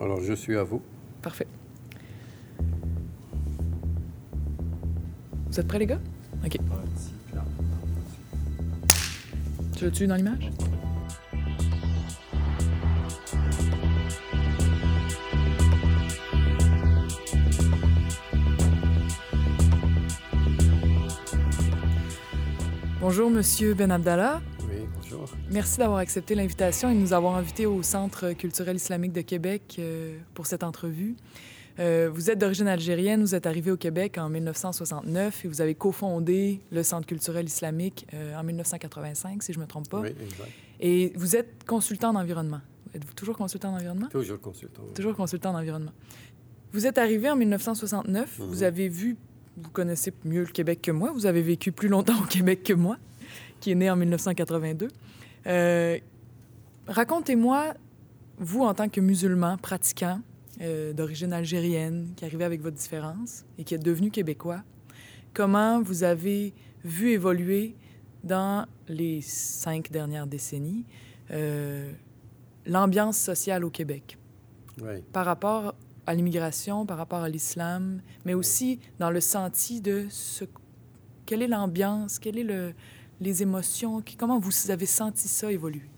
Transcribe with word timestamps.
Alors, 0.00 0.20
je 0.20 0.32
suis 0.32 0.56
à 0.56 0.62
vous. 0.62 0.82
Parfait. 1.20 1.46
Vous 5.48 5.60
êtes 5.60 5.68
prêts, 5.68 5.78
les 5.78 5.86
gars? 5.86 6.00
OK. 6.44 6.56
Tu 9.76 9.84
l'as-tu 9.84 10.06
dans 10.06 10.14
l'image? 10.14 10.50
Bonjour, 23.00 23.30
Monsieur 23.30 23.74
Ben 23.74 23.90
Abdallah. 23.90 24.40
Merci 25.52 25.78
d'avoir 25.78 25.98
accepté 25.98 26.34
l'invitation 26.34 26.90
et 26.90 26.94
de 26.94 26.98
nous 26.98 27.12
avoir 27.12 27.36
invités 27.36 27.66
au 27.66 27.82
Centre 27.82 28.32
culturel 28.32 28.76
islamique 28.76 29.12
de 29.12 29.20
Québec 29.20 29.76
euh, 29.78 30.16
pour 30.34 30.46
cette 30.46 30.62
entrevue. 30.64 31.14
Euh, 31.78 32.10
vous 32.12 32.30
êtes 32.30 32.38
d'origine 32.38 32.68
algérienne, 32.68 33.20
vous 33.22 33.34
êtes 33.34 33.46
arrivé 33.46 33.70
au 33.70 33.76
Québec 33.76 34.16
en 34.18 34.28
1969 34.30 35.44
et 35.44 35.48
vous 35.48 35.60
avez 35.60 35.74
cofondé 35.74 36.60
le 36.70 36.82
Centre 36.82 37.06
culturel 37.06 37.46
islamique 37.46 38.06
euh, 38.14 38.34
en 38.34 38.42
1985, 38.44 39.42
si 39.42 39.52
je 39.52 39.58
ne 39.58 39.64
me 39.64 39.68
trompe 39.68 39.88
pas. 39.90 40.00
Oui, 40.00 40.08
exact. 40.08 40.48
Et 40.80 41.12
vous 41.16 41.36
êtes 41.36 41.64
consultant 41.66 42.10
en 42.10 42.16
environnement. 42.16 42.60
Êtes-vous 42.94 43.14
toujours 43.14 43.36
consultant 43.36 43.70
en 43.72 43.76
environnement? 43.76 44.08
Toujours 44.08 44.40
consultant. 44.40 44.82
oui. 44.86 44.94
Toujours 44.94 45.14
consultant 45.16 45.50
en 45.50 45.58
environnement. 45.58 45.92
Vous 46.72 46.86
êtes 46.86 46.96
arrivé 46.98 47.28
en 47.30 47.36
1969, 47.36 48.38
Mhm. 48.38 48.46
vous 48.46 48.62
avez 48.62 48.88
vu, 48.88 49.16
vous 49.58 49.70
connaissez 49.70 50.12
mieux 50.24 50.40
le 50.44 50.46
Québec 50.52 50.80
que 50.82 50.90
moi, 50.90 51.10
vous 51.12 51.26
avez 51.26 51.42
vécu 51.42 51.72
plus 51.72 51.88
longtemps 51.88 52.18
au 52.22 52.26
Québec 52.26 52.62
que 52.62 52.72
moi, 52.72 52.96
qui 53.60 53.70
est 53.72 53.74
né 53.74 53.90
en 53.90 53.96
1982. 53.96 54.88
Euh, 55.46 55.98
Racontez-moi, 56.86 57.74
vous 58.38 58.62
en 58.62 58.74
tant 58.74 58.88
que 58.88 59.00
musulman 59.00 59.56
pratiquant 59.56 60.20
euh, 60.60 60.92
d'origine 60.92 61.32
algérienne, 61.32 62.12
qui 62.16 62.24
arrivait 62.24 62.44
avec 62.44 62.60
votre 62.60 62.76
différence 62.76 63.44
et 63.56 63.64
qui 63.64 63.74
est 63.74 63.78
devenu 63.78 64.10
québécois, 64.10 64.62
comment 65.32 65.80
vous 65.80 66.02
avez 66.02 66.52
vu 66.84 67.10
évoluer 67.10 67.76
dans 68.24 68.66
les 68.88 69.20
cinq 69.20 69.90
dernières 69.90 70.26
décennies 70.26 70.84
euh, 71.30 71.92
l'ambiance 72.66 73.18
sociale 73.18 73.64
au 73.64 73.70
Québec? 73.70 74.18
Oui. 74.80 75.02
par 75.12 75.26
rapport 75.26 75.74
à 76.06 76.14
l'immigration, 76.14 76.86
par 76.86 76.96
rapport 76.96 77.20
à 77.20 77.28
l'islam, 77.28 78.00
mais 78.24 78.32
aussi 78.34 78.80
dans 78.98 79.10
le 79.10 79.20
senti 79.20 79.80
de 79.80 80.06
ce... 80.08 80.44
Quelle 81.26 81.42
est 81.42 81.48
l'ambiance, 81.48 82.18
quelles 82.18 82.38
sont 82.38 82.46
le... 82.46 82.72
les 83.22 83.42
émotions, 83.42 84.02
comment 84.18 84.38
vous 84.38 84.70
avez 84.70 84.86
senti 84.86 85.28
ça 85.28 85.50
évoluer? 85.50 85.88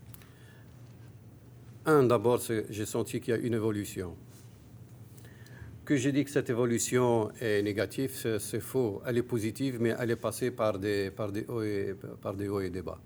Un, 1.87 2.05
d'abord, 2.05 2.41
j'ai 2.71 2.87
senti 2.87 3.21
qu'il 3.21 3.35
y 3.35 3.37
a 3.37 3.41
une 3.41 3.55
évolution. 3.55 4.15
Que 5.85 5.97
j'ai 5.97 6.13
dit 6.13 6.25
que 6.25 6.31
cette 6.31 6.49
évolution 6.49 7.31
est 7.41 7.61
négative, 7.63 8.39
c'est 8.39 8.61
faux. 8.61 9.03
Elle 9.07 9.19
est 9.19 9.23
positive, 9.23 9.79
mais 9.81 9.95
elle 9.99 10.11
est 10.11 10.17
passée 10.17 10.51
par 10.51 10.79
des, 10.79 11.11
par 11.11 11.31
des, 11.31 11.45
hauts, 11.47 11.63
et, 11.63 11.95
par 12.23 12.35
des 12.35 12.49
hauts 12.49 12.61
et 12.61 12.71
des 12.71 12.81
bas. 12.81 12.99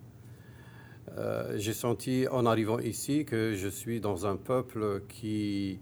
Euh, 1.16 1.55
j'ai 1.56 1.72
senti 1.72 2.27
en 2.30 2.46
arrivant 2.46 2.78
ici 2.78 3.24
que 3.24 3.55
je 3.56 3.69
suis 3.69 4.00
dans 4.00 4.27
un 4.27 4.36
peuple 4.36 5.02
qui, 5.08 5.80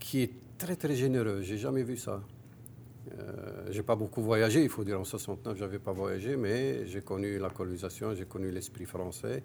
qui 0.00 0.22
est 0.22 0.32
très 0.58 0.74
très 0.74 0.96
généreux. 0.96 1.42
J'ai 1.42 1.58
jamais 1.58 1.84
vu 1.84 1.96
ça. 1.96 2.20
Euh, 3.18 3.66
j'ai 3.70 3.82
pas 3.82 3.96
beaucoup 3.96 4.22
voyagé, 4.22 4.62
il 4.62 4.68
faut 4.68 4.84
dire 4.84 5.00
en 5.00 5.04
69, 5.04 5.56
j'avais 5.56 5.78
pas 5.78 5.92
voyagé, 5.92 6.36
mais 6.36 6.86
j'ai 6.86 7.00
connu 7.00 7.38
la 7.38 7.50
colonisation, 7.50 8.14
j'ai 8.14 8.26
connu 8.26 8.50
l'esprit 8.50 8.84
français, 8.84 9.42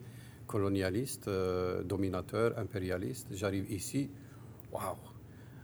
colonialiste, 0.48 1.28
euh, 1.28 1.82
dominateur, 1.84 2.58
impérialiste. 2.58 3.28
J'arrive 3.32 3.72
ici, 3.72 4.10
waouh, 4.72 4.98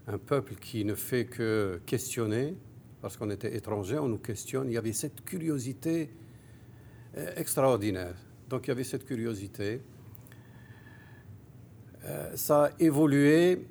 un 0.07 0.17
peuple 0.17 0.55
qui 0.55 0.85
ne 0.85 0.95
fait 0.95 1.25
que 1.25 1.81
questionner, 1.85 2.55
parce 3.01 3.17
qu'on 3.17 3.29
était 3.29 3.55
étrangers, 3.55 3.99
on 3.99 4.07
nous 4.07 4.17
questionne. 4.17 4.69
Il 4.69 4.73
y 4.73 4.77
avait 4.77 4.93
cette 4.93 5.23
curiosité 5.23 6.09
euh, 7.17 7.31
extraordinaire. 7.35 8.15
Donc 8.49 8.67
il 8.67 8.69
y 8.69 8.71
avait 8.71 8.83
cette 8.83 9.05
curiosité. 9.05 9.81
Euh, 12.05 12.31
ça 12.35 12.65
a 12.65 12.71
évolué. 12.79 13.67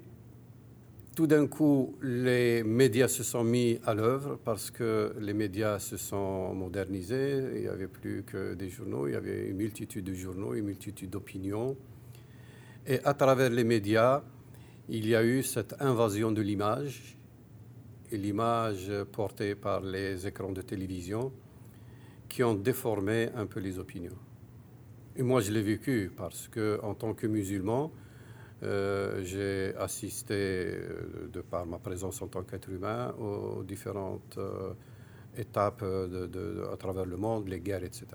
Tout 1.16 1.26
d'un 1.26 1.46
coup, 1.46 1.96
les 2.02 2.62
médias 2.62 3.08
se 3.08 3.22
sont 3.22 3.42
mis 3.42 3.80
à 3.86 3.94
l'œuvre 3.94 4.38
parce 4.44 4.70
que 4.70 5.14
les 5.18 5.32
médias 5.32 5.78
se 5.78 5.96
sont 5.96 6.52
modernisés. 6.52 7.42
Il 7.54 7.60
n'y 7.62 7.68
avait 7.68 7.88
plus 7.88 8.22
que 8.22 8.52
des 8.52 8.68
journaux, 8.68 9.08
il 9.08 9.14
y 9.14 9.16
avait 9.16 9.48
une 9.48 9.56
multitude 9.56 10.04
de 10.04 10.12
journaux, 10.12 10.52
une 10.52 10.66
multitude 10.66 11.08
d'opinions. 11.08 11.74
Et 12.86 13.00
à 13.02 13.14
travers 13.14 13.48
les 13.48 13.64
médias, 13.64 14.22
il 14.90 15.08
y 15.08 15.14
a 15.14 15.24
eu 15.24 15.42
cette 15.42 15.80
invasion 15.80 16.32
de 16.32 16.42
l'image, 16.42 17.16
et 18.12 18.18
l'image 18.18 18.92
portée 19.10 19.54
par 19.54 19.80
les 19.80 20.26
écrans 20.26 20.52
de 20.52 20.60
télévision, 20.60 21.32
qui 22.28 22.44
ont 22.44 22.54
déformé 22.54 23.30
un 23.34 23.46
peu 23.46 23.60
les 23.60 23.78
opinions. 23.78 24.18
Et 25.16 25.22
moi, 25.22 25.40
je 25.40 25.50
l'ai 25.50 25.62
vécu 25.62 26.12
parce 26.14 26.46
que, 26.48 26.78
en 26.82 26.92
tant 26.92 27.14
que 27.14 27.26
musulman, 27.26 27.90
euh, 28.62 29.22
j'ai 29.22 29.74
assisté, 29.76 30.34
euh, 30.34 31.28
de 31.30 31.40
par 31.42 31.66
ma 31.66 31.78
présence 31.78 32.22
en 32.22 32.28
tant 32.28 32.42
qu'être 32.42 32.70
humain, 32.70 33.14
aux 33.18 33.62
différentes 33.62 34.38
euh, 34.38 34.72
étapes 35.36 35.82
à 35.82 36.76
travers 36.76 37.04
le 37.04 37.16
monde, 37.16 37.48
les 37.48 37.60
guerres, 37.60 37.84
etc. 37.84 38.06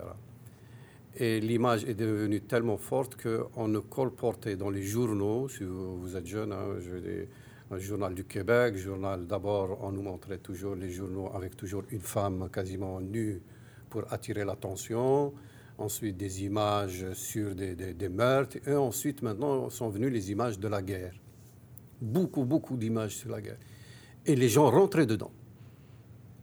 Et 1.16 1.40
l'image 1.40 1.84
est 1.84 1.94
devenue 1.94 2.40
tellement 2.40 2.78
forte 2.78 3.16
qu'on 3.22 3.68
ne 3.68 3.78
colportait 3.78 4.56
dans 4.56 4.70
les 4.70 4.82
journaux, 4.82 5.48
si 5.48 5.62
vous, 5.62 6.16
êtes 6.16 6.26
jeune, 6.26 6.52
hein, 6.52 6.78
le 7.70 7.78
journal 7.78 8.14
du 8.14 8.24
Québec, 8.24 8.76
journal 8.76 9.26
d'abord, 9.26 9.78
on 9.82 9.92
nous 9.92 10.02
montrait 10.02 10.38
toujours 10.38 10.74
les 10.74 10.90
journaux 10.90 11.30
avec 11.34 11.56
toujours 11.56 11.84
une 11.90 12.00
femme 12.00 12.48
quasiment 12.52 13.00
nue 13.00 13.40
pour 13.88 14.12
attirer 14.12 14.44
l'attention, 14.44 15.32
ensuite 15.82 16.16
des 16.16 16.44
images 16.44 17.12
sur 17.12 17.54
des, 17.54 17.74
des- 17.74 18.08
meurtres, 18.08 18.58
et 18.66 18.74
ensuite 18.74 19.22
maintenant 19.22 19.68
sont 19.70 19.88
venues 19.88 20.10
les 20.10 20.30
images 20.30 20.58
de 20.58 20.68
la 20.68 20.80
guerre. 20.80 21.14
Beaucoup, 22.00 22.44
beaucoup 22.44 22.76
d'images 22.76 23.16
sur 23.16 23.30
la 23.30 23.40
guerre. 23.40 23.58
Et 24.24 24.34
les 24.36 24.48
gens 24.48 24.70
rentraient 24.70 25.06
dedans. 25.06 25.32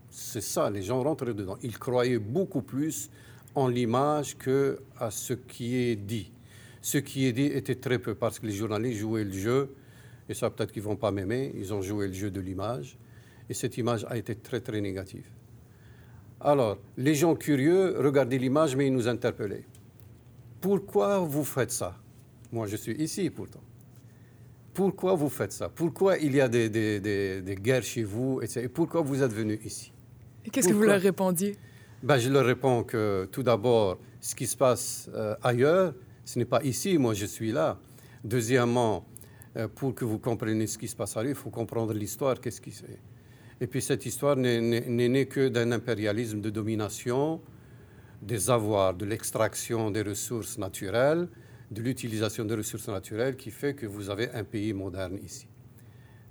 C'est 0.10 0.42
ça, 0.42 0.70
les 0.70 0.82
gens 0.82 1.02
rentraient 1.04 1.34
dedans. 1.34 1.58
Ils 1.64 1.78
croyaient 1.78 2.20
beaucoup 2.20 2.62
plus 2.62 3.10
en 3.56 3.68
l'image 3.68 4.38
que 4.38 4.80
à 4.98 5.12
ce 5.12 5.34
qui 5.34 5.76
est 5.76 5.96
dit. 5.96 6.32
Ce 6.82 6.98
qui 6.98 7.26
est 7.26 7.34
dit 7.34 7.46
était 7.46 7.76
très 7.76 8.00
peu 8.00 8.16
parce 8.16 8.40
que 8.40 8.46
les 8.46 8.54
journalistes 8.54 9.00
jouaient 9.00 9.24
le 9.26 9.32
jeu, 9.34 9.76
et 10.28 10.34
ça 10.34 10.50
peut-être 10.50 10.72
qu'ils 10.72 10.84
vont 10.84 10.96
pas 10.96 11.12
m'aimer, 11.12 11.52
ils 11.56 11.74
ont 11.74 11.82
joué 11.82 12.08
le 12.08 12.14
jeu 12.14 12.32
de 12.32 12.40
l'image, 12.40 12.98
et 13.50 13.54
cette 13.54 13.78
image 13.78 14.06
a 14.10 14.18
été 14.18 14.36
très 14.36 14.62
très 14.62 14.80
négative. 14.80 15.26
Alors, 16.42 16.78
les 16.98 17.16
gens 17.16 17.36
curieux 17.36 17.96
regardaient 18.00 18.38
l'image, 18.38 18.76
mais 18.76 18.88
ils 18.88 18.94
nous 18.94 19.08
interpellaient. 19.08 19.66
Pourquoi 20.62 21.20
vous 21.20 21.44
faites 21.44 21.72
ça? 21.72 21.96
Moi, 22.52 22.68
je 22.68 22.76
suis 22.78 22.94
ici 22.96 23.30
pourtant. 23.30 23.62
Pourquoi 24.74 25.16
vous 25.16 25.30
faites 25.30 25.52
ça? 25.52 25.68
Pourquoi 25.70 26.18
il 26.18 26.36
y 26.36 26.42
a 26.42 26.48
des, 26.48 26.70
des- 26.70 27.00
des- 27.00 27.42
des 27.42 27.56
guerres 27.56 27.84
chez 27.84 28.04
vous 28.04 28.40
etc. 28.42 28.62
Et 28.66 28.70
pourquoi 28.70 29.02
vous 29.02 29.22
êtes 29.22 29.34
venu 29.34 29.60
ici? 29.66 29.92
Et 30.46 30.50
Qu'est-ce 30.50 30.70
que 30.70 30.74
vous 30.74 30.84
leur 30.84 31.02
répondiez? 31.02 31.58
ben, 32.02 32.18
Je 32.18 32.30
leur 32.30 32.46
réponds 32.46 32.84
que 32.84 33.28
tout 33.32 33.44
d'abord, 33.44 33.98
ce 34.22 34.36
qui 34.36 34.48
se 34.48 34.56
passe 34.56 35.10
euh, 35.14 35.36
ailleurs, 35.44 35.94
ce 36.24 36.40
n'est 36.40 36.46
pas 36.46 36.64
ici, 36.64 36.98
moi 36.98 37.14
je 37.14 37.26
suis 37.26 37.52
là. 37.52 37.78
Deuxièmement, 38.24 39.06
euh, 39.58 39.68
pour 39.68 39.94
que 39.96 40.06
vous 40.06 40.20
compreniez 40.20 40.68
ce 40.68 40.78
qui 40.78 40.88
se 40.88 40.96
passe 40.96 41.18
ailleurs, 41.18 41.32
il 41.32 41.36
faut 41.36 41.50
comprendre 41.50 41.94
l'histoire, 41.94 42.40
qu'est-ce 42.40 42.62
qui 42.62 42.72
se 42.72 42.84
fait. 42.84 43.00
Et 43.62 43.68
puis 43.68 43.82
cette 43.82 44.06
histoire 44.06 44.36
n'est- 44.36 44.62
née 44.62 45.26
que 45.28 45.50
d'un 45.50 45.72
impérialisme 45.72 46.40
de 46.42 46.50
domination, 46.50 47.42
des 48.22 48.50
avoirs, 48.50 48.94
de 48.94 49.06
l'extraction 49.06 49.92
des 49.92 50.02
ressources 50.02 50.58
naturelles, 50.58 51.28
de 51.72 51.82
l'utilisation 51.82 52.46
des 52.46 52.56
ressources 52.56 52.88
naturelles 52.88 53.36
qui 53.36 53.52
fait 53.52 53.74
que 53.76 53.86
vous 53.86 54.10
avez 54.10 54.30
un 54.32 54.44
pays 54.44 54.74
moderne 54.74 55.18
ici. 55.24 55.48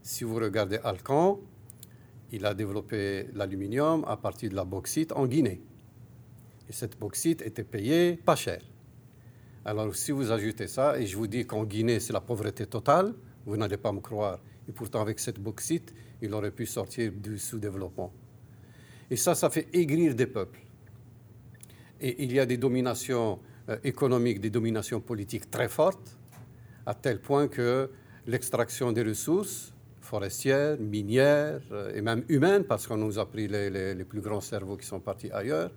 Si 0.02 0.24
vous 0.24 0.36
regardez 0.36 0.78
Alcan, 0.82 1.40
il 2.32 2.44
a 2.44 2.54
développé 2.54 3.28
l'aluminium 3.34 4.04
à 4.06 4.16
partir 4.16 4.50
de 4.50 4.56
la 4.56 4.64
bauxite 4.64 5.12
en 5.12 5.26
Guinée. 5.26 5.60
Et 6.68 6.72
cette 6.72 6.98
bauxite 6.98 7.42
était 7.42 7.64
payée 7.64 8.16
pas 8.16 8.36
cher. 8.36 8.60
Alors 9.64 9.94
si 9.94 10.12
vous 10.12 10.30
ajoutez 10.30 10.66
ça, 10.66 10.98
et 10.98 11.06
je 11.06 11.16
vous 11.16 11.26
dis 11.26 11.46
qu'en 11.46 11.64
Guinée, 11.64 12.00
c'est 12.00 12.12
la 12.12 12.20
pauvreté 12.20 12.66
totale, 12.66 13.14
vous 13.46 13.56
n'allez 13.56 13.76
pas 13.76 13.92
me 13.92 14.00
croire. 14.00 14.40
Et 14.68 14.72
pourtant, 14.72 15.00
avec 15.00 15.18
cette 15.18 15.40
bauxite, 15.40 15.94
il 16.20 16.32
aurait 16.34 16.50
pu 16.50 16.66
sortir 16.66 17.12
du 17.12 17.38
sous-développement. 17.38 18.12
Et 19.10 19.16
ça, 19.16 19.34
ça 19.34 19.48
fait 19.48 19.68
aigrir 19.72 20.14
des 20.14 20.26
peuples. 20.26 20.60
Et 22.00 22.22
il 22.22 22.32
y 22.32 22.38
a 22.38 22.46
des 22.46 22.58
dominations 22.58 23.38
euh, 23.68 23.78
économiques, 23.82 24.40
des 24.40 24.50
dominations 24.50 25.00
politiques 25.00 25.50
très 25.50 25.68
fortes, 25.68 26.16
à 26.86 26.94
tel 26.94 27.20
point 27.20 27.48
que 27.48 27.90
l'extraction 28.26 28.92
des 28.92 29.02
ressources 29.02 29.72
forestières, 30.00 30.78
minières 30.78 31.60
euh, 31.72 31.94
et 31.94 32.02
même 32.02 32.24
humaines, 32.28 32.64
parce 32.64 32.86
qu'on 32.86 32.98
nous 32.98 33.18
a 33.18 33.26
pris 33.26 33.48
les, 33.48 34.04
plus 34.04 34.20
grands 34.20 34.40
cerveaux 34.40 34.76
qui 34.76 34.86
sont 34.86 35.00
partis 35.00 35.30
ailleurs, 35.32 35.70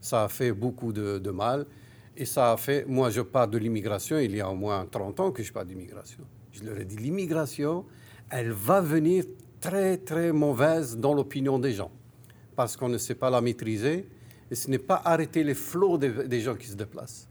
ça 0.00 0.24
a 0.24 0.28
fait 0.28 0.52
beaucoup 0.52 0.92
de 0.92 1.30
mal. 1.30 1.66
Et 2.16 2.24
ça 2.26 2.52
a 2.52 2.56
fait, 2.56 2.84
moi 2.86 3.10
je 3.10 3.22
parle 3.22 3.50
de 3.50 3.58
l'immigration, 3.58 4.18
il 4.18 4.36
y 4.36 4.40
a 4.40 4.48
au 4.48 4.54
moins 4.54 4.86
30 4.86 5.20
ans 5.20 5.32
que 5.32 5.42
je 5.42 5.52
parle 5.52 5.66
d'immigration. 5.66 6.24
Je 6.52 6.64
leur 6.64 6.78
ai 6.78 6.84
dit, 6.84 6.96
l'immigration, 6.96 7.86
elle 8.32 8.50
va 8.50 8.80
venir 8.80 9.24
très, 9.60 9.96
très 9.98 10.32
mauvaise 10.32 10.96
dans 10.96 11.14
l'opinion 11.14 11.60
des 11.60 11.72
gens, 11.72 11.92
parce 12.56 12.76
qu'on 12.76 12.88
ne 12.88 12.98
sait 12.98 13.14
pas 13.14 13.30
la 13.30 13.40
maîtriser, 13.40 14.08
et 14.50 14.54
ce 14.56 14.68
n'est 14.68 14.78
pas 14.78 15.00
arrêter 15.04 15.44
les 15.44 15.54
flots 15.54 15.96
des 15.98 16.40
gens 16.40 16.56
qui 16.56 16.66
se 16.66 16.74
déplacent 16.74 17.28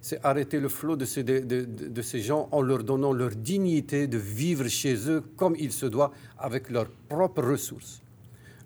c'est 0.00 0.24
arrêter 0.24 0.60
le 0.60 0.68
flot 0.68 0.96
de 0.96 1.04
ces, 1.04 2.20
gens 2.20 2.48
en 2.52 2.62
leur 2.62 2.84
donnant 2.84 3.12
leur 3.12 3.30
dignité 3.30 4.06
de 4.06 4.18
vivre 4.18 4.68
chez 4.68 4.94
eux 5.10 5.22
comme 5.36 5.56
il 5.58 5.72
se 5.72 5.86
doit, 5.86 6.12
avec 6.38 6.70
leurs 6.70 6.90
propres 7.08 7.42
ressources. 7.42 8.02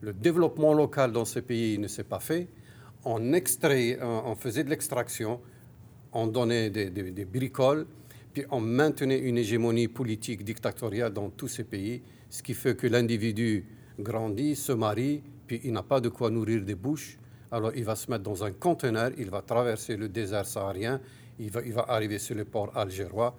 Le 0.00 0.12
développement 0.12 0.74
local 0.74 1.12
dans 1.12 1.24
ces 1.24 1.42
pays 1.42 1.78
ne 1.78 1.88
s'est 1.88 2.04
pas 2.04 2.20
fait. 2.20 2.48
On, 3.04 3.32
extrait, 3.32 3.98
on 4.02 4.34
faisait 4.36 4.64
de 4.64 4.70
l'extraction, 4.70 5.40
on 6.12 6.26
donnait 6.26 6.70
des, 6.70 6.90
des, 6.90 7.24
bricoles, 7.24 7.86
puis 8.32 8.44
on 8.50 8.60
maintenait 8.60 9.18
une 9.18 9.38
hégémonie 9.38 9.88
politique 9.88 10.44
dictatoriale 10.44 11.12
dans 11.12 11.30
tous 11.30 11.48
ces 11.48 11.64
pays, 11.64 12.02
ce 12.30 12.42
qui 12.42 12.54
fait 12.54 12.76
que 12.76 12.86
l'individu 12.86 13.64
grandit, 13.98 14.56
se 14.56 14.72
marie, 14.72 15.22
puis 15.46 15.60
il 15.64 15.72
n'a 15.72 15.82
pas 15.82 16.00
de 16.00 16.08
quoi 16.08 16.30
nourrir 16.30 16.62
des 16.62 16.74
bouches. 16.74 17.18
Alors 17.50 17.72
il 17.76 17.84
va 17.84 17.94
se 17.94 18.10
mettre 18.10 18.22
dans 18.22 18.42
un 18.42 18.52
conteneur, 18.52 19.10
il 19.18 19.28
va 19.28 19.42
traverser 19.42 19.96
le 19.96 20.08
désert 20.08 20.46
saharien, 20.46 21.00
il 21.38 21.50
va, 21.50 21.60
il 21.62 21.72
va 21.72 21.84
arriver 21.88 22.18
sur 22.18 22.34
le 22.34 22.46
port 22.46 22.72
algérois, 22.74 23.36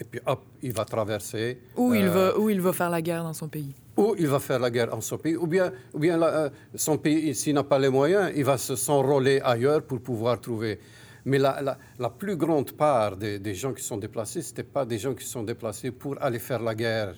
et 0.00 0.04
puis 0.04 0.20
hop, 0.26 0.42
il 0.62 0.72
va 0.72 0.84
traverser. 0.84 1.60
Où, 1.76 1.94
il, 1.94 2.08
va, 2.08 2.36
où 2.36 2.50
il 2.50 2.60
va 2.60 2.72
faire 2.72 2.90
la 2.90 3.00
guerre 3.00 3.22
dans 3.22 3.32
son 3.32 3.48
pays. 3.48 3.72
Ou 3.96 4.16
il 4.18 4.26
va 4.26 4.40
faire 4.40 4.58
la 4.58 4.70
guerre 4.70 4.92
en 4.92 5.00
son 5.00 5.18
pays, 5.18 5.36
ou 5.36 5.46
bien, 5.46 5.70
ou 5.92 6.00
bien 6.00 6.20
euh, 6.20 6.50
son 6.74 6.98
pays, 6.98 7.34
s'il 7.36 7.54
n'a 7.54 7.62
pas 7.62 7.78
les 7.78 7.90
moyens, 7.90 8.32
il 8.34 8.44
va 8.44 8.58
s'enrôler 8.58 9.40
ailleurs 9.44 9.82
pour 9.82 10.00
pouvoir 10.00 10.40
trouver. 10.40 10.80
Mais 11.24 11.38
la, 11.38 11.60
la, 11.62 11.78
la 11.98 12.10
plus 12.10 12.36
grande 12.36 12.72
part 12.72 13.16
des, 13.16 13.38
des, 13.38 13.54
gens 13.54 13.72
qui 13.72 13.82
sont 13.82 13.96
déplacés, 13.96 14.42
ce 14.42 14.50
n'étaient 14.50 14.62
pas 14.64 14.84
des 14.84 14.98
gens 14.98 15.14
qui 15.14 15.24
sont 15.24 15.44
déplacés 15.44 15.90
pour 15.90 16.20
aller 16.20 16.38
faire 16.38 16.60
la 16.60 16.74
guerre. 16.74 17.14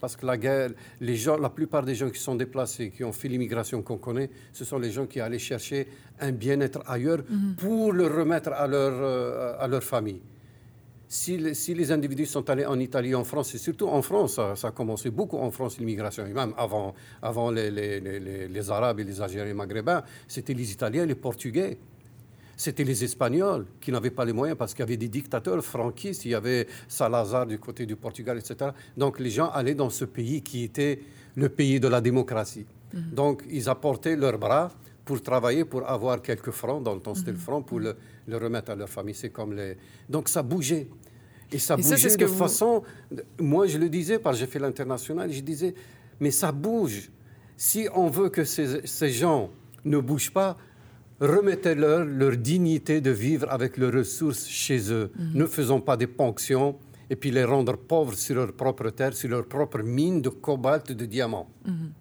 Parce 0.00 0.14
que 0.14 0.26
la 0.26 0.36
guerre, 0.36 0.70
les 1.00 1.16
gens, 1.16 1.38
la 1.38 1.48
plupart 1.48 1.82
des 1.82 1.94
gens 1.94 2.10
qui 2.10 2.20
sont 2.20 2.34
déplacés, 2.34 2.90
qui 2.90 3.02
ont 3.02 3.12
fait 3.12 3.28
l'immigration 3.28 3.82
qu'on 3.82 3.96
connaît, 3.96 4.28
ce 4.52 4.64
sont 4.64 4.78
les 4.78 4.90
gens 4.90 5.06
qui 5.06 5.20
allaient 5.20 5.38
chercher 5.38 5.88
un 6.20 6.32
bien-être 6.32 6.82
ailleurs 6.86 7.22
mhm. 7.28 7.54
pour 7.56 7.92
le 7.92 8.06
remettre 8.06 8.52
à 8.52 8.66
leur, 8.66 8.92
euh, 8.92 9.56
à 9.58 9.66
leur 9.66 9.82
famille. 9.82 10.20
Si, 11.08 11.38
les 11.38 11.92
individus 11.92 12.26
sont 12.26 12.50
allés 12.50 12.66
en 12.66 12.78
Italie, 12.80 13.14
en 13.14 13.22
France, 13.22 13.54
et 13.54 13.58
surtout 13.58 13.86
en 13.86 14.02
France, 14.02 14.40
ça, 14.56 14.68
a 14.68 14.70
commencé 14.72 15.10
beaucoup 15.10 15.38
en 15.38 15.52
France, 15.52 15.78
l'immigration, 15.78 16.26
et 16.26 16.32
même 16.32 16.52
avant, 16.58 16.94
avant 17.22 17.52
les, 17.52 17.70
les, 17.70 18.00
les, 18.00 18.48
les 18.48 18.70
Arabes 18.70 18.98
et 18.98 19.04
les 19.04 19.20
Algériens 19.20 19.54
maghrébins, 19.54 20.02
c'était 20.26 20.52
les 20.52 20.72
Italiens, 20.72 21.06
les 21.06 21.14
Portugais. 21.14 21.78
C'était 22.56 22.84
les 22.84 23.04
Espagnols 23.04 23.66
qui 23.80 23.92
n'avaient 23.92 24.10
pas 24.10 24.24
les 24.24 24.32
moyens 24.32 24.56
parce 24.58 24.72
qu'il 24.72 24.80
y 24.80 24.82
avait 24.84 24.96
des 24.96 25.08
dictateurs 25.08 25.62
franquistes, 25.62 26.24
il 26.24 26.30
y 26.30 26.34
avait 26.34 26.66
Salazar 26.88 27.46
du 27.46 27.58
côté 27.58 27.84
du 27.84 27.96
Portugal, 27.96 28.38
etc. 28.38 28.70
Donc 28.96 29.20
les 29.20 29.28
gens 29.30 29.50
allaient 29.50 29.74
dans 29.74 29.90
ce 29.90 30.06
pays 30.06 30.40
qui 30.40 30.64
était 30.64 31.00
le 31.34 31.50
pays 31.50 31.78
de 31.78 31.88
la 31.88 32.00
démocratie. 32.00 32.64
Mhm. 32.94 33.10
Donc 33.12 33.44
ils 33.50 33.68
apportaient 33.68 34.16
leurs 34.16 34.38
bras 34.38 34.70
pour 35.04 35.22
travailler, 35.22 35.66
pour 35.66 35.88
avoir 35.88 36.22
quelques 36.22 36.50
francs, 36.50 36.82
dans 36.82 36.94
le 36.94 37.00
temps 37.00 37.14
c'était 37.14 37.32
le 37.32 37.36
mhm. 37.36 37.42
franc, 37.42 37.62
pour 37.62 37.78
le, 37.78 37.94
remettre 38.32 38.70
à 38.70 38.74
leur 38.74 38.88
famille. 38.88 39.14
C'est 39.14 39.30
comme 39.30 39.54
les... 39.54 39.76
Donc 40.08 40.30
ça 40.30 40.42
bougeait. 40.42 40.88
Et 41.52 41.58
ça 41.58 41.76
bougeait 41.76 42.16
de 42.16 42.26
façon... 42.26 42.82
Moi, 43.38 43.68
je 43.68 43.78
le 43.78 43.88
disais, 43.88 44.18
parce 44.18 44.36
que 44.36 44.40
j'ai 44.40 44.50
fait 44.50 44.58
l'international, 44.58 45.30
je 45.30 45.40
disais, 45.40 45.74
mais 46.18 46.32
ça 46.32 46.50
bouge. 46.50 47.10
Si 47.56 47.86
on 47.94 48.08
veut 48.08 48.30
que 48.30 48.42
ces, 48.42 48.84
ces 48.84 49.10
gens 49.10 49.50
ne 49.84 49.98
bougent 49.98 50.32
pas, 50.32 50.56
remettez-leur 51.20 52.04
leur 52.04 52.36
dignité 52.36 53.00
de 53.00 53.10
vivre 53.10 53.46
avec 53.50 53.76
leurs 53.76 53.92
ressources 53.92 54.46
chez 54.46 54.92
eux. 54.92 55.10
Mhm. 55.18 55.30
Ne 55.34 55.46
faisons 55.46 55.80
pas 55.80 55.96
des 55.96 56.06
ponctions 56.06 56.76
et 57.08 57.16
puis 57.16 57.30
les 57.30 57.44
rendre 57.44 57.76
pauvres 57.76 58.14
sur 58.14 58.34
leur 58.34 58.52
propre 58.52 58.90
terre, 58.90 59.14
sur 59.14 59.28
leur 59.30 59.46
propre 59.46 59.78
mine 59.82 60.20
de 60.20 60.28
cobalt, 60.28 60.92
de 60.92 61.06
diamants. 61.06 61.48
Mhm. 61.64 61.92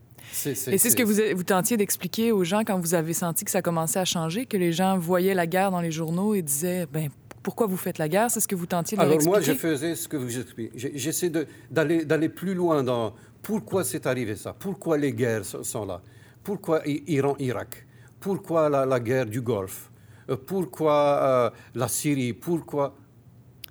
Et 0.45 0.55
c'est 0.55 0.77
ce 0.77 0.95
que 0.95 1.03
vous, 1.03 1.37
vous 1.37 1.43
tentiez 1.43 1.77
d'expliquer 1.77 2.31
aux 2.31 2.43
gens 2.43 2.63
quand 2.65 2.79
vous 2.79 2.93
avez 2.93 3.13
senti 3.13 3.45
que 3.45 3.51
ça 3.51 3.61
commençait 3.61 3.99
à 3.99 4.05
changer, 4.05 4.45
que 4.45 4.57
les 4.57 4.73
gens 4.73 4.97
voyaient 4.97 5.35
la 5.35 5.47
guerre 5.47 5.71
dans 5.71 5.81
les 5.81 5.91
journaux 5.91 6.33
et 6.33 6.41
disaient 6.41 6.87
ben, 6.91 7.09
pourquoi 7.43 7.67
vous 7.67 7.77
faites 7.77 7.99
la 7.99 8.09
guerre? 8.09 8.31
C'est 8.31 8.39
ce 8.39 8.47
que 8.47 8.55
vous 8.55 8.65
tentiez 8.65 8.97
de 8.97 9.03
Alors 9.03 9.21
moi, 9.23 9.39
je 9.39 9.53
faisais 9.53 9.95
ce 9.95 10.07
que 10.07 10.17
vous 10.17 10.39
expliquez. 10.39 10.91
J'essaie 10.95 11.31
d'aller 11.69 12.29
plus 12.29 12.55
loin 12.55 12.83
dans 12.83 13.13
pourquoi 13.41 13.83
c'est 13.83 14.07
arrivé 14.07 14.35
ça, 14.35 14.55
pourquoi 14.57 14.97
les 14.97 15.13
guerres 15.13 15.45
sont 15.45 15.85
là, 15.85 16.01
pourquoi 16.43 16.81
Iran-Irak, 16.85 17.85
pourquoi 18.19 18.69
la, 18.69 18.99
guerre 18.99 19.25
du 19.25 19.41
Golfe, 19.41 19.91
euh, 20.29 20.37
pourquoi 20.37 20.93
euh, 20.93 21.49
la 21.75 21.87
Syrie, 21.87 22.33
pourquoi... 22.33 22.95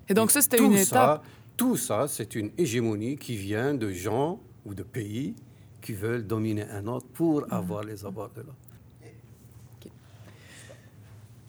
Et 0.08 0.14
donc 0.14 0.30
ça, 0.30 0.42
c'était 0.42 0.58
une 0.58 0.74
étape. 0.74 1.24
Tout 1.56 1.76
ça, 1.76 2.06
c'est 2.08 2.34
une 2.34 2.50
hégémonie 2.58 3.16
qui 3.16 3.36
vient 3.36 3.74
de 3.74 3.90
gens 3.90 4.40
ou 4.64 4.74
de 4.74 4.82
pays 4.82 5.34
qui 5.80 5.92
veulent 5.92 6.26
dominer 6.26 6.64
un 6.70 6.86
autre 6.86 7.06
pour 7.12 7.42
mhm. 7.42 7.46
avoir 7.50 7.84
les 7.84 8.04
avoirs 8.04 8.30
de 8.30 8.40
l'autre. 8.40 8.56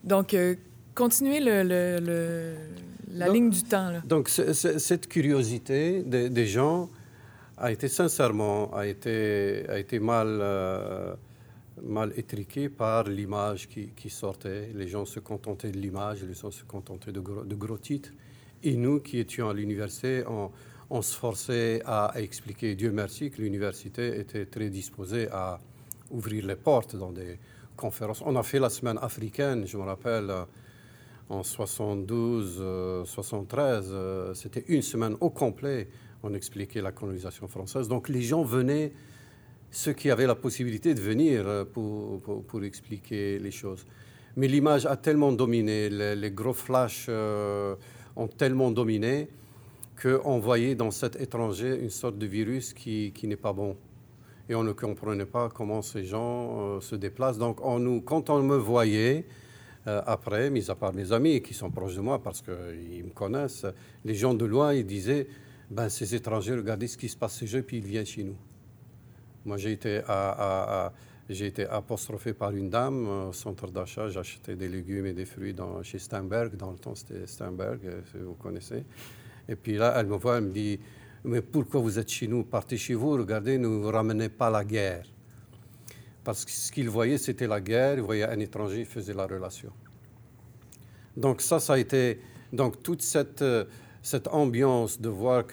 Donc, 0.04 0.36
euh, 0.36 0.56
continuez 0.94 1.40
le, 1.40 2.56
la 3.12 3.28
ligne 3.28 3.50
du 3.50 3.64
temps. 3.64 3.90
Là. 3.90 4.02
Donc, 4.06 4.30
cette 4.30 5.08
curiosité 5.08 6.04
des, 6.04 6.46
gens 6.46 6.90
a 7.58 7.72
été 7.72 7.88
sincèrement 7.88 8.72
a 8.76 8.86
été, 8.86 9.66
a 9.68 9.80
été 9.80 10.00
mal, 10.00 10.28
euh, 10.42 11.16
mal 11.81 12.13
étriquée 12.18 12.69
par 12.69 13.04
l'image 13.04 13.68
qui, 13.68 14.10
sortait. 14.10 14.69
Les 14.74 14.88
gens 14.88 15.06
se 15.06 15.19
contentaient 15.19 15.72
de 15.72 15.77
l'image, 15.77 16.24
les 16.24 16.33
gens 16.33 16.51
se 16.51 16.63
contentaient 16.63 17.12
de 17.12 17.19
gros, 17.19 17.77
titres. 17.77 18.12
Et 18.63 18.75
nous 18.75 19.00
qui 19.00 19.19
étions 19.19 19.50
à 19.50 19.54
l'université, 19.54 20.24
on, 20.89 21.01
se 21.01 21.16
forçait 21.18 21.81
à 21.86 22.13
expliquer. 22.16 22.75
Dieu 22.75 22.92
merci 22.92 23.30
que 23.30 23.42
l'université 23.42 24.19
était 24.19 24.45
très 24.45 24.69
disposée 24.69 25.27
à 25.31 25.60
ouvrir 26.12 26.45
les 26.45 26.56
portes 26.56 26.95
dans 26.95 27.12
des 27.12 27.38
conférences. 27.75 28.22
On 28.25 28.36
a 28.36 28.44
fait 28.44 28.60
la 28.60 28.69
semaine 28.69 28.98
africaine, 29.01 29.68
je 29.68 29.77
me 29.77 29.83
rappelle, 29.83 30.31
en 31.30 31.44
72, 31.44 33.06
73. 33.06 33.89
Euh, 33.89 33.95
euh, 33.95 34.33
c'était 34.33 34.63
une 34.68 34.81
semaine 34.81 35.16
au 35.19 35.30
complet. 35.30 35.88
On 36.24 36.33
expliquait 36.33 36.81
la 36.81 36.92
colonisation 36.92 37.48
française. 37.48 37.88
Donc 37.88 38.10
les 38.10 38.22
gens 38.22 38.44
venaient, 38.44 38.94
ceux 39.75 39.94
qui 39.94 40.10
avaient 40.10 40.25
la 40.25 40.36
possibilité 40.36 40.94
de 40.94 41.01
venir 41.01 41.45
euh, 41.45 41.66
pour, 41.66 42.22
pour, 42.22 42.63
expliquer 42.63 43.39
les 43.39 43.51
choses. 43.51 43.86
Mais 44.38 44.48
l'image 44.48 44.86
a 44.86 44.95
tellement 44.95 45.31
dominé, 45.31 45.89
les, 45.89 46.31
gros 46.31 46.54
flashs 46.54 47.10
ont 47.10 48.27
tellement 48.27 48.72
dominé 48.72 49.27
qu'on 50.01 50.39
voyait 50.39 50.75
dans 50.75 50.92
cet 50.92 51.19
étranger 51.19 51.77
une 51.81 51.89
sorte 51.89 52.18
de 52.18 52.25
virus 52.25 52.74
qui, 52.74 53.12
qui 53.13 53.27
n'est 53.27 53.36
pas 53.36 53.53
bon. 53.53 53.75
Et 54.48 54.55
on 54.55 54.63
ne 54.63 54.74
comprenait 54.74 55.25
pas 55.25 55.50
comment 55.50 55.82
ces 55.82 56.05
gens 56.05 56.60
euh, 56.60 56.82
se 56.82 56.96
déplacent. 56.96 57.38
Donc, 57.38 57.58
quand 58.05 58.29
on 58.29 58.44
me 58.44 58.58
voyait, 58.58 59.25
euh, 59.88 60.01
après, 60.05 60.50
mis 60.50 60.70
à 60.70 60.75
part 60.75 60.94
mes 60.94 61.12
amis 61.12 61.41
qui 61.41 61.53
sont 61.53 61.72
proches 61.72 61.96
de 61.96 62.01
moi 62.01 62.22
parce 62.22 62.41
qu'ils 62.41 63.03
me 63.03 63.12
connaissent, 63.13 63.65
les 64.03 64.15
gens 64.15 64.34
de 64.34 64.46
loin, 64.46 64.74
ils 64.74 64.86
disaient 64.86 65.27
ben, 65.70 65.89
ces 65.89 66.13
étrangers, 66.13 66.55
regardez 66.55 66.88
ce 66.88 66.98
qui 66.98 67.10
se 67.10 67.17
passe 67.17 67.39
chez 67.39 67.58
eux, 67.58 67.63
puis 67.63 67.77
ils 67.77 67.86
viennent 67.86 68.05
chez 68.05 68.24
nous. 68.24 68.38
Moi, 69.46 69.58
j'ai 69.58 69.74
été, 69.74 70.02
à, 70.08 70.92
apostrophé 71.70 72.34
par 72.34 72.52
une 72.52 72.70
dame 72.70 73.08
au 73.30 73.34
centre 73.34 73.68
d'achat. 73.68 74.10
J'achetais 74.10 74.56
des 74.56 74.68
légumes 74.68 75.06
et 75.06 75.14
des 75.14 75.25
fruits 75.25 75.56
chez 75.84 76.00
Steinberg. 76.00 76.56
Dans 76.56 76.72
le 76.72 76.78
temps, 76.78 76.96
c'était 76.96 77.28
Steinberg, 77.28 77.80
euh, 77.86 78.02
si 78.12 78.18
vous 78.18 78.34
connaissez. 78.34 78.84
Et 79.48 79.56
puis 79.56 79.78
là, 79.78 79.94
elle 79.98 80.08
me 80.08 80.18
voit, 80.18 80.38
elle 80.38 80.46
me 80.46 80.52
dit, 80.52 80.80
mais 81.24 81.42
pourquoi 81.44 81.80
vous 81.80 82.00
êtes 82.00 82.10
chez 82.10 82.28
nous? 82.28 82.44
Partez 82.44 82.78
chez 82.78 82.96
vous, 82.96 83.12
regardez, 83.12 83.60
ne 83.60 83.68
vous 83.68 83.92
ramenez 83.92 84.30
pas 84.30 84.50
la 84.50 84.64
guerre. 84.66 85.06
Parce 86.24 86.44
que 86.44 86.50
ce 86.50 86.72
qu'il 86.72 86.90
voyait, 86.90 87.20
c'était 87.20 87.48
la 87.48 87.62
guerre, 87.62 87.98
il 87.98 88.02
voyait 88.02 88.28
un 88.28 88.40
étranger, 88.40 88.80
il 88.80 88.86
faisait 88.86 89.14
la 89.14 89.28
relation. 89.28 89.72
Donc 91.16 91.42
ça, 91.42 91.60
ça 91.60 91.74
a 91.74 91.78
été... 91.78 92.20
Donc 92.52 92.82
toute 92.82 93.04
cette, 93.04 93.44
cette 94.02 94.28
ambiance 94.28 95.00
de 95.00 95.10
voir 95.10 95.46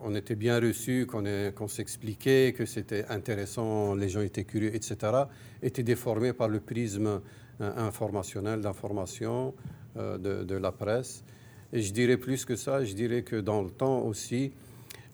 qu'on 0.00 0.14
était 0.14 0.34
bien 0.34 0.60
reçu, 0.60 1.06
qu'on 1.06 1.68
s'expliquait, 1.68 2.54
que 2.56 2.66
c'était 2.66 3.04
intéressant, 3.08 3.94
les 3.94 4.08
gens 4.08 4.20
étaient 4.20 4.44
curieux, 4.44 4.74
etc., 4.74 5.24
était 5.62 5.82
déformée 5.82 6.32
par 6.32 6.48
le 6.48 6.60
prisme 6.60 7.20
euh, 7.60 7.76
informationnel, 7.76 8.60
d'information 8.60 9.54
euh, 9.96 10.18
de, 10.18 10.44
de 10.44 10.54
la 10.54 10.72
presse. 10.72 11.24
Et 11.72 11.82
je 11.82 11.92
dirais 11.92 12.16
plus 12.16 12.44
que 12.44 12.56
ça, 12.56 12.84
je 12.84 12.94
dirais 12.94 13.22
que 13.22 13.36
dans 13.36 13.62
le 13.62 13.70
temps 13.70 14.00
aussi, 14.00 14.52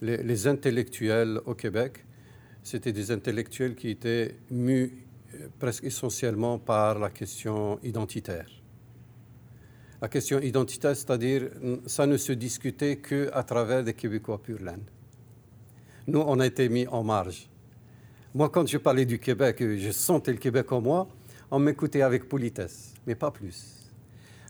les, 0.01 0.47
intellectuels 0.47 1.39
au 1.45 1.53
Québec, 1.53 2.05
c'était 2.63 2.93
des 2.93 3.11
intellectuels 3.11 3.75
qui 3.75 3.89
étaient 3.89 4.35
mus 4.51 5.05
euh, 5.33 5.47
presque 5.59 5.83
essentiellement 5.83 6.57
par 6.59 6.99
la 6.99 7.09
question 7.09 7.79
identitaire. 7.83 8.47
La 10.01 10.07
question 10.07 10.39
identitaire, 10.39 10.95
c'est-à-dire, 10.95 11.49
ça 11.85 12.05
ne 12.05 12.17
se 12.17 12.33
discutait 12.33 12.97
qu'à 12.97 13.43
travers 13.43 13.83
des 13.83 13.93
Québécois 13.93 14.41
pur 14.41 14.59
laine. 14.61 14.83
Nous, 16.07 16.19
on 16.19 16.39
a 16.39 16.45
été 16.45 16.69
mis 16.69 16.87
en 16.87 17.03
marge. 17.03 17.49
Moi, 18.33 18.49
quand 18.49 18.67
je 18.67 18.77
parlais 18.77 19.05
du 19.05 19.19
Québec, 19.19 19.57
je 19.59 19.91
sentais 19.91 20.31
le 20.31 20.37
Québec 20.37 20.71
en 20.71 20.81
moi, 20.81 21.07
on 21.49 21.59
m'écoutait 21.59 22.01
avec 22.01 22.27
politesse, 22.27 22.93
mais 23.07 23.15
pas 23.15 23.31
plus. 23.31 23.91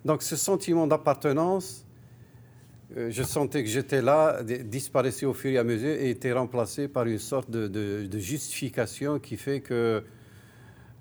Donc 0.03 0.23
ce 0.23 0.35
sentiment 0.35 0.87
d'appartenance 0.87 1.85
euh, 2.97 3.09
je 3.09 3.23
sentais 3.23 3.63
que 3.63 3.69
j'étais 3.69 4.01
là, 4.01 4.41
disparaissait 4.43 5.25
au 5.25 5.33
fur 5.33 5.51
et 5.51 5.57
à 5.57 5.63
mesure 5.63 5.89
et 5.89 6.11
était 6.11 6.31
remplacé 6.31 6.87
par 6.87 7.05
une 7.05 7.17
sorte 7.17 7.49
de, 7.49 8.07
justification 8.17 9.19
qui 9.19 9.37
fait 9.37 9.61
que 9.61 10.03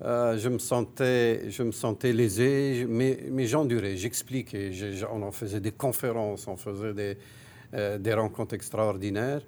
euh, 0.02 0.36
je, 0.38 0.48
me 0.48 0.58
sentais, 0.58 1.50
je 1.50 1.62
me 1.62 1.72
sentais 1.72 2.12
lésé, 2.12 2.86
mais, 2.88 3.20
mais 3.30 3.46
j'endurais, 3.46 3.96
j'expliquais, 3.96 4.70
on 5.12 5.22
en 5.22 5.32
faisait 5.32 5.60
des 5.60 5.72
conférences, 5.72 6.46
on 6.48 6.56
faisait 6.56 6.94
des, 6.94 7.16
euh, 7.74 7.98
des 7.98 8.14
rencontres 8.14 8.54
extraordinaires. 8.54 9.42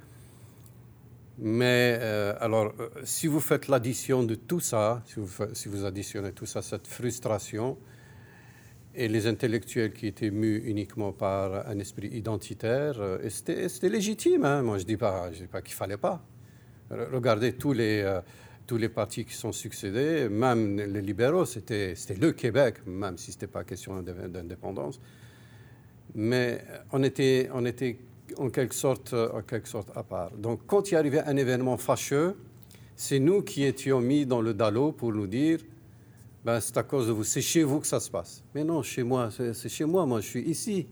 Mais 1.38 1.98
alors, 2.40 2.72
si 3.04 3.26
vous 3.26 3.40
faites 3.40 3.68
l'addition 3.68 4.22
de 4.22 4.36
tout 4.36 4.60
ça, 4.60 5.02
si 5.04 5.20
vous, 5.20 5.28
si 5.52 5.68
vous 5.68 5.84
additionnez 5.84 6.32
tout 6.32 6.46
ça, 6.46 6.62
cette 6.62 6.86
frustration, 6.86 7.76
et 8.96 9.08
les 9.08 9.26
intellectuels 9.26 9.92
qui 9.92 10.06
étaient 10.06 10.30
mus 10.30 10.62
uniquement 10.64 11.12
par 11.12 11.68
un 11.68 11.78
esprit 11.78 12.08
identitaire, 12.08 12.94
euh, 12.98 13.28
c'était 13.28 13.88
légitime. 13.90 14.44
Hein. 14.44 14.62
Moi, 14.62 14.78
je 14.78 14.84
ne 14.84 14.88
dis 14.88 14.96
pas, 14.96 15.28
dis 15.30 15.46
pas 15.46 15.60
qu'il 15.60 15.74
ne 15.74 15.76
fallait 15.76 15.98
pas. 15.98 16.22
Regardez 16.90 17.52
tous 17.52 17.72
les, 17.72 18.00
euh, 18.00 18.20
tous 18.66 18.76
les 18.76 18.88
partis 18.88 19.24
qui 19.24 19.34
sont 19.34 19.52
succédés, 19.52 20.28
même 20.28 20.76
les 20.76 21.00
libéraux, 21.00 21.44
c'était 21.44 21.94
le 22.20 22.32
Québec, 22.32 22.86
même 22.86 23.16
si 23.16 23.32
ce 23.32 23.36
n'était 23.36 23.46
pas 23.46 23.64
question 23.64 24.02
d'indépendance. 24.02 25.00
Mais 26.14 26.64
on 26.92 27.02
était, 27.02 27.48
on 27.52 27.64
était 27.64 27.98
en, 28.38 28.50
quelque 28.50 28.74
sorte, 28.74 29.12
en 29.12 29.42
quelque 29.42 29.68
sorte 29.68 29.90
à 29.94 30.02
part. 30.02 30.32
Donc, 30.32 30.60
quand 30.66 30.90
il 30.90 30.96
arrivait 30.96 31.20
un 31.20 31.36
événement 31.36 31.76
fâcheux, 31.76 32.34
c'est 32.96 33.18
nous 33.18 33.42
qui 33.42 33.64
étions 33.64 34.00
mis 34.00 34.26
dans 34.26 34.40
le 34.40 34.54
dallo 34.54 34.92
pour 34.92 35.12
nous 35.12 35.26
dire 35.26 35.58
ben, 36.44 36.60
c'est 36.60 36.76
à 36.76 36.84
cause 36.84 37.08
de 37.08 37.12
vous, 37.12 37.24
c'est 37.24 37.42
chez 37.42 37.64
vous 37.64 37.80
que 37.80 37.86
ça 37.86 37.98
se 38.00 38.08
passe. 38.08 38.42
Mais 38.54 38.62
non, 38.62 38.82
chez 38.82 39.02
moi, 39.02 39.30
c'est 39.30 39.68
chez 39.68 39.84
moi, 39.84 40.06
moi 40.06 40.20
je 40.20 40.28
suis 40.28 40.42
ici. 40.42 40.86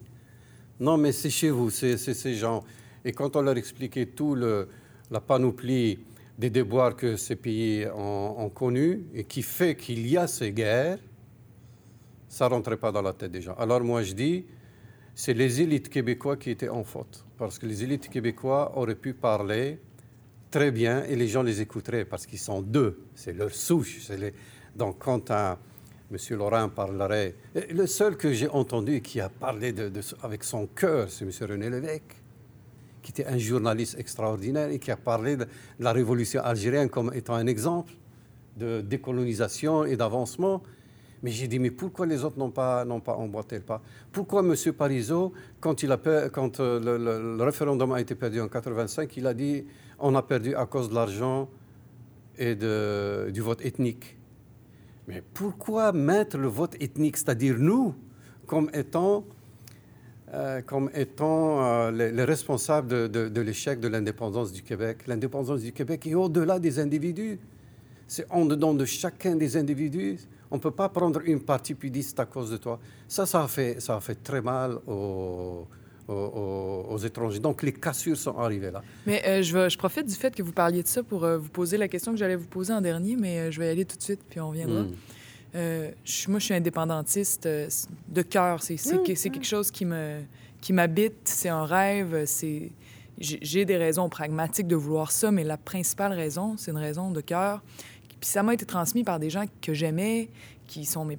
Non, 0.81 0.97
mais 0.97 1.13
c'est 1.13 1.31
chez 1.31 1.51
vous, 1.51 1.71
c'est 1.71 1.97
ces 1.97 2.35
gens. 2.35 2.65
Et 3.05 3.13
quand 3.13 3.37
on 3.37 3.43
leur 3.43 3.57
expliquait 3.57 4.07
tout 4.07 4.35
le, 4.35 4.69
la 5.11 5.21
panoplie 5.21 6.01
des 6.39 6.51
déboires 6.51 6.97
que 6.97 7.17
ces 7.17 7.37
pays 7.37 7.87
ont, 7.95 8.51
connus 8.51 9.05
et 9.15 9.25
qui 9.25 9.43
fait 9.43 9.77
qu'il 9.77 10.07
y 10.07 10.17
a 10.17 10.27
ces 10.27 10.53
guerres, 10.53 10.99
ça 12.29 12.49
ne 12.49 12.55
rentrait 12.55 12.77
pas 12.77 12.91
dans 12.91 13.03
la 13.03 13.13
tête 13.13 13.31
des 13.31 13.41
gens. 13.41 13.55
Alors 13.55 13.81
moi 13.81 14.03
je 14.03 14.13
dis, 14.15 14.45
c'est 15.15 15.35
les 15.35 15.61
élites 15.61 15.89
québécois 15.89 16.37
qui 16.37 16.51
étaient 16.51 16.69
en 16.69 16.83
faute. 16.83 17.25
Parce 17.39 17.59
que 17.59 17.67
les 17.67 17.85
élites 17.85 18.09
québécois 18.09 18.77
auraient 18.77 18.97
pu 18.97 19.15
parler 19.15 19.79
très 20.51 20.71
bien 20.71 21.05
et 21.05 21.17
les 21.17 21.29
gens 21.29 21.43
les 21.43 21.61
écouteraient 21.61 22.05
parce 22.05 22.27
qu'ils 22.27 22.39
sont 22.39 22.63
deux. 22.63 23.05
C'est 23.15 23.33
leur 23.33 23.53
souche. 23.53 24.09
Donc, 24.75 24.99
quand 24.99 25.31
un, 25.31 25.59
M. 26.11 26.19
Laurent 26.37 26.69
parlerait, 26.69 27.35
le 27.71 27.87
seul 27.87 28.17
que 28.17 28.33
j'ai 28.33 28.49
entendu 28.49 29.01
qui 29.01 29.21
a 29.21 29.29
parlé 29.29 29.75
avec 30.23 30.45
son 30.45 30.67
cœur, 30.67 31.11
c'est 31.11 31.25
M. 31.25 31.31
René 31.51 31.71
Lévesque, 31.71 32.23
qui 33.05 33.13
était 33.13 33.27
un 33.27 33.39
journaliste 33.39 33.97
extraordinaire 33.97 34.71
et 34.71 34.81
qui 34.81 34.91
a 34.91 34.97
parlé 34.97 35.37
de 35.37 35.47
la 35.79 35.93
révolution 35.93 36.43
algérienne 36.43 36.89
comme 36.89 37.13
étant 37.15 37.35
un 37.35 37.47
exemple 37.47 37.93
de 38.57 38.81
décolonisation 38.81 39.85
et 39.85 39.97
d'avancement. 39.97 40.61
Mais 41.23 41.31
j'ai 41.31 41.47
dit, 41.47 41.61
mais 41.61 41.71
pourquoi 41.71 42.07
les 42.07 42.25
autres 42.25 42.39
n'ont 42.39 42.51
pas, 42.51 42.85
n'ont 42.85 43.01
pas 43.01 43.15
emboîté 43.15 43.57
le 43.57 43.63
pas? 43.63 43.81
Pourquoi 44.11 44.41
M. 44.41 44.55
Parizeau, 44.73 45.33
quand, 45.61 45.85
il 45.85 45.93
a, 45.93 45.97
quand 46.33 46.59
euh, 46.59 46.81
le, 46.81 47.37
le, 47.37 47.43
référendum 47.45 47.93
a 47.93 48.01
été 48.01 48.17
perdu 48.17 48.41
en 48.41 48.49
85, 48.49 49.17
il 49.17 49.27
a 49.29 49.33
dit, 49.33 49.65
on 50.01 50.17
a 50.17 50.23
perdu 50.23 50.57
à 50.57 50.67
cause 50.67 50.89
de 50.89 50.95
l'argent 50.95 51.49
et 52.37 52.57
de, 52.57 53.31
du 53.31 53.41
vote 53.41 53.65
ethnique 53.65 54.19
mais 55.07 55.23
pourquoi 55.35 55.93
mettre 55.93 56.39
le 56.39 56.49
vote 56.49 56.77
ethnique, 56.81 57.17
c'est-à-dire 57.17 57.57
nous, 57.59 57.95
comme 58.47 58.71
étant, 58.73 59.25
euh, 60.35 60.63
comme 60.63 60.91
étant 60.95 61.65
euh, 61.65 61.91
les, 61.91 62.25
responsables 62.25 62.89
de, 63.11 63.41
l'échec 63.41 63.79
de 63.81 63.89
l'indépendance 63.89 64.53
du 64.53 64.63
Québec 64.63 64.99
L'indépendance 65.07 65.61
du 65.61 65.73
Québec 65.73 66.07
est 66.07 66.15
au-delà 66.15 66.59
des 66.59 66.79
individus. 66.79 67.39
C'est 68.09 68.27
en 68.31 68.45
dedans 68.45 68.75
de 68.75 68.85
chacun 68.85 69.37
des 69.37 69.57
individus. 69.57 70.19
On 70.51 70.57
ne 70.57 70.61
peut 70.61 70.71
pas 70.71 70.89
prendre 70.89 71.21
une 71.25 71.41
partie 71.41 71.75
puis 71.75 71.91
dire 71.91 72.05
c'est 72.05 72.21
à 72.21 72.27
cause 72.27 72.51
de 72.51 72.57
toi. 72.57 72.79
Ça, 73.09 73.27
ça 73.27 73.45
a 73.45 73.49
fait, 73.49 73.81
ça 73.81 73.97
a 73.97 74.01
fait 74.01 74.23
très 74.23 74.43
mal 74.43 74.79
aux, 74.87 75.67
aux, 76.09 76.99
étrangers. 76.99 77.39
Donc 77.39 77.63
les 77.63 77.73
cassures 77.73 78.17
sont 78.17 78.37
arrivées 78.37 78.71
là. 78.71 78.83
Mais 79.07 79.23
euh, 79.27 79.43
je, 79.43 79.69
je, 79.69 79.79
profite 79.79 80.07
du 80.07 80.15
fait 80.15 80.35
que 80.35 80.43
vous 80.43 80.53
parliez 80.53 80.83
de 80.83 80.89
ça 80.89 81.03
pour 81.03 81.25
euh, 81.25 81.39
vous 81.39 81.49
poser 81.49 81.77
la 81.77 81.89
question 81.89 82.13
que 82.13 82.19
j'allais 82.19 82.37
vous 82.37 82.47
poser 82.47 82.73
en 82.73 82.81
dernier, 82.81 83.17
mais 83.17 83.39
euh, 83.39 83.51
je 83.51 83.59
vais 83.61 83.69
y 83.69 83.71
aller 83.71 83.85
tout 83.85 83.97
de 83.97 84.03
suite, 84.03 84.21
puis 84.29 84.41
on 84.41 84.49
reviendra. 84.51 84.85
Je, 85.55 86.29
moi, 86.29 86.39
je 86.41 86.47
suis 86.47 86.55
indépendantiste 86.55 87.47
de 87.47 88.23
cœur. 88.23 88.63
C'est 88.63 88.75
hmm. 88.75 89.03
quelque 89.03 89.45
chose 89.45 89.71
qui 89.71 89.85
me 89.85 90.23
qui 90.65 90.73
m'habite, 90.73 91.17
c'est 91.25 91.51
un 91.51 91.67
rêve, 91.67 92.25
c'est... 92.25 92.73
J'ai 93.19 93.67
des 93.67 93.77
raisons 93.77 94.09
pragmatiques 94.09 94.67
de 94.67 94.75
vouloir 94.75 95.13
ça, 95.13 95.31
mais 95.31 95.45
la 95.45 95.59
principale 95.59 96.15
raison, 96.15 96.57
c'est 96.57 96.71
une 96.71 96.79
raison 96.79 97.11
de 97.11 97.21
cœur. 97.21 97.63
Puis 98.19 98.31
ça 98.31 98.43
m'a 98.43 98.55
été 98.55 98.65
transmis 98.65 99.05
par 99.05 99.21
des 99.21 99.29
gens 99.29 99.45
que 99.61 99.75
j'aimais, 99.75 100.31
qui 100.67 100.87
sont 100.87 101.05
mes, 101.05 101.19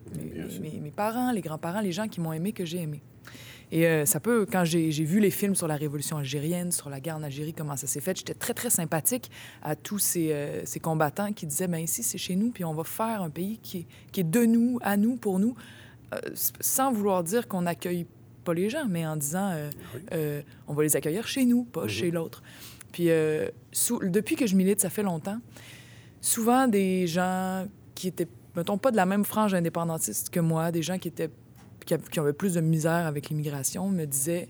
mes, 0.59 0.79
mes, 0.81 0.91
parents, 0.91 1.31
les 1.31 1.41
grands-parents, 1.41 1.79
les 1.79 1.91
gens 1.91 2.07
qui 2.07 2.19
m'ont 2.19 2.33
aimé, 2.33 2.53
que 2.53 2.65
j'ai 2.65 2.81
aimé. 2.81 3.01
Et 3.71 3.87
euh, 3.87 4.05
ça 4.05 4.19
peut, 4.19 4.45
quand 4.49 4.63
j'ai 4.63 4.89
vu 4.89 5.19
les 5.19 5.31
films 5.31 5.55
sur 5.55 5.67
la 5.67 5.75
révolution 5.75 6.17
algérienne, 6.17 6.71
sur 6.71 6.89
la 6.89 6.99
guerre 6.99 7.17
en 7.17 7.23
Algérie, 7.23 7.53
comment 7.53 7.75
ça 7.75 7.87
s'est 7.87 7.99
fait, 7.99 8.17
j'étais 8.17 8.33
très, 8.33 8.53
très 8.53 8.69
sympathique 8.69 9.31
à 9.63 9.75
tous 9.75 9.99
ces, 9.99 10.31
euh, 10.31 10.65
ces 10.65 10.79
combattants 10.79 11.33
qui 11.33 11.45
disaient, 11.45 11.67
ben 11.67 11.79
ici, 11.79 12.03
c'est 12.03 12.17
chez 12.17 12.35
nous, 12.35 12.51
puis 12.51 12.63
on 12.63 12.73
va 12.73 12.83
faire 12.83 13.21
un 13.21 13.29
pays 13.29 13.59
qui 13.61 13.79
est, 13.79 13.85
qui 14.11 14.21
est 14.21 14.29
de 14.29 14.45
nous, 14.45 14.79
à 14.81 14.97
nous, 14.97 15.15
pour 15.15 15.39
nous, 15.39 15.55
euh, 16.13 16.19
sans 16.59 16.91
vouloir 16.91 17.23
dire 17.23 17.47
qu'on 17.47 17.63
n'accueille 17.63 18.05
pas 18.43 18.53
les 18.53 18.69
gens, 18.69 18.85
mais 18.87 19.07
en 19.07 19.15
disant, 19.15 19.55
on 20.67 20.73
va 20.75 20.83
les 20.83 20.95
accueillir 20.95 21.27
chez 21.27 21.45
nous, 21.45 21.63
pas 21.63 21.87
chez 21.87 22.11
l'autre. 22.11 22.43
Puis 22.91 23.05
depuis 23.05 24.35
que 24.35 24.45
je 24.45 24.55
milite, 24.55 24.81
ça 24.81 24.91
fait 24.91 25.01
longtemps, 25.01 25.39
souvent 26.21 26.67
des 26.67 27.07
gens 27.07 27.65
qui 27.95 28.07
étaient, 28.09 28.27
mettons, 28.55 28.77
pas 28.77 28.91
de 28.91 28.97
la 28.97 29.07
même 29.07 29.25
frange 29.25 29.55
indépendantiste 29.55 30.29
que 30.29 30.39
moi, 30.39 30.71
des 30.71 30.83
gens 30.83 30.99
qui 30.99 31.07
étaient 31.07 31.31
qui, 31.85 32.19
avaient 32.19 32.33
plus 32.33 32.53
de 32.53 32.61
misère 32.61 33.05
avec 33.05 33.29
l'immigration 33.29 33.89
me 33.89 34.05
disaient 34.05 34.49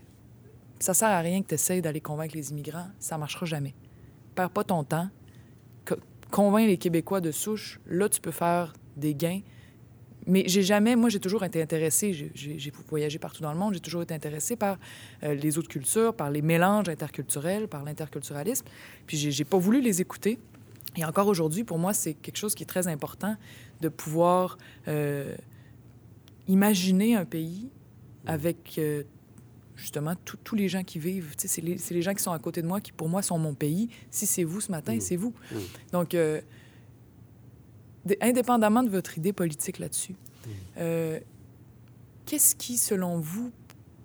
Ça 0.80 0.94
sert 0.94 1.10
à 1.10 1.20
rien 1.20 1.42
que 1.42 1.48
tu 1.48 1.56
essaies 1.56 1.82
d'aller 1.82 2.01
convaincre 2.01 2.36
les 2.36 2.51
immigrants, 2.51 2.88
ça 3.00 3.18
marchera 3.18 3.46
jamais. 3.46 3.74
Perds 4.36 4.51
pas 4.51 4.63
ton 4.63 4.84
temps. 4.84 5.10
Convainc 6.32 6.68
les 6.68 6.77
Québécois 6.77 7.22
de 7.22 7.32
souche, 7.32 7.80
là, 7.86 8.10
tu 8.10 8.20
peux 8.20 8.32
faire 8.32 8.74
des 8.98 9.13
gains. 9.15 9.42
Mais 10.27 10.44
j'ai 10.48 10.63
jamais, 10.63 10.96
moi, 10.96 11.10
j'ai 11.10 11.20
toujours 11.20 11.44
été 11.44 11.62
intéressée, 11.62 12.32
j'ai 12.34 12.74
voyagé 12.89 13.20
partout 13.20 13.44
dans 13.44 13.54
le 13.54 13.60
monde, 13.60 13.75
j'ai 13.75 13.80
toujours 13.80 14.01
été 14.01 14.13
intéressée 14.13 14.56
par 14.56 14.80
euh, 15.24 15.36
les 15.36 15.60
autres 15.60 15.68
cultures, 15.68 16.15
par 16.15 16.32
les 16.32 16.42
mélanges 16.42 16.89
interculturels, 16.89 17.68
par 17.68 17.84
l'interculturalisme. 17.84 18.65
Puis 19.06 19.18
j'ai 19.18 19.44
pas 19.44 19.60
voulu 19.60 19.82
les 19.82 20.01
écouter. 20.01 20.39
Et 20.98 21.06
encore 21.06 21.27
aujourd'hui, 21.27 21.63
pour 21.63 21.77
moi, 21.77 21.94
c'est 21.94 22.15
quelque 22.15 22.38
chose 22.38 22.56
qui 22.56 22.63
est 22.63 22.68
très 22.68 22.88
important 22.88 23.36
de 23.82 23.89
pouvoir 23.89 24.58
euh, 24.88 25.36
imaginer 26.48 27.16
un 27.16 27.25
pays 27.25 27.70
avec 28.25 28.78
euh, 28.78 29.04
justement 29.75 30.16
tous 30.16 30.56
les 30.56 30.70
gens 30.70 30.84
qui 30.84 31.00
vivent. 31.00 31.34
C'est 31.38 31.62
les, 31.62 31.78
les, 31.90 32.02
gens 32.02 32.14
qui 32.14 32.24
sont 32.24 32.32
à 32.32 32.40
côté 32.40 32.62
de 32.62 32.68
moi 32.68 32.82
qui, 32.82 32.92
pour 32.92 33.10
moi, 33.10 33.22
sont 33.22 33.38
mon 33.38 33.54
pays. 33.54 33.90
Si 34.10 34.25
c'est 34.25 34.44
vous 34.44 34.62
ce 34.62 34.72
matin, 34.72 34.96
mm. 34.96 35.02
c'est 35.02 35.16
vous. 35.16 35.34
Mm. 35.52 35.56
Donc, 35.92 36.14
euh, 36.14 36.42
indépendamment 38.22 38.84
de 38.84 38.90
votre 38.90 39.18
idée 39.18 39.34
politique 39.34 39.80
là-dessus, 39.80 40.14
mm. 40.14 40.50
euh, 40.78 41.20
qu'est-ce 42.25 42.56
qui, 42.56 42.78
selon 42.78 43.20
vous, 43.20 43.52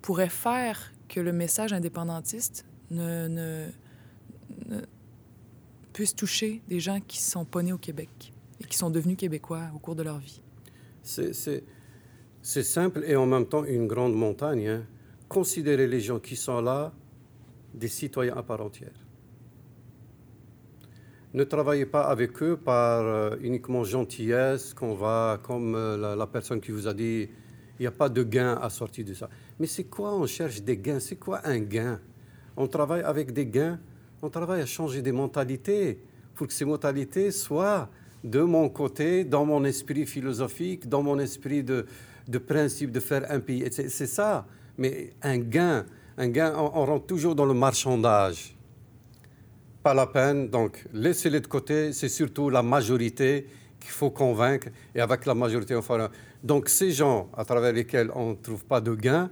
pourrait 0.01 0.29
faire 0.29 0.93
que 1.07 1.19
le 1.19 1.31
message 1.31 1.73
indépendantiste 1.73 2.65
ne, 2.89 3.27
ne, 3.27 3.67
ne, 4.69 4.81
puisse 5.93 6.15
toucher 6.15 6.61
des 6.67 6.79
gens 6.79 6.99
qui 7.01 7.19
sont 7.19 7.45
pas 7.45 7.61
nés 7.61 7.73
au 7.73 7.77
Québec 7.77 8.33
et 8.59 8.63
qui 8.65 8.77
sont 8.77 8.89
devenus 8.89 9.17
québécois 9.17 9.69
au 9.75 9.79
cours 9.79 9.95
de 9.95 10.03
leur 10.03 10.19
vie? 10.19 10.41
C'est 11.03 11.63
c'est 12.41 12.63
simple 12.63 13.03
et 13.05 13.15
en 13.15 13.25
même 13.25 13.45
temps 13.45 13.63
une 13.65 13.87
grande 13.87 14.15
montagne. 14.15 14.67
Hein. 14.67 14.83
Considérez 15.29 15.87
les 15.87 15.99
gens 15.99 16.19
qui 16.19 16.35
sont 16.35 16.61
là 16.61 16.91
des 17.73 17.87
citoyens 17.87 18.35
à 18.35 18.43
part 18.43 18.61
entière. 18.61 18.91
Ne 21.33 21.45
travaillez 21.45 21.85
pas 21.85 22.03
avec 22.03 22.41
eux 22.43 22.57
par 22.57 23.01
euh, 23.01 23.37
uniquement 23.41 23.85
gentillesse, 23.85 24.73
qu'on 24.73 24.95
va, 24.95 25.39
comme 25.41 25.75
euh, 25.75 26.15
la, 26.15 26.27
personne 26.27 26.59
qui 26.59 26.71
vous 26.71 26.87
a 26.87 26.93
dit, 26.93 27.29
il 27.79 27.83
n'y 27.83 27.87
a 27.87 27.91
pas 27.91 28.09
de 28.09 28.21
gain 28.21 28.59
à 28.61 28.69
sortir 28.69 29.05
de 29.05 29.13
ça. 29.13 29.29
Mais 29.57 29.67
c'est 29.67 29.85
quoi 29.85 30.13
On 30.13 30.25
cherche 30.25 30.61
des 30.61 30.77
gains? 30.77 30.99
C'est 30.99 31.15
quoi 31.15 31.39
un 31.45 31.59
gain? 31.59 32.01
On 32.57 32.67
travaille 32.67 33.01
avec 33.03 33.31
des 33.31 33.45
gains. 33.45 33.79
On 34.21 34.29
travaille 34.29 34.61
à 34.61 34.65
changer 34.65 35.01
des 35.01 35.13
mentalités 35.13 36.03
pour 36.35 36.47
que 36.47 36.53
ces 36.53 36.65
mentalités 36.65 37.31
soient 37.31 37.89
de 38.25 38.41
mon 38.41 38.67
côté, 38.67 39.23
dans 39.23 39.45
mon 39.45 39.63
esprit 39.63 40.05
philosophique, 40.05 40.89
dans 40.89 41.01
mon 41.01 41.17
esprit 41.17 41.63
de, 41.63 41.85
de 42.27 42.37
principe 42.37 42.91
de 42.91 42.99
faire 42.99 43.25
un 43.29 43.39
pays. 43.39 43.67
C'est 43.71 44.07
ça. 44.07 44.45
Mais 44.77 45.13
un 45.21 45.37
gain, 45.37 45.85
un 46.17 46.27
gain, 46.29 46.53
on, 46.57 46.85
rentre 46.85 47.05
toujours 47.05 47.35
dans 47.35 47.45
le 47.45 47.53
marchandage. 47.53 48.55
Pas 49.83 49.93
la 49.93 50.07
peine. 50.07 50.49
Donc, 50.49 50.85
laissez-les 50.93 51.39
de 51.39 51.47
côté. 51.47 51.93
C'est 51.93 52.09
surtout 52.09 52.49
la 52.49 52.61
majorité 52.61 53.47
qu'il 53.79 53.91
faut 53.91 54.11
convaincre. 54.11 54.67
Et 54.95 55.01
avec 55.01 55.25
la 55.25 55.33
majorité, 55.33 55.75
on 55.75 55.81
fera. 55.81 56.09
Donc, 56.43 56.69
ces 56.69 56.91
gens 56.91 57.29
à 57.35 57.45
travers 57.45 57.73
lesquels 57.73 58.11
on 58.15 58.31
ne 58.31 58.35
trouve 58.35 58.65
pas 58.65 58.81
de 58.81 58.93
gain, 58.95 59.29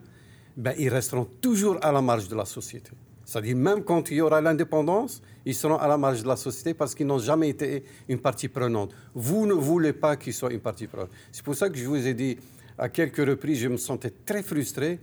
ben, 0.57 0.73
ils 0.77 0.89
resteront 0.89 1.27
toujours 1.39 1.77
à 1.81 1.91
la 1.91 2.01
marge 2.01 2.27
de 2.27 2.35
la 2.35 2.45
société. 2.45 2.91
C'est-à-dire, 3.29 3.55
même 3.55 3.83
quand 3.83 4.09
il 4.09 4.17
y 4.17 4.21
aura 4.21 4.41
l'indépendance, 4.41 5.21
ils 5.45 5.53
seront 5.53 5.77
à 5.77 5.87
la 5.87 5.97
marge 5.97 6.23
de 6.23 6.27
la 6.27 6.35
société 6.35 6.73
parce 6.73 6.95
qu'ils 6.95 7.05
n'ont 7.05 7.19
jamais 7.19 7.49
été 7.49 7.83
une 8.07 8.19
partie 8.19 8.47
prenante. 8.47 8.91
Vous 9.13 9.45
ne 9.45 9.53
voulez 9.53 9.93
pas 9.93 10.17
qu'ils 10.17 10.33
soient 10.33 10.51
une 10.51 10.59
partie 10.59 10.87
prenante. 10.87 11.11
C'est 11.31 11.43
pour 11.43 11.53
ça 11.53 11.69
que 11.69 11.77
je 11.77 11.85
vous 11.85 12.07
ai 12.07 12.15
dit 12.15 12.37
à 12.79 12.89
quelques 12.89 13.25
reprises, 13.27 13.59
je 13.59 13.67
me 13.67 13.77
sentais 13.77 14.11
très 14.25 14.41
frustré 14.41 14.99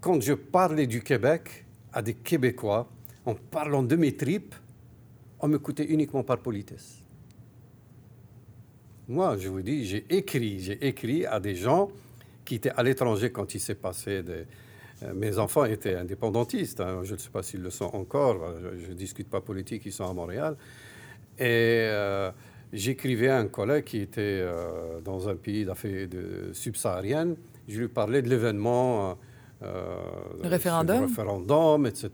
quand 0.00 0.20
je 0.20 0.32
parlais 0.32 0.86
du 0.86 1.02
Québec 1.02 1.64
à 1.92 2.02
des 2.02 2.14
Québécois 2.14 2.88
en 3.24 3.34
parlant 3.34 3.82
de 3.82 3.94
mes 3.94 4.16
tripes, 4.16 4.54
on 5.38 5.48
m'écoutait 5.48 5.84
uniquement 5.84 6.24
par 6.24 6.38
politesse. 6.38 6.98
Moi, 9.08 9.36
je 9.38 9.48
vous 9.48 9.62
dis, 9.62 9.84
j'ai 9.84 10.06
écrit, 10.10 10.60
j'ai 10.60 10.86
écrit 10.86 11.26
à 11.26 11.38
des 11.38 11.54
gens 11.54 11.90
qui 12.44 12.56
étaient 12.56 12.70
à 12.70 12.82
l'étranger 12.82 13.30
quand 13.30 13.54
il 13.54 13.60
s'est 13.60 13.74
passé 13.74 14.22
des, 14.22 14.44
euh, 15.02 15.14
mes 15.14 15.38
enfants 15.38 15.64
étaient 15.64 15.94
indépendantistes. 15.94 16.80
Hein. 16.80 17.00
Je 17.04 17.14
ne 17.14 17.18
sais 17.18 17.30
pas 17.30 17.42
s'ils 17.42 17.62
le 17.62 17.70
sont 17.70 17.94
encore. 17.94 18.54
Je 18.78 18.88
ne 18.88 18.94
discute 18.94 19.28
pas 19.28 19.40
politique, 19.40 19.82
ils 19.86 19.92
sont 19.92 20.08
à 20.08 20.12
Montréal. 20.12 20.56
Et 21.38 21.86
euh, 21.90 22.30
j'écrivais 22.72 23.28
à 23.28 23.38
un 23.38 23.46
collègue 23.46 23.84
qui 23.84 23.98
était 23.98 24.40
euh, 24.42 25.00
dans 25.00 25.28
un 25.28 25.36
pays 25.36 25.64
d'affaires 25.64 26.08
subsaharienne. 26.52 27.36
Je 27.68 27.80
lui 27.80 27.88
parlais 27.88 28.22
de 28.22 28.28
l'événement. 28.28 29.16
le 29.60 30.48
référendum. 30.48 31.04
référendum, 31.04 31.86
etc. 31.86 32.10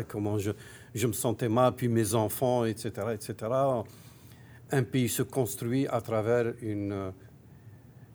Et 0.00 0.04
comment 0.04 0.38
je, 0.38 0.52
je, 0.94 1.06
me 1.06 1.12
sentais 1.12 1.48
mal, 1.48 1.74
puis 1.74 1.88
mes 1.88 2.14
enfants, 2.14 2.64
etc., 2.64 2.92
etc. 3.14 3.52
Un 4.70 4.82
pays 4.82 5.08
se 5.08 5.22
construit 5.22 5.86
à 5.88 6.00
travers 6.00 6.52
une 6.60 7.12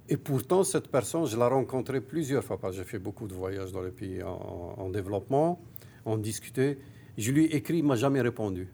et 0.07 0.17
pourtant, 0.17 0.63
cette 0.63 0.89
personne, 0.89 1.25
je 1.25 1.35
l'ai 1.35 1.43
rencontrée 1.43 1.99
plusieurs 1.99 2.43
fois, 2.43 2.59
parce 2.59 2.73
que 2.75 2.83
j'ai 2.83 2.87
fait 2.87 2.99
beaucoup 2.99 3.27
de 3.27 3.33
voyages 3.33 3.71
dans 3.71 3.81
les 3.81 3.91
pays 3.91 4.21
en, 4.21 4.89
développement, 4.89 5.59
on 6.05 6.17
discutait. 6.17 6.77
Je 7.17 7.31
lui 7.31 7.45
ai 7.45 7.55
écrit, 7.55 7.79
il 7.79 7.83
ne 7.83 7.87
m'a 7.87 7.95
jamais 7.95 8.21
répondu. 8.21 8.67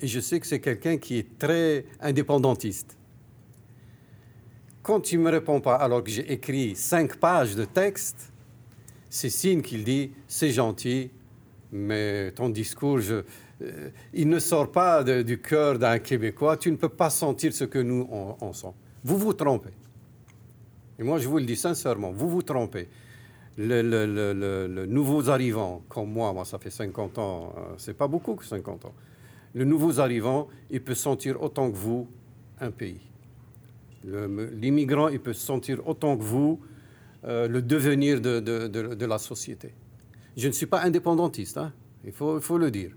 Et 0.00 0.06
je 0.06 0.20
sais 0.20 0.40
que 0.40 0.46
c'est 0.46 0.60
quelqu'un 0.60 0.96
qui 0.96 1.18
est 1.18 1.38
très 1.38 1.84
indépendantiste. 2.00 2.96
Quand 4.82 5.12
il 5.12 5.18
ne 5.18 5.24
me 5.24 5.30
répond 5.30 5.60
pas, 5.60 5.76
alors 5.76 6.04
que 6.04 6.10
j'ai 6.10 6.30
écrit 6.30 6.76
cinq 6.76 7.16
pages 7.16 7.54
de 7.54 7.64
texte, 7.64 8.32
c'est 9.08 9.30
signe 9.30 9.62
qu'il 9.62 9.84
dit 9.84 10.12
c'est 10.28 10.50
gentil, 10.50 11.10
mais 11.72 12.32
ton 12.32 12.50
discours, 12.50 13.00
euh, 13.10 13.90
il 14.12 14.28
ne 14.28 14.38
sort 14.38 14.70
pas 14.70 15.02
du 15.02 15.40
cœur 15.40 15.78
d'un 15.78 15.98
Québécois. 15.98 16.56
Tu 16.56 16.70
ne 16.70 16.76
peux 16.76 16.88
pas 16.88 17.10
sentir 17.10 17.52
ce 17.54 17.64
que 17.64 17.78
nous 17.78 18.06
on, 18.10 18.36
on 18.40 18.52
sent. 18.52 18.74
Vous 19.04 19.16
vous 19.16 19.32
trompez. 19.32 19.70
Et 20.98 21.02
moi, 21.02 21.18
je 21.18 21.28
vous 21.28 21.38
le 21.38 21.44
dis 21.44 21.56
sincèrement, 21.56 22.12
vous 22.12 22.28
vous 22.28 22.42
trompez. 22.42 22.88
Le, 23.56 23.82
le, 23.82 24.86
nouveaux 24.86 25.28
arrivants, 25.30 25.82
comme 25.88 26.10
moi, 26.10 26.32
moi 26.32 26.44
ça 26.44 26.58
fait 26.58 26.70
50 26.70 27.18
ans, 27.18 27.54
euh, 27.56 27.60
c'est 27.76 27.96
pas 27.96 28.08
beaucoup 28.08 28.34
que 28.34 28.44
50 28.44 28.84
ans. 28.86 28.94
Le 29.54 29.64
nouveau 29.64 30.00
arrivant, 30.00 30.48
il 30.70 30.82
peut 30.82 30.94
sentir 30.94 31.40
autant 31.40 31.70
que 31.70 31.76
vous 31.76 32.08
un 32.60 32.70
pays. 32.70 33.00
L'immigrant, 34.04 35.08
il 35.08 35.20
peut 35.20 35.32
sentir 35.32 35.86
autant 35.88 36.16
que 36.16 36.22
vous 36.22 36.60
euh, 37.24 37.48
le 37.48 37.62
devenir 37.62 38.20
de, 38.20 38.40
de, 38.40 38.68
de, 38.68 39.06
la 39.06 39.18
société. 39.18 39.72
Je 40.36 40.48
ne 40.48 40.52
suis 40.52 40.66
pas 40.66 40.82
indépendantiste, 40.82 41.56
hein. 41.56 41.72
il, 42.04 42.12
faut, 42.12 42.36
il 42.36 42.42
faut 42.42 42.58
le 42.58 42.70
dire. 42.70 42.90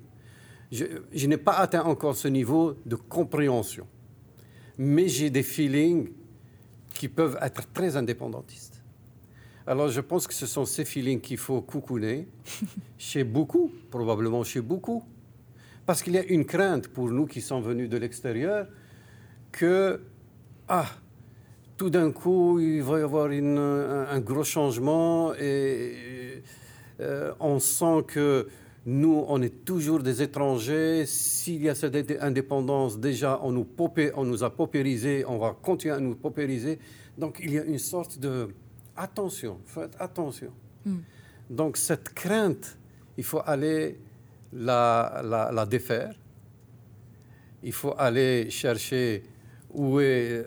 Je, 0.71 0.83
je 1.13 1.27
n'ai 1.27 1.37
pas 1.37 1.53
atteint 1.53 1.83
encore 1.83 2.15
ce 2.15 2.27
niveau 2.27 2.75
de 2.85 2.95
compréhension. 2.95 3.87
Mais 4.77 5.07
j'ai 5.07 5.29
des 5.29 5.43
feelings 5.43 6.09
qui 6.93 7.07
peuvent 7.07 7.37
être 7.41 7.71
très 7.71 7.95
indépendantistes. 7.95 8.83
Alors 9.65 9.89
je 9.89 10.01
pense 10.01 10.27
que 10.27 10.33
ce 10.33 10.45
sont 10.45 10.65
ces 10.65 10.83
feelings 10.83 11.21
qu'il 11.21 11.37
faut 11.37 11.61
coucouner 11.61 12.27
chez 12.97 13.23
beaucoup, 13.23 13.71
probablement 13.91 14.43
chez 14.43 14.61
beaucoup. 14.61 15.03
Parce 15.87 16.03
qu'il 16.03 16.15
y 16.15 16.17
a 16.17 16.23
une 16.25 16.43
crainte 16.43 16.89
pour 16.89 17.09
nous 17.09 17.25
qui 17.25 17.39
sommes 17.39 17.63
venus 17.63 17.89
de 17.89 17.95
l'extérieur 17.95 18.67
que, 19.53 20.01
ah, 20.67 20.85
tout 21.77 21.89
d'un 21.89 22.11
coup, 22.11 22.59
il 22.59 22.83
va 22.83 22.99
y 22.99 23.03
avoir 23.03 23.27
une, 23.27 23.57
un, 23.57 24.19
gros 24.19 24.43
changement 24.43 25.33
et 25.35 26.43
euh, 26.99 27.31
on 27.39 27.59
sent 27.59 28.03
que 28.05 28.49
nous, 28.85 29.23
on 29.29 29.41
est 29.41 29.63
toujours 29.63 30.03
des 30.03 30.21
étrangers. 30.21 31.05
S'il 31.05 31.63
y 31.63 31.69
a 31.69 31.75
cette 31.75 31.95
indépendance, 32.21 32.99
déjà, 32.99 33.39
on 33.41 33.53
nous, 33.53 33.65
on 34.15 34.25
nous 34.25 34.43
a 34.43 34.49
paupérisés, 34.49 35.23
on 35.25 35.37
va 35.37 35.55
continuer 35.61 35.95
à 35.95 36.01
nous 36.01 36.15
paupériser. 36.15 36.79
Donc, 37.17 37.39
il 37.41 37.53
y 37.53 37.59
a 37.59 37.63
une 37.63 37.79
sorte 37.79 38.19
de... 38.19 38.49
Attention, 38.97 39.61
faites 39.63 39.95
attention. 39.99 40.51
Hmm. 40.85 40.97
Donc, 41.49 41.77
cette 41.77 42.13
crainte, 42.13 42.77
il 43.17 43.23
faut 43.23 43.41
aller 43.45 43.97
la, 44.57 45.49
la, 45.53 45.65
défaire. 45.65 46.13
Il 47.63 47.73
faut 47.73 47.93
aller 47.97 48.49
chercher 48.49 49.23
où 49.73 49.99
est... 49.99 50.45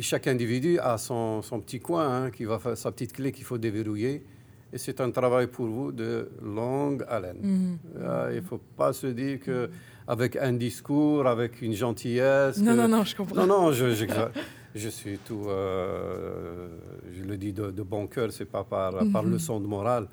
chaque 0.00 0.26
individu 0.26 0.78
a 0.78 0.98
son, 0.98 1.42
son 1.42 1.60
petit 1.60 1.80
coin, 1.80 2.24
hein, 2.24 2.30
qui 2.30 2.44
va 2.44 2.58
faire 2.58 2.76
sa 2.76 2.90
petite 2.92 3.12
clé 3.12 3.32
qu'il 3.32 3.44
faut 3.44 3.58
déverrouiller. 3.58 4.24
Et 4.72 4.78
c'est 4.78 5.00
un 5.00 5.10
travail 5.10 5.46
pour 5.46 5.66
vous 5.66 5.92
de 5.92 6.30
longue 6.42 7.04
haleine. 7.08 7.38
Mhm. 7.40 7.78
Ah, 8.04 8.26
il 8.30 8.36
ne 8.36 8.40
faut 8.42 8.60
pas 8.76 8.92
se 8.92 9.06
dire 9.06 9.40
que 9.40 9.70
avec 10.06 10.36
un 10.36 10.52
discours, 10.54 11.26
avec 11.26 11.62
une 11.62 11.72
gentillesse. 11.72 12.58
Non, 12.58 12.74
non, 12.74 12.88
non, 12.88 13.04
je 13.04 13.16
comprends. 13.16 13.36
Non, 13.36 13.46
non, 13.46 13.72
je, 13.72 13.94
je, 14.74 14.88
suis 14.88 15.18
tout. 15.18 15.46
Euh, 15.48 16.68
je 17.12 17.24
le 17.24 17.36
dis 17.38 17.52
de, 17.52 17.70
bon 17.82 18.06
cœur, 18.06 18.30
c'est 18.30 18.44
pas 18.44 18.64
par, 18.64 18.92
par 19.12 19.22
mhm. 19.22 19.32
leçon 19.32 19.58
de 19.58 19.66
morale, 19.66 20.06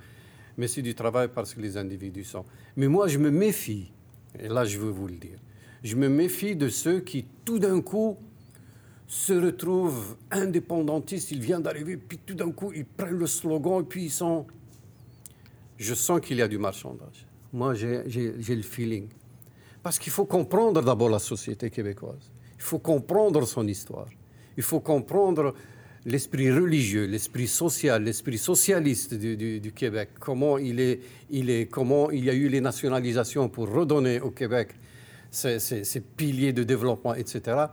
mais 0.57 0.67
c'est 0.67 0.81
du 0.81 0.95
travail 0.95 1.29
parce 1.33 1.53
que 1.53 1.61
les 1.61 1.77
individus 1.77 2.23
sont. 2.23 2.45
Mais 2.75 2.87
moi, 2.87 3.07
je 3.07 3.17
me 3.17 3.29
méfie, 3.29 3.91
et 4.39 4.47
là, 4.47 4.65
je 4.65 4.77
veux 4.77 4.89
vous 4.89 5.07
le 5.07 5.15
dire. 5.15 5.37
Je 5.83 5.95
me 5.95 6.09
méfie 6.09 6.55
de 6.55 6.69
ceux 6.69 6.99
qui, 6.99 7.25
tout 7.43 7.59
d'un 7.59 7.81
coup, 7.81 8.17
se 9.07 9.33
retrouvent 9.33 10.17
indépendantistes, 10.31 11.31
ils 11.31 11.39
viennent 11.39 11.61
d'arriver, 11.61 11.97
puis 11.97 12.19
tout 12.25 12.33
d'un 12.33 12.51
coup, 12.51 12.71
ils 12.73 12.85
prennent 12.85 13.19
le 13.19 13.27
slogan, 13.27 13.81
et 13.81 13.85
puis 13.85 14.05
ils 14.05 14.11
sont... 14.11 14.47
Je 15.77 15.93
sens 15.93 16.21
qu'il 16.21 16.37
y 16.37 16.41
a 16.41 16.47
du 16.47 16.57
marchandage. 16.57 17.27
Moi, 17.53 17.73
j'ai 17.75 18.03
le 18.05 18.61
feeling. 18.61 19.07
Parce 19.83 19.99
qu'il 19.99 20.11
faut 20.11 20.25
comprendre 20.25 20.81
d'abord 20.81 21.09
la 21.09 21.19
société 21.19 21.69
québécoise. 21.69 22.31
Il 22.55 22.63
faut 22.63 22.79
comprendre 22.79 23.45
son 23.45 23.67
histoire. 23.67 24.07
Il 24.57 24.63
faut 24.63 24.79
comprendre 24.79 25.53
l'esprit 26.05 26.51
religieux, 26.51 27.05
l'esprit 27.05 27.47
social, 27.47 28.03
l'esprit 28.03 28.37
socialiste 28.37 29.13
du, 29.13 29.71
Québec. 29.73 30.09
Comment 30.19 30.57
il, 30.57 30.79
est, 30.79 30.99
il 31.29 31.49
est, 31.49 31.67
comment 31.67 32.11
il 32.11 32.25
y 32.25 32.29
a 32.29 32.33
eu 32.33 32.47
les 32.47 32.61
nationalisations 32.61 33.49
pour 33.49 33.69
redonner 33.71 34.19
au 34.21 34.31
Québec 34.31 34.69
ces, 35.31 35.59
ces 35.59 36.01
piliers 36.01 36.53
de 36.53 36.63
développement, 36.63 37.15
etc 37.15 37.67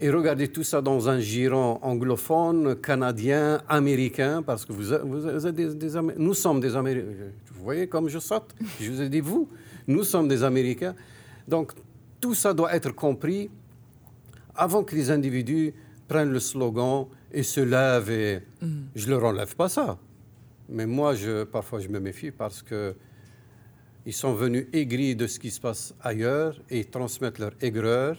et 0.00 0.10
regardez 0.10 0.48
tout 0.48 0.64
ça 0.64 0.82
dans 0.82 1.08
un 1.08 1.20
giron 1.20 1.78
anglophone, 1.82 2.76
canadien, 2.76 3.62
américain, 3.68 4.42
parce 4.42 4.64
que 4.64 4.72
vous, 4.72 4.92
êtes 4.92 5.54
des, 5.54 5.88
nous 6.18 6.34
sommes 6.34 6.60
des 6.60 6.74
Américains. 6.76 7.30
Vous 7.54 7.62
voyez 7.62 7.86
comme 7.86 8.08
je 8.08 8.18
saute 8.18 8.54
Je 8.80 8.90
vous 8.90 9.00
ai 9.00 9.08
dit 9.08 9.20
vous, 9.20 9.48
nous 9.86 10.02
sommes 10.02 10.26
des 10.26 10.42
Américains. 10.42 10.94
Donc 11.46 11.72
tout 12.20 12.34
ça 12.34 12.52
doit 12.52 12.74
être 12.74 12.90
compris 12.90 13.50
avant 14.56 14.82
que 14.82 14.96
les 14.96 15.10
individus 15.10 15.72
prennent 16.08 16.32
le 16.32 16.40
slogan 16.40 17.06
et 17.34 17.42
se 17.42 17.60
lèvent. 17.60 18.10
Et 18.10 18.40
mm. 18.62 18.68
je 18.94 19.10
leur 19.10 19.24
enlève 19.24 19.54
pas 19.54 19.68
ça, 19.68 19.98
mais 20.68 20.86
moi, 20.86 21.14
je, 21.14 21.44
parfois, 21.44 21.80
je 21.80 21.88
me 21.88 22.00
méfie 22.00 22.30
parce 22.30 22.62
que 22.62 22.94
ils 24.06 24.12
sont 24.12 24.34
venus 24.34 24.66
aigris 24.72 25.16
de 25.16 25.26
ce 25.26 25.38
qui 25.38 25.50
se 25.50 25.60
passe 25.60 25.94
ailleurs 26.02 26.60
et 26.68 26.80
ils 26.80 26.90
transmettent 26.90 27.38
leur 27.38 27.52
aigreur 27.60 28.18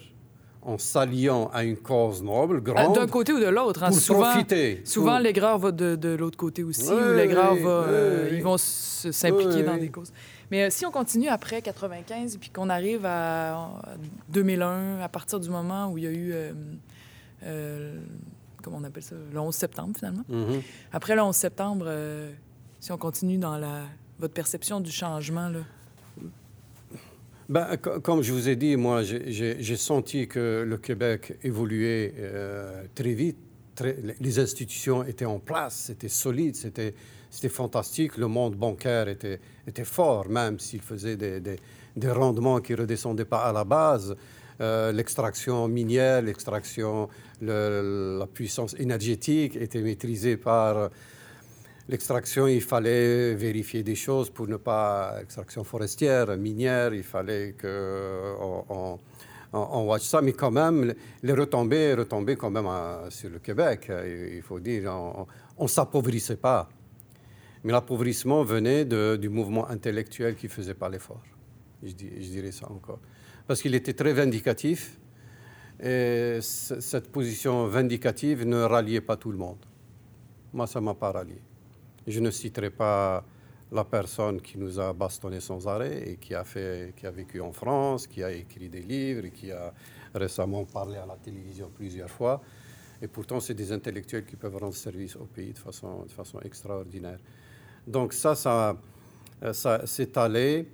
en 0.66 0.80
s'alliant 0.80 1.50
à 1.54 1.64
une 1.64 1.78
cause 1.78 2.24
noble, 2.24 2.60
grande. 2.62 2.96
D'un 2.96 3.08
côté 3.08 3.32
ou 3.32 3.40
de 3.40 3.46
l'autre. 3.46 3.84
Hein. 3.84 3.92
Souvent, 3.92 4.32
profiter. 4.32 4.82
Souvent, 4.84 5.22
grands 5.32 5.60
vont 5.60 5.72
de, 5.72 5.96
de 5.96 6.10
l'autre 6.10 6.38
côté 6.38 6.64
aussi, 6.64 6.92
ou 6.92 7.14
les 7.14 7.28
grands 7.28 7.56
euh, 7.56 8.32
ils 8.34 8.42
vont 8.42 8.58
s'impliquer 8.58 9.62
dans 9.62 9.78
des 9.78 9.90
causes. 9.90 10.12
Mais 10.50 10.64
euh, 10.64 10.68
si 10.72 10.86
on 10.86 10.92
continue 10.92 11.28
après 11.28 11.62
95 11.62 12.38
puis 12.38 12.50
qu'on 12.50 12.70
arrive 12.70 13.06
à 13.06 13.70
2001, 14.30 15.00
à 15.02 15.10
partir 15.10 15.40
du 15.40 15.50
moment 15.50 15.92
où 15.92 15.98
il 16.00 16.04
y 16.04 16.08
a 16.08 16.12
eu, 16.12 16.34
euh, 17.44 18.00
comment 18.66 18.80
on 18.82 18.84
appelle 18.84 19.04
ça, 19.04 19.16
le 19.32 19.40
11 19.40 19.54
septembre 19.56 19.94
finalement. 19.96 20.24
Mm-hmm. 20.30 20.62
Après 20.92 21.16
le 21.16 21.22
11 21.22 21.36
septembre, 21.36 21.92
si 22.80 22.92
on 22.92 22.98
continue 22.98 23.38
dans 23.38 23.58
la, 23.58 23.84
votre 24.20 24.34
perception 24.34 24.80
du 24.80 24.92
changement, 24.92 25.50
là, 25.50 25.60
ben, 27.48 27.78
comme 27.78 28.24
je 28.24 28.34
vous 28.34 28.50
ai 28.50 28.56
dit, 28.56 28.76
moi, 28.76 29.04
j'ai 29.04 29.76
senti 29.76 30.28
que 30.28 30.66
le 30.68 30.78
Québec 30.78 31.38
évoluait 31.44 32.14
euh, 32.18 32.84
très 32.96 33.14
vite. 33.14 33.38
les 34.20 34.40
institutions 34.40 35.04
étaient 35.04 35.26
en 35.26 35.38
place, 35.38 35.76
c'était 35.88 36.10
solide, 36.10 36.56
c'était 36.56 36.94
fantastique. 37.50 38.18
Le 38.18 38.28
monde 38.28 38.56
bancaire 38.56 39.08
était, 39.10 39.40
était 39.68 39.84
fort, 39.84 40.28
même 40.28 40.60
s'il 40.60 40.82
faisait 40.82 41.18
des, 41.18 41.40
des, 41.40 42.12
rendements 42.12 42.60
qui 42.62 42.72
ne 42.72 42.80
redescendaient 42.80 43.26
pas 43.26 43.44
à 43.44 43.54
la 43.54 43.64
base. 43.64 44.16
Euh, 44.62 44.92
l'extraction 44.92 45.68
minière, 45.68 46.22
l'extraction, 46.22 47.10
la 47.42 48.28
puissance 48.34 48.76
énergétique 48.80 49.56
était 49.56 49.82
maîtrisée 49.82 50.38
par 50.38 50.90
l'extraction, 51.90 52.48
il 52.48 52.62
fallait 52.62 53.36
vérifier 53.36 53.84
des 53.84 53.96
choses 53.96 54.30
pour 54.30 54.48
ne 54.48 54.58
pas. 54.58 55.18
Extraction 55.22 55.64
forestière, 55.64 56.36
minière, 56.38 56.94
il 56.94 57.04
fallait 57.04 57.56
qu'on 57.60 59.00
on, 59.54 59.84
watch 59.86 60.04
ça, 60.04 60.22
mais 60.22 60.34
quand 60.34 60.52
même, 60.52 60.94
les 61.24 61.34
retombées, 61.34 61.94
retombées 61.94 62.36
quand 62.36 62.52
même 62.52 62.68
euh, 62.68 63.10
sur 63.10 63.30
le 63.30 63.40
Québec. 63.40 63.92
Il 64.36 64.42
faut 64.42 64.60
dire, 64.60 64.92
on 65.58 65.64
ne 65.64 65.68
s'appauvrissait 65.68 66.38
pas. 66.38 66.70
Mais 67.64 67.72
l'appauvrissement 67.72 68.44
venait 68.44 68.86
du 68.86 69.28
mouvement 69.30 69.68
intellectuel 69.68 70.36
qui 70.36 70.46
ne 70.46 70.52
faisait 70.52 70.76
pas 70.76 70.88
l'effort. 70.88 71.24
Je, 71.82 71.90
je, 71.90 72.30
dirais 72.30 72.52
ça 72.52 72.72
encore. 72.72 73.00
Parce 73.48 73.62
qu'il 73.62 73.76
était 73.76 73.94
très 73.94 74.14
vindicatif. 74.14 74.98
Et 75.82 76.40
cette 76.42 77.12
position 77.12 77.68
vindicative 77.68 78.46
ne 78.46 78.62
ralliait 78.62 79.02
pas 79.02 79.18
tout 79.18 79.32
le 79.32 79.38
monde. 79.38 79.58
Moi, 80.54 80.68
ça 80.68 80.80
ne 80.80 80.86
m'a 80.86 80.94
pas 80.94 81.12
rallié. 81.12 81.42
Je 82.08 82.20
ne 82.20 82.32
citerai 82.32 82.70
pas 82.70 83.26
la 83.72 83.84
personne 83.84 84.42
qui 84.42 84.58
nous 84.58 84.80
a 84.80 84.94
bastonné 84.94 85.40
sans 85.42 85.68
arrêt 85.68 86.12
et 86.12 86.16
qui 86.18 86.34
a, 86.34 86.44
vécu 87.12 87.42
en 87.42 87.52
France, 87.52 88.08
qui 88.08 88.24
a 88.24 88.32
écrit 88.32 88.70
des 88.70 88.82
livres, 88.82 89.26
et 89.26 89.32
qui 89.32 89.52
a 89.52 89.74
récemment 90.14 90.64
parlé 90.66 90.98
à 90.98 91.06
la 91.06 91.16
télévision 91.16 91.70
plusieurs 91.76 92.10
fois. 92.10 92.42
Et 93.02 93.08
pourtant, 93.08 93.40
c'est 93.40 93.54
des 93.54 93.72
intellectuels 93.72 94.26
qui 94.26 94.38
peuvent 94.38 94.56
rendre 94.56 94.76
service 94.76 95.16
au 95.18 95.26
pays 95.26 95.52
de 95.52 95.58
façon, 95.58 96.04
de 96.04 96.12
façon 96.12 96.40
extraordinaire. 96.40 97.20
Donc 97.86 98.14
ça, 98.14 98.34
ça, 98.36 98.78
ça 99.52 99.86
s'est 99.86 100.18
allé, 100.18 100.68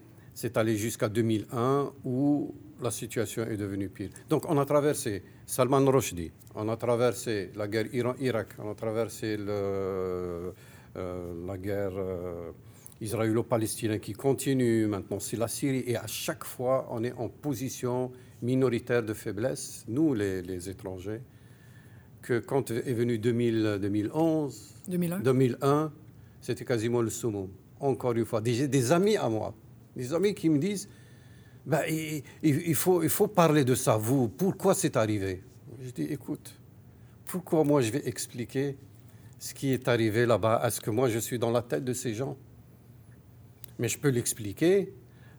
allé 0.56 0.76
jusqu'à 0.76 1.10
2001 1.10 1.91
où 2.04 2.54
la 2.82 2.91
situation 2.91 3.44
est 3.44 3.58
devenue 3.58 3.89
pire. 3.89 4.10
Donc 4.30 4.50
on 4.50 4.58
a 4.58 4.65
traversé 4.65 5.24
Salman 5.46 5.86
Rushdie, 5.86 6.32
on 6.56 6.67
a 6.70 6.78
traversé 6.78 7.52
la 7.56 7.67
guerre 7.67 7.94
Iran-Irak, 7.94 8.56
on 8.60 8.72
a 8.72 8.76
traversé 8.76 9.38
le, 9.38 10.54
euh, 10.98 11.46
la 11.46 11.58
guerre 11.58 11.94
euh, 11.96 12.52
israélo-palestinienne 13.00 14.00
qui 14.00 14.13
continue, 14.13 14.88
maintenant 14.88 15.20
c'est 15.20 15.38
la 15.38 15.48
Syrie, 15.48 15.84
et 15.86 15.98
à 15.98 16.08
chaque 16.08 16.44
fois 16.44 16.88
on 16.91 17.04
est 17.04 17.13
en 17.13 17.30
position 17.30 18.12
minoritaire 18.41 19.04
de 19.04 19.13
faiblesse, 19.13 19.86
nous 19.88 20.13
les, 20.13 20.41
les 20.41 20.70
étrangers, 20.70 21.22
que 22.22 22.39
quand 22.39 22.72
est 22.72 22.94
venu 22.94 23.17
2000, 23.20 23.80
2011, 23.82 24.74
2001, 24.88 25.20
2001 25.20 25.91
c'était 26.41 26.65
quasiment 26.65 27.02
le 27.02 27.10
summum. 27.10 27.50
Encore 27.80 28.13
une 28.13 28.26
fois, 28.26 28.41
des, 28.41 28.67
des 28.67 28.91
amis 28.91 29.15
à 29.15 29.30
moi, 29.30 29.54
des 29.95 30.13
amis 30.13 30.34
qui 30.34 30.49
me 30.49 30.58
disent 30.58 30.88
ben, 31.65 31.82
il, 32.41 32.75
faut, 32.75 33.27
parler 33.27 33.63
de 33.63 33.75
ça, 33.75 33.97
vous, 33.97 34.27
pourquoi 34.27 34.73
c'est 34.73 34.97
arrivé? 34.97 35.43
Je 35.80 35.91
dis 35.91 36.04
écoute, 36.04 36.60
pourquoi 37.25 37.63
moi 37.63 37.82
je 37.82 37.91
vais 37.91 38.08
expliquer 38.08 38.77
ce 39.38 39.54
qui 39.54 39.71
est 39.71 39.88
arrivé 39.88 40.25
là-bas 40.25 40.62
Est-ce 40.65 40.82
que 40.82 40.89
moi 40.89 41.10
je 41.10 41.19
suis 41.19 41.38
dans 41.38 41.51
la 41.51 41.62
tête 41.62 41.84
de 41.84 41.93
ces 41.93 42.13
gens? 42.13 42.38
Mais 43.77 43.88
je 43.88 43.97
peux 43.97 44.10
l'expliquer 44.10 44.93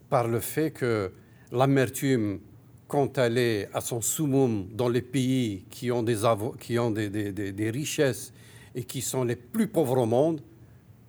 par 0.09 0.29
le 0.29 0.41
fait 0.41 0.71
que 0.71 1.13
l'amertume, 1.51 2.41
quand 2.87 3.19
elle 3.19 3.39
est 3.39 3.69
à 3.73 3.81
son 3.81 4.01
summum 4.01 4.69
dans 4.73 4.89
les 4.89 5.03
pays 5.03 5.65
qui 5.71 5.91
ont 5.91 6.03
des 6.03 7.71
richesses 7.71 8.33
et 8.75 8.85
qui 8.85 9.01
sont 9.01 9.25
les 9.25 9.37
plus 9.37 9.69
pauvres 9.69 9.99
au 9.99 10.07
monde, 10.07 10.41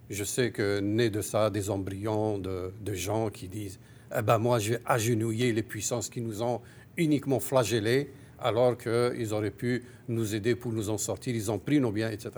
je 0.10 0.24
sais 0.24 0.52
que 0.52 0.80
né 0.80 1.10
de 1.10 1.22
ça, 1.22 1.50
des 1.50 1.70
embryons 1.70 2.38
de, 2.38 2.94
gens 2.94 3.30
qui 3.30 3.48
disent 3.48 3.80
eh 4.16 4.22
ben 4.22 4.38
moi, 4.38 4.60
je 4.60 4.74
vais 4.74 4.82
agenouiller 4.86 5.54
les 5.54 5.64
puissances 5.64 6.10
qui 6.10 6.22
nous 6.22 6.44
ont 6.44 6.62
uniquement 6.98 7.40
flagellés, 7.40 8.12
alors 8.40 8.78
qu'ils 8.78 9.34
auraient 9.34 9.52
pu 9.52 9.84
nous 10.08 10.36
aider 10.36 10.56
pour 10.56 10.72
nous 10.72 10.90
en 10.90 10.98
sortir. 10.98 11.36
Ils 11.36 11.50
ont 11.50 11.58
pris 11.58 11.80
nos 11.80 11.92
biens, 11.92 12.12
etc. 12.12 12.32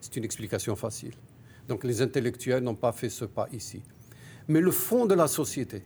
C'est 0.00 0.16
une 0.16 0.24
explication 0.24 0.76
facile. 0.76 1.14
Donc 1.68 1.84
les 1.84 2.02
intellectuels 2.02 2.62
n'ont 2.62 2.74
pas 2.74 2.92
fait 2.92 3.08
ce 3.08 3.24
pas 3.24 3.48
ici. 3.52 3.82
Mais 4.48 4.60
le 4.60 4.70
fond 4.70 5.06
de 5.06 5.14
la 5.14 5.26
société, 5.26 5.82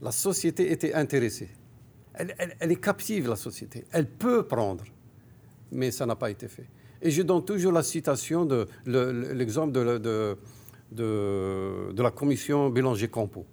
la 0.00 0.12
société 0.12 0.70
était 0.70 0.94
intéressée. 0.94 1.48
Elle 2.14 2.72
est 2.72 2.80
captive, 2.80 3.28
la 3.28 3.36
société. 3.36 3.84
Elle 3.92 4.08
peut 4.08 4.46
prendre, 4.46 4.84
mais 5.70 5.90
ça 5.90 6.06
n'a 6.06 6.16
pas 6.16 6.30
été 6.30 6.48
fait. 6.48 6.66
Et 7.00 7.10
je 7.10 7.22
donne 7.22 7.44
toujours 7.44 7.72
la 7.72 7.82
citation 7.82 8.44
de 8.44 8.66
l'exemple 8.86 9.72
de, 9.72 9.98
de, 9.98 10.36
de, 10.92 12.02
la 12.02 12.10
commission 12.10 12.70
Bélanger-Campo. 12.70 13.46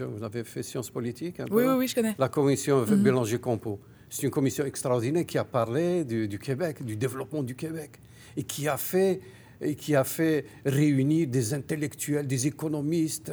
Vous, 0.00 0.22
avez 0.22 0.44
fait 0.44 0.62
sciences 0.62 0.90
politiques 0.90 1.40
oui, 1.50 1.64
oui, 1.64 1.74
oui, 1.76 1.88
je 1.88 1.94
connais. 1.94 2.14
La 2.18 2.28
commission 2.28 2.82
mm 2.84 3.02
Bélanger-Campo. 3.02 3.80
C'est 4.08 4.22
une 4.24 4.30
commission 4.30 4.64
extraordinaire 4.64 5.24
qui 5.26 5.38
a 5.38 5.44
parlé 5.44 6.04
du, 6.04 6.38
Québec, 6.38 6.84
du 6.84 6.96
développement 6.96 7.42
du 7.42 7.54
Québec, 7.54 7.98
et 8.36 8.44
qui 8.44 8.68
a 8.68 8.76
fait, 8.76 9.20
et 9.60 9.74
qui 9.74 9.96
a 9.96 10.04
fait 10.04 10.44
réunir 10.64 11.28
des 11.28 11.54
intellectuels, 11.54 12.26
des 12.26 12.46
économistes. 12.46 13.32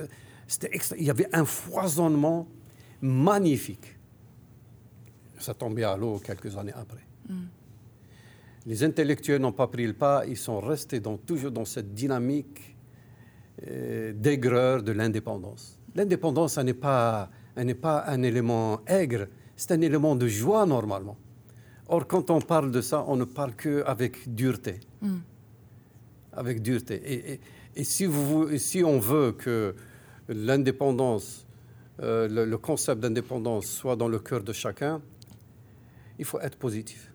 Il 0.97 1.03
y 1.03 1.10
avait 1.10 1.27
un 1.34 1.45
foisonnement 1.45 2.47
magnifique. 3.01 3.95
Ça 5.38 5.53
tombait 5.53 5.84
à 5.84 5.95
l'eau 5.95 6.19
quelques 6.19 6.58
années 6.58 6.73
après. 6.73 7.05
Mm. 7.29 7.36
Les 8.65 8.84
intellectuels 8.84 9.41
n'ont 9.41 9.52
pas 9.52 9.67
pris 9.67 9.88
le 9.88 9.93
pas, 9.93 10.24
ils 10.28 10.38
sont 10.38 10.60
restés 10.60 11.02
toujours 11.26 11.52
dans 11.52 11.65
cette 11.65 11.93
dynamique 11.93 12.76
euh, 13.67 14.13
d'aigreur 14.13 14.84
de 14.84 14.91
l'indépendance. 14.91 15.80
L'indépendance, 15.95 16.54
ce 16.54 16.62
n'est 16.62 16.74
pas, 16.74 17.30
pas 17.82 18.04
un 18.08 18.22
élément 18.22 18.82
aigre, 18.86 19.28
c'est 19.56 19.72
un 19.72 19.82
élément 19.82 20.15
de 20.15 20.28
joie 20.28 20.65
normalement. 20.65 21.17
Or, 21.88 22.06
quand 22.06 22.30
on 22.30 22.39
parle 22.39 22.72
de 22.72 22.82
ça, 22.82 23.04
on 23.08 23.15
ne 23.15 23.26
parle 23.26 23.56
qu'avec 23.56 24.34
dureté. 24.34 24.80
Mm. 25.02 25.17
Avec 26.34 26.62
dureté. 26.62 27.39
Et, 27.76 27.84
si, 27.84 28.06
vous, 28.06 28.58
si, 28.58 28.84
on 28.84 29.00
veut 29.00 29.32
que 29.32 29.76
l'indépendance, 30.28 31.48
euh, 32.02 32.45
le 32.45 32.58
concept 32.58 33.02
d'indépendance 33.02 33.65
soit 33.65 33.95
dans 33.95 34.08
le 34.08 34.19
cœur 34.19 34.43
de 34.43 34.54
chacun, 34.54 35.02
il 36.19 36.26
faut 36.26 36.39
être 36.39 36.58
positif. 36.58 37.09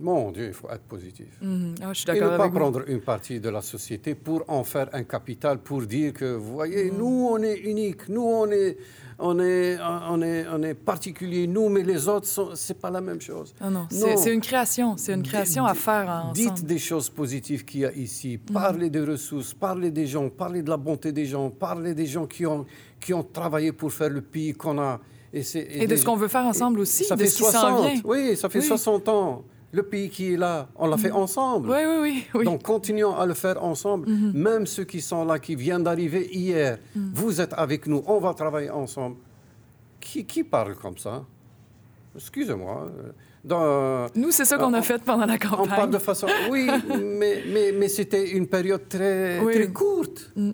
Mon 0.00 0.30
Dieu, 0.30 0.46
il 0.46 0.52
faut 0.52 0.70
être 0.70 0.82
positif. 0.82 1.26
Mhm. 1.42 1.74
Ah, 1.82 1.92
je 1.92 2.00
suis 2.00 2.10
Et 2.10 2.20
ne 2.20 2.36
pas 2.36 2.48
prendre 2.48 2.88
une 2.88 3.00
partie 3.00 3.40
de 3.40 3.48
la 3.48 3.62
société 3.62 4.14
pour 4.14 4.44
en 4.46 4.62
faire 4.62 4.88
un 4.92 5.02
capital, 5.02 5.58
pour 5.58 5.82
dire 5.82 6.12
que, 6.12 6.36
vous 6.36 6.52
voyez, 6.52 6.90
mhm. 6.90 6.98
nous, 6.98 7.28
on 7.32 7.42
est 7.42 7.56
unique, 7.56 8.08
nous, 8.08 8.22
on 8.22 8.48
est, 8.50 8.76
on 9.18 9.40
est, 9.40 9.76
on 10.08 10.22
est, 10.22 10.46
on 10.52 10.62
est 10.62 10.74
particulier, 10.74 11.48
nous, 11.48 11.68
mais 11.68 11.82
les 11.82 12.06
autres, 12.06 12.26
ce 12.26 12.72
n'est 12.72 12.78
pas 12.78 12.90
la 12.90 13.00
même 13.00 13.20
chose. 13.20 13.52
Ah 13.60 13.70
non, 13.70 13.88
c'est 13.90 14.32
une 14.32 14.40
création, 14.40 14.96
c'est 14.96 15.14
une 15.14 15.24
création 15.24 15.64
à 15.66 15.74
faire 15.74 16.08
ensemble. 16.08 16.34
Dites 16.34 16.64
des 16.64 16.78
choses 16.78 17.10
positives 17.10 17.64
qu'il 17.64 17.80
y 17.80 17.86
a 17.86 17.92
ici, 17.92 18.38
mhm. 18.38 18.54
parlez 18.54 18.90
des 18.90 19.02
ressources, 19.02 19.52
parlez 19.52 19.90
des 19.90 20.06
gens, 20.06 20.28
parlez 20.28 20.62
de 20.62 20.70
la 20.70 20.76
bonté 20.76 21.10
des 21.10 21.26
gens, 21.26 21.50
parlez 21.50 21.94
des 21.94 22.06
gens 22.06 22.26
qui 22.26 22.46
ont, 22.46 22.64
qui 23.00 23.12
ont 23.12 23.24
travaillé 23.24 23.72
pour 23.72 23.92
faire 23.92 24.10
le 24.10 24.22
pays 24.22 24.52
qu'on 24.54 24.78
a. 24.78 25.00
Et, 25.32 25.42
et, 25.82 25.86
de 25.86 25.96
ce 25.96 26.04
qu'on 26.06 26.16
veut 26.16 26.28
faire 26.28 26.46
ensemble 26.46 26.80
aussi, 26.80 27.04
ça 27.04 27.14
de 27.14 27.20
fait 27.20 27.28
ce 27.28 27.36
qui 27.36 27.42
60, 27.42 28.00
Oui, 28.04 28.34
ça 28.34 28.48
fait 28.48 28.62
60 28.62 29.08
ans 29.08 29.44
le 29.70 29.82
pays 29.82 30.08
qui 30.08 30.32
est 30.32 30.36
là, 30.36 30.68
on 30.76 30.86
l'a 30.86 30.96
fait 30.96 31.10
mm. 31.10 31.16
ensemble. 31.16 31.70
Oui, 31.70 31.78
oui, 32.00 32.26
oui, 32.34 32.44
Donc 32.44 32.62
continuons 32.62 33.14
à 33.16 33.26
le 33.26 33.34
faire 33.34 33.62
ensemble. 33.62 34.08
Mm-hmm. 34.08 34.32
Même 34.32 34.66
ceux 34.66 34.84
qui 34.84 35.00
sont 35.00 35.24
là, 35.24 35.38
qui 35.38 35.54
viennent 35.54 35.84
d'arriver 35.84 36.28
hier, 36.32 36.78
mm. 36.94 37.10
vous 37.14 37.40
êtes 37.40 37.52
avec 37.52 37.86
nous, 37.86 38.02
on 38.06 38.18
va 38.18 38.32
travailler 38.34 38.70
ensemble. 38.70 39.16
Qui, 40.00 40.24
qui 40.24 40.44
parle 40.44 40.74
comme 40.76 40.96
ça? 40.96 41.24
Excusez-moi. 42.14 42.90
nous, 44.14 44.30
c'est 44.30 44.44
ça 44.44 44.56
qu'on 44.56 44.72
a 44.72 44.82
fait 44.82 45.02
pendant 45.02 45.26
la 45.26 45.38
campagne. 45.38 45.60
On 45.60 45.66
parle 45.66 45.90
de 45.90 45.98
façon... 45.98 46.26
Oui, 46.50 46.68
mais, 46.98 47.42
mais, 47.52 47.72
mais 47.72 47.88
c'était 47.88 48.30
une 48.30 48.46
période 48.46 48.88
très, 48.88 49.38
très 49.38 49.68
courte. 49.68 50.32
Mm. 50.34 50.50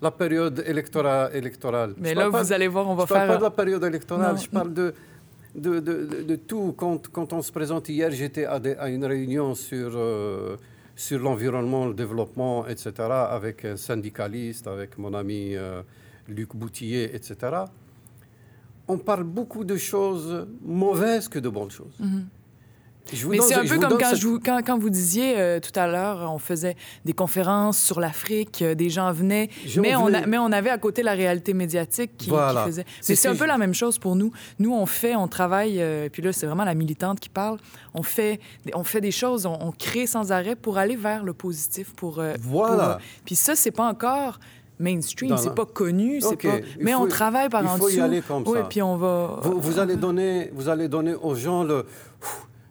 La 0.00 0.10
période 0.10 0.62
électorale. 0.66 1.94
Mais 1.98 2.14
là, 2.14 2.28
vous 2.28 2.52
allez 2.52 2.68
voir, 2.68 2.88
on 2.88 2.94
va 2.94 3.04
je 3.04 3.08
faire... 3.08 3.22
Je 3.22 3.26
parle 3.26 3.28
pas 3.28 3.38
de 3.38 3.42
la 3.42 3.50
période 3.50 3.84
électorale, 3.84 4.38
je 4.38 4.48
parle 4.48 4.72
de 4.72 4.94
de, 5.54 5.80
de, 5.80 6.36
tout. 6.36 6.74
Quand, 6.76 7.08
quand, 7.08 7.32
on 7.32 7.42
se 7.42 7.52
présente 7.52 7.88
hier, 7.88 8.10
j'étais 8.10 8.44
à, 8.44 8.88
une 8.88 9.04
réunion 9.04 9.54
sur, 9.54 9.92
euh, 9.94 10.56
sur 10.96 11.18
l'environnement, 11.18 11.86
le 11.86 11.94
développement, 11.94 12.66
etc., 12.66 12.92
avec 12.98 13.64
un 13.64 13.76
syndicaliste, 13.76 14.66
avec 14.66 14.98
mon 14.98 15.14
ami 15.14 15.54
euh, 15.54 15.82
Luc 16.28 16.54
Boutillier, 16.54 17.10
etc. 17.14 17.36
On 18.88 18.98
parle 18.98 19.24
beaucoup 19.24 19.64
de 19.64 19.76
choses 19.76 20.46
mauvaises 20.62 21.28
que 21.28 21.38
de 21.38 21.48
bonnes 21.48 21.70
choses. 21.70 21.96
Mm-hmm. 22.00 22.22
Mais 23.28 23.40
c'est 23.40 23.54
un 23.54 23.64
peu 23.64 23.78
comme 23.78 23.98
quand, 23.98 24.14
je 24.14 24.28
quand, 24.38 24.60
quand, 24.64 24.78
vous 24.78 24.90
disiez 24.90 25.34
euh, 25.36 25.60
tout 25.60 25.78
à 25.78 25.86
l'heure, 25.86 26.30
on 26.32 26.38
faisait 26.38 26.76
des 27.04 27.12
conférences 27.12 27.78
sur 27.78 28.00
l'Afrique, 28.00 28.62
euh, 28.62 28.74
des 28.74 28.88
gens 28.88 29.12
venaient, 29.12 29.50
mais 29.76 29.94
on, 29.94 30.10
mais 30.26 30.38
on, 30.38 30.50
avait 30.52 30.70
à 30.70 30.78
côté 30.78 31.02
la 31.02 31.12
réalité 31.12 31.52
médiatique 31.52 32.16
qui, 32.16 32.30
faisait. 32.30 32.84
Mais 33.08 33.14
c'est 33.14 33.28
un 33.28 33.36
peu 33.36 33.46
la 33.46 33.58
même 33.58 33.74
chose 33.74 33.98
pour 33.98 34.16
nous. 34.16 34.32
Nous, 34.58 34.72
on 34.72 34.86
fait, 34.86 35.16
on 35.16 35.28
travaille, 35.28 35.80
euh, 35.80 36.06
et 36.06 36.10
puis 36.10 36.22
là, 36.22 36.32
c'est 36.32 36.46
vraiment 36.46 36.64
la 36.64 36.74
militante 36.74 37.20
qui 37.20 37.28
parle. 37.28 37.58
On 37.92 38.02
fait, 38.02 38.40
on 38.74 38.84
fait 38.84 39.00
des 39.00 39.12
choses, 39.12 39.46
on, 39.46 39.72
crée 39.76 40.06
sans 40.06 40.32
arrêt 40.32 40.56
pour 40.56 40.78
aller 40.78 40.96
vers 40.96 41.24
le 41.24 41.34
positif. 41.34 41.92
Pour, 41.94 42.22
voilà. 42.40 42.98
puis 43.24 43.34
ça, 43.34 43.54
c'est 43.54 43.70
pas 43.70 43.88
encore 43.88 44.38
mainstream, 44.78 45.36
c'est 45.36 45.54
pas 45.54 45.66
connu, 45.66 46.20
c'est 46.20 46.36
pas... 46.36 46.58
mais 46.80 46.94
on 46.94 47.06
travaille 47.06 47.48
par 47.48 47.64
en 47.64 47.76
dessous. 47.76 47.88
Il 47.90 47.94
faut 47.94 48.00
y 48.00 48.00
aller 48.00 48.22
comme 48.22 48.42
oui, 48.46 48.58
puis 48.68 48.82
on 48.82 48.96
va... 48.96 49.38
Vous, 49.42 49.60
vous, 49.60 49.78
allez 49.78 49.96
donner, 49.96 50.50
vous 50.52 50.68
allez 50.68 50.88
donner 50.88 51.14
aux 51.14 51.34
gens 51.34 51.62
le 51.62 51.86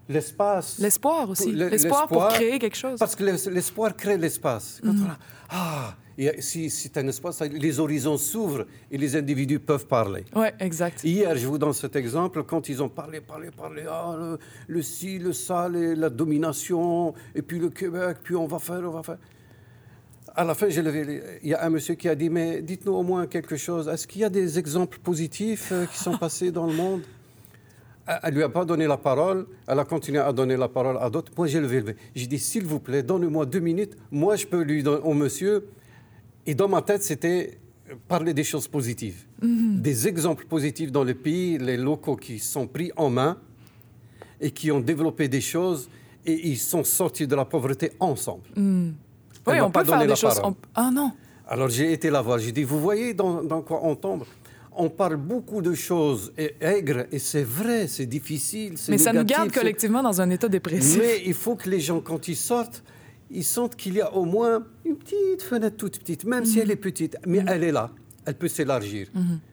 l'espace. 0.10 0.78
L'espoir 0.80 1.30
aussi. 1.30 1.52
Le- 1.52 1.70
L'espoir 1.70 2.08
pour 2.08 2.28
créer 2.30 2.60
quelque 2.60 2.78
chose. 2.78 3.00
Parce 3.00 3.16
que 3.16 3.24
l'es- 3.24 3.50
l'espoir 3.52 3.96
crée 3.96 4.18
l'espace. 4.18 4.80
Quand 4.84 4.94
Mhm. 4.94 5.06
on 5.06 5.10
a- 5.10 5.18
ah, 5.50 5.96
a- 6.20 6.42
si 6.42 6.70
c'est 6.70 6.96
un 6.98 7.08
espace, 7.08 7.42
les 7.42 7.80
horizons 7.80 8.18
s'ouvrent 8.18 8.66
et 8.92 8.98
les 8.98 9.16
individus 9.16 9.60
peuvent 9.60 9.88
parler. 9.88 10.26
Oui, 10.36 10.48
exact. 10.60 11.04
Hier, 11.04 11.36
je 11.36 11.48
vous 11.48 11.58
donne 11.58 11.74
cet 11.74 11.96
exemple, 11.96 12.44
quand 12.44 12.68
ils 12.70 12.84
ont 12.84 12.90
parlé, 12.90 13.22
parlé, 13.22 13.50
parlé, 13.52 13.84
ah, 13.90 14.16
le, 14.18 14.38
le 14.68 14.82
ci, 14.82 15.20
le 15.20 15.34
ça, 15.34 15.68
les- 15.70 15.96
la 15.96 16.10
domination, 16.10 17.14
et 17.34 17.42
puis 17.42 17.60
le 17.60 17.70
Québec, 17.70 18.18
puis 18.24 18.36
on 18.36 18.46
va 18.46 18.60
faire, 18.60 18.82
on 18.84 18.92
va 18.92 19.04
faire. 19.04 19.18
À 20.36 20.44
la 20.44 20.56
fin, 20.56 20.68
j'ai 20.68 20.82
levé 20.82 21.22
il 21.44 21.50
y 21.50 21.54
a 21.54 21.64
un 21.64 21.70
monsieur 21.70 21.94
qui 21.94 22.10
a 22.10 22.16
dit, 22.16 22.30
mais 22.30 22.62
dites-nous 22.62 22.94
au 22.94 23.04
moins 23.04 23.28
quelque 23.28 23.56
chose. 23.56 23.88
Est-ce 23.88 24.08
qu'il 24.08 24.22
y 24.22 24.24
a 24.26 24.30
des 24.30 24.58
exemples 24.58 24.98
positifs 25.00 25.70
euh, 25.72 25.86
qui 25.86 25.98
sont 25.98 26.18
passés 26.18 26.52
dans 26.52 26.66
le 26.66 26.74
monde? 26.74 27.02
Elle 28.06 28.32
ne 28.32 28.38
lui 28.38 28.44
a 28.44 28.50
pas 28.50 28.66
donné 28.66 28.86
la 28.86 28.98
parole, 28.98 29.46
elle 29.66 29.80
a 29.80 29.86
continué 29.86 30.20
à 30.20 30.34
donner 30.34 30.58
la 30.58 30.68
parole 30.68 30.98
à 31.00 31.10
d'autres. 31.10 31.32
Moi, 31.38 31.48
j'ai 31.48 31.62
levé 31.62 31.82
le 31.82 31.96
J'ai 32.14 32.28
dit, 32.28 32.38
s'il 32.40 32.66
vous 32.66 32.80
plaît, 32.80 33.02
donnez-moi 33.02 33.46
deux 33.46 33.60
minutes. 33.62 33.96
Moi, 34.12 34.36
je 34.36 34.46
peux 34.46 34.62
lui 34.62 34.84
donner 34.84 35.02
au 35.04 35.14
monsieur. 35.14 35.68
Et 36.46 36.54
dans 36.54 36.68
ma 36.68 36.82
tête, 36.82 37.02
c'était 37.04 37.58
parler 38.10 38.34
des 38.34 38.44
choses 38.44 38.68
positives. 38.68 39.24
Des 39.42 40.08
exemples 40.08 40.46
positifs 40.46 40.92
dans 40.92 41.04
le 41.06 41.14
pays, 41.14 41.58
les 41.58 41.78
locaux 41.78 42.16
qui 42.18 42.40
sont 42.40 42.68
pris 42.68 42.92
en 42.98 43.10
main 43.10 43.38
et 44.42 44.52
qui 44.52 44.72
ont 44.72 44.80
développé 44.82 45.28
des 45.30 45.42
choses 45.42 45.90
et 46.26 46.50
ils 46.50 46.58
sont 46.58 46.84
sortis 46.84 47.28
de 47.28 47.36
la 47.36 47.46
pauvreté 47.46 47.92
ensemble. 48.00 48.44
Oui, 48.58 48.94
Elle 49.48 49.56
m'a 49.60 49.66
on 49.66 49.72
pas 49.72 49.82
peut 49.82 49.86
faire 49.90 49.96
donné 50.00 50.06
des 50.06 50.10
la 50.10 50.16
choses. 50.16 50.42
on- 50.44 50.56
Ah 50.76 50.90
non. 50.92 51.12
Alors 51.48 51.70
j'ai 51.70 51.92
été 51.94 52.10
la 52.10 52.22
voir, 52.22 52.40
j'ai 52.40 52.52
dit, 52.54 52.64
vous 52.64 52.80
voyez 52.80 53.14
dans, 53.14 53.44
dans 53.44 53.62
quoi 53.62 53.80
on 53.84 53.96
tombe? 53.96 54.24
On 54.78 54.90
parle 54.90 55.18
beaucoup 55.18 55.62
de 55.62 55.74
choses 55.74 56.34
et- 56.38 56.56
aigres 56.62 57.06
et 57.12 57.20
c'est 57.20 57.44
vrai, 57.44 57.88
c'est 57.88 58.06
difficile, 58.06 58.74
Mais 58.90 58.98
ça 58.98 59.14
nous 59.14 59.24
garde 59.24 59.52
collectivement 59.52 60.02
dans 60.04 60.22
un 60.22 60.30
état 60.30 60.48
dépressif. 60.50 61.00
Mais 61.00 61.22
il 61.26 61.34
faut 61.34 61.56
que 61.56 61.70
les 61.70 61.80
gens, 61.80 62.00
quand 62.02 62.28
ils 62.28 62.36
sortent, 62.36 62.84
ils 63.30 63.44
sentent 63.44 63.76
qu'il 63.76 63.96
y 63.96 64.02
a 64.02 64.14
au 64.14 64.26
moins 64.26 64.64
une 64.86 64.96
petite 64.98 65.42
fenêtre 65.42 65.78
toute 65.78 66.00
petite, 66.00 66.24
même 66.26 66.46
si 66.46 66.60
elle 66.60 66.72
est 66.72 66.76
petite, 66.76 67.18
mais 67.26 67.44
elle 67.48 67.64
est 67.64 67.72
là. 67.72 67.92
Elle 68.26 68.36
peut 68.36 68.48
s'élargir. 68.48 69.08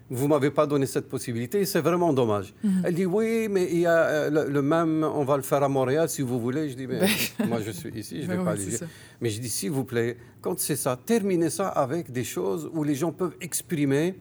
Vous 0.09 0.29
m'avez 0.29 0.51
pas 0.51 0.65
donné 0.67 0.87
cette 0.87 1.09
possibilité, 1.09 1.65
c'est 1.65 1.81
vraiment 1.81 2.13
dommage. 2.13 2.55
Elle 2.85 2.95
dit 2.95 3.05
oui, 3.07 3.49
mais 3.51 3.69
il 3.71 3.81
y 3.81 3.87
a 3.87 3.99
euh, 3.99 4.31
le, 4.31 4.51
le 4.53 4.63
même, 4.63 5.03
on 5.05 5.25
va 5.25 5.37
le 5.37 5.43
faire 5.43 5.63
à 5.63 5.69
Montréal 5.69 6.09
si 6.09 6.23
vous 6.23 6.39
voulez. 6.41 6.69
Je 6.69 6.75
dis 6.75 6.87
mais 6.87 7.01
moi 7.49 7.59
je 7.65 7.71
suis 7.73 7.91
ici, 7.99 8.23
je 8.23 8.29
Ben 8.29 8.39
vais 8.39 8.45
pas 8.45 8.55
oui, 8.55 8.65
aller. 8.67 8.79
Mais 9.21 9.29
je 9.31 9.41
dis 9.41 9.49
s'il 9.49 9.71
vous 9.73 9.85
plaît, 9.85 10.17
quand 10.41 10.59
c'est 10.61 10.77
ça, 10.77 10.97
terminez 11.05 11.51
ça 11.51 11.69
avec 11.69 12.13
des 12.13 12.23
choses 12.25 12.71
où 12.73 12.85
les 12.85 12.95
gens 12.95 13.11
peuvent 13.13 13.35
exprimer 13.41 14.15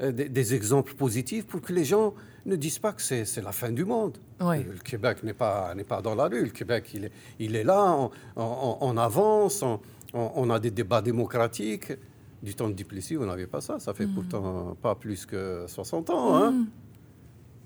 des, 0.00 0.28
des 0.28 0.54
exemples 0.54 0.94
positifs 0.94 1.46
pour 1.46 1.60
que 1.60 1.72
les 1.72 1.84
gens 1.84 2.14
ne 2.44 2.54
disent 2.56 2.78
pas 2.78 2.92
que 2.92 3.02
c'est 3.02 3.42
la 3.42 3.52
fin 3.52 3.70
du 3.72 3.84
monde. 3.84 4.18
Oui. 4.40 4.58
Euh, 4.58 4.72
Le 4.74 4.78
Québec 4.78 5.22
n'est 5.22 5.32
pas, 5.34 5.74
n'est 5.74 5.84
pas 5.84 6.00
dans 6.02 6.14
la 6.14 6.26
rue. 6.28 6.44
Le 6.44 6.50
Québec, 6.50 6.90
il 6.94 7.06
est, 7.06 7.12
il 7.38 7.56
est 7.56 7.64
là, 7.64 7.92
on, 7.96 8.10
on- 8.36 8.78
on 8.80 8.96
avance, 8.96 9.62
on, 9.62 9.80
on- 10.14 10.30
on 10.36 10.50
a 10.50 10.58
des 10.60 10.70
débats 10.70 11.02
démocratiques. 11.02 11.92
Du 12.42 12.54
temps 12.54 12.68
de 12.68 12.74
Duplessis, 12.74 13.16
vous 13.16 13.24
n'avez 13.26 13.46
pas 13.46 13.60
ça. 13.62 13.78
Ça 13.80 13.94
fait 13.94 14.06
pourtant 14.06 14.76
pas 14.80 14.94
plus 14.94 15.24
que 15.26 15.64
60 15.66 16.10
ans. 16.10 16.36
Hein? 16.36 16.66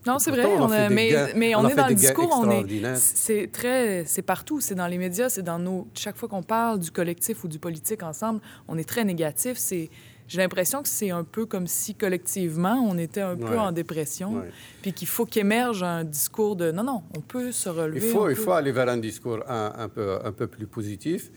Non, 0.06 0.18
c'est 0.18 0.30
vrai, 0.30 0.46
on 0.46 0.70
a 0.70 0.86
on 0.86 0.90
mais, 0.90 1.10
gains- 1.10 1.28
mais 1.36 1.54
on 1.54 1.58
on, 1.60 1.68
est 1.68 1.74
dans 1.74 1.88
le 1.88 1.94
discours, 1.94 2.30
on 2.42 2.50
est, 2.50 2.94
c'est 2.96 3.50
très, 3.52 4.04
c'est 4.06 4.22
partout, 4.22 4.58
c'est 4.60 4.74
dans 4.74 4.86
les 4.86 4.96
médias, 4.96 5.28
c'est 5.28 5.42
dans 5.42 5.58
nos, 5.58 5.88
chaque 5.92 6.16
fois 6.16 6.26
qu'on 6.26 6.42
parle 6.42 6.78
du 6.78 6.90
collectif 6.90 7.44
ou 7.44 7.48
du 7.48 7.58
politique 7.58 8.02
ensemble, 8.02 8.40
on 8.66 8.78
est 8.78 8.88
très 8.88 9.04
négatif. 9.04 9.58
C'est, 9.58 9.90
j'ai 10.30 10.38
l'impression 10.38 10.80
que 10.82 10.88
c'est 10.88 11.10
un 11.10 11.24
peu 11.24 11.44
comme 11.44 11.66
si 11.66 11.94
collectivement 11.96 12.76
on 12.88 12.96
était 12.98 13.20
un 13.20 13.36
peu 13.36 13.58
en 13.58 13.72
dépression, 13.72 14.34
Ouais. 14.36 14.50
puis 14.80 14.92
qu'il 14.92 15.08
faut 15.08 15.26
qu'émerge 15.26 15.82
un 15.82 16.04
discours 16.04 16.54
de 16.54 16.70
non, 16.70 16.84
non, 16.84 17.02
on 17.16 17.20
peut 17.20 17.50
se 17.50 17.68
relever. 17.68 17.98
Il 18.06 18.12
faut, 18.12 18.28
il 18.30 18.36
peut- 18.36 18.42
faut 18.42 18.52
aller 18.52 18.70
vers 18.70 18.88
un 18.88 18.96
discours 18.98 19.40
un, 19.48 19.72
un 19.76 19.88
peu, 19.88 20.18
un 20.24 20.30
peu 20.32 20.46
plus 20.46 20.66
positif 20.66 21.30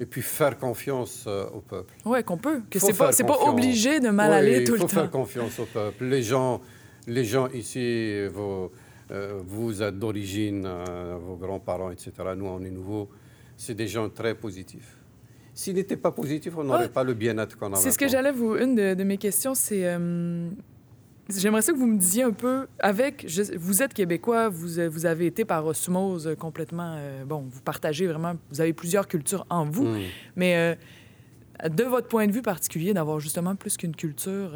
et 0.00 0.06
puis 0.06 0.20
faire 0.22 0.58
confiance 0.58 1.24
euh, 1.28 1.46
au 1.54 1.60
peuple. 1.60 1.94
Ouais, 2.04 2.24
qu'on 2.24 2.38
peut, 2.38 2.60
que 2.68 2.78
c'est 2.80 2.92
pas, 2.96 3.12
pas 3.12 3.38
obligé 3.44 4.00
de 4.00 4.08
mal 4.08 4.30
Oui, 4.30 4.36
aller 4.38 4.64
tout 4.64 4.74
il 4.74 4.78
faut 4.78 4.84
le 4.84 4.88
faire 4.88 5.04
temps. 5.10 5.18
confiance 5.20 5.58
au 5.60 5.66
peuple. 5.66 6.04
Les 6.06 6.22
gens, 6.22 6.60
les 7.06 7.24
gens 7.24 7.48
ici, 7.50 8.26
vos, 8.28 8.72
euh, 9.12 9.40
vous 9.46 9.80
êtes 9.80 9.96
d'origine, 9.98 10.64
euh, 10.66 11.16
vos 11.24 11.36
grands-parents, 11.36 11.90
etc. 11.92 12.10
Nous, 12.36 12.46
on 12.46 12.62
est 12.64 12.70
nouveaux. 12.70 13.08
C'est 13.56 13.74
des 13.74 13.86
gens 13.88 14.08
très 14.08 14.34
positifs. 14.34 14.96
S'ils 15.54 15.74
n'étaient 15.74 15.96
pas 15.96 16.10
positifs, 16.12 16.52
on 16.56 16.64
n'aurait 16.64 16.82
Ouais. 16.84 16.88
pas 16.88 17.04
le 17.04 17.14
bien-être 17.14 17.58
qu'on 17.58 17.72
a 17.72 17.76
C'est 17.76 17.90
ce 17.90 17.98
que 17.98 18.08
j'allais 18.08 18.32
vous. 18.32 18.56
Une 18.56 18.74
de, 18.74 18.94
de 18.94 19.04
mes 19.04 19.18
questions, 19.18 19.54
c'est. 19.54 19.82
euh, 19.84 20.48
J'aimerais 21.36 21.62
ça 21.62 21.72
que 21.72 21.78
vous 21.78 21.86
me 21.86 21.96
disiez 21.98 22.24
un 22.24 22.32
peu, 22.32 22.66
avec, 22.80 23.24
je- 23.28 23.56
vous 23.56 23.82
êtes 23.84 23.94
québécois, 23.94 24.48
vous, 24.48 24.80
euh, 24.80 24.88
vous 24.88 25.06
avez 25.06 25.26
été 25.26 25.44
par 25.44 25.64
osmose 25.64 26.34
complètement, 26.38 26.96
euh, 26.98 27.24
bon, 27.24 27.44
vous 27.48 27.60
partagez 27.60 28.08
vraiment, 28.08 28.34
vous 28.50 28.60
avez 28.60 28.72
plusieurs 28.72 29.06
cultures 29.06 29.46
en 29.48 29.64
vous, 29.64 29.84
Mm. 29.86 29.98
mais 30.34 30.56
euh, 30.56 31.68
de 31.68 31.84
votre 31.84 32.08
point 32.08 32.26
de 32.26 32.32
vue 32.32 32.42
particulier, 32.42 32.94
d'avoir 32.94 33.20
justement 33.20 33.54
plus 33.54 33.76
qu'une 33.76 33.94
culture 33.94 34.50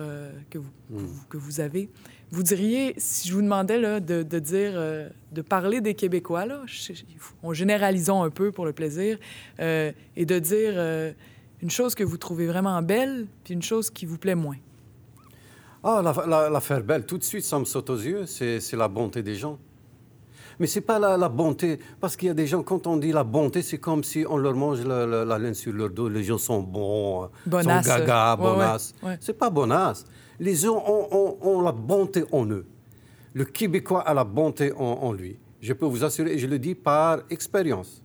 que, 0.50 0.59
vous, 0.59 0.70
que, 0.90 0.94
Mm. 0.94 0.98
vous, 0.98 1.24
que 1.28 1.37
vous 1.37 1.61
avez, 1.61 1.88
vous 2.35 2.42
diriez, 2.42 2.94
si 2.99 3.29
je 3.29 3.35
vous 3.35 3.42
demandais 3.42 3.79
là, 3.79 4.01
de, 4.01 4.23
de 4.23 4.38
dire, 4.38 4.73
euh, 4.75 5.09
de 5.33 5.42
parler 5.42 5.81
des 5.81 5.94
Québécois, 5.94 6.47
là, 6.47 6.62
je- 6.66 6.92
on 7.42 7.53
généralisons 7.53 8.23
un 8.23 8.31
peu 8.31 8.51
pour 8.53 8.64
le 8.66 8.73
plaisir, 8.73 9.18
euh, 9.61 9.92
et 10.16 10.27
de 10.27 10.38
dire 10.38 10.73
euh, 10.77 11.12
une 11.62 11.70
chose 11.70 11.94
que 11.94 12.05
vous 12.05 12.16
trouvez 12.18 12.47
vraiment 12.47 12.81
belle, 12.83 13.27
puis 13.44 13.55
une 13.55 13.62
chose 13.62 13.90
qui 13.90 14.05
vous 14.07 14.18
plaît 14.18 14.35
moins. 14.35 14.57
Ah, 15.83 16.01
la- 16.03 16.27
la- 16.27 16.51
l'affaire 16.51 16.83
belle, 16.83 17.05
tout 17.05 17.18
de 17.18 17.25
suite, 17.25 17.44
ça 17.44 17.59
me 17.59 17.64
saute 17.64 17.90
aux 17.90 17.97
yeux, 17.99 18.27
c'est 18.27 18.61
la 18.73 18.88
bonté 18.88 19.23
des 19.23 19.35
gens. 19.35 19.59
Mais 20.61 20.66
c'est 20.68 20.81
pas 20.83 20.99
la, 21.01 21.16
la 21.16 21.29
bonté, 21.29 21.81
parce 22.01 22.16
qu'il 22.16 22.29
y 22.29 22.31
a 22.31 22.35
des 22.35 22.47
gens, 22.47 22.62
quand 22.62 22.87
on 22.87 22.97
dit 22.97 23.11
la 23.12 23.25
bonté, 23.25 23.61
c'est 23.61 23.79
comme 23.79 24.05
si 24.05 24.25
on 24.29 24.37
leur 24.37 24.55
mange 24.55 24.85
la, 24.87 25.05
la- 25.05 25.25
la 25.25 25.38
laine 25.38 25.55
sur 25.55 25.73
leur 25.73 25.90
dos, 25.90 26.09
les 26.09 26.23
gens 26.25 26.38
sont 26.38 26.62
bons, 26.62 27.29
Bonasse. 27.44 27.85
sont 27.87 27.90
gaga, 27.99 28.37
Ouais, 28.37 28.51
ouais, 28.51 29.09
ouais. 29.11 29.16
C'est 29.20 29.33
pas 29.37 29.51
bonasse. 29.51 30.05
Les 30.40 30.55
gens 30.57 30.83
ont, 30.87 31.09
ont- 31.12 31.38
ont 31.42 31.61
la 31.62 31.73
bonté 31.73 32.25
en 32.33 32.47
eux. 32.51 32.66
Le 33.35 33.44
Québécois 33.44 34.01
a 34.03 34.14
la 34.14 34.25
bonté 34.25 34.73
en, 34.73 34.79
en 34.85 35.12
lui. 35.12 35.37
Je 35.61 35.73
peux 35.73 35.87
vous 35.87 36.05
assurer, 36.05 36.35
et 36.35 36.38
je 36.38 36.47
le 36.47 36.59
dis 36.59 36.75
par 36.75 37.23
expérience. 37.31 38.03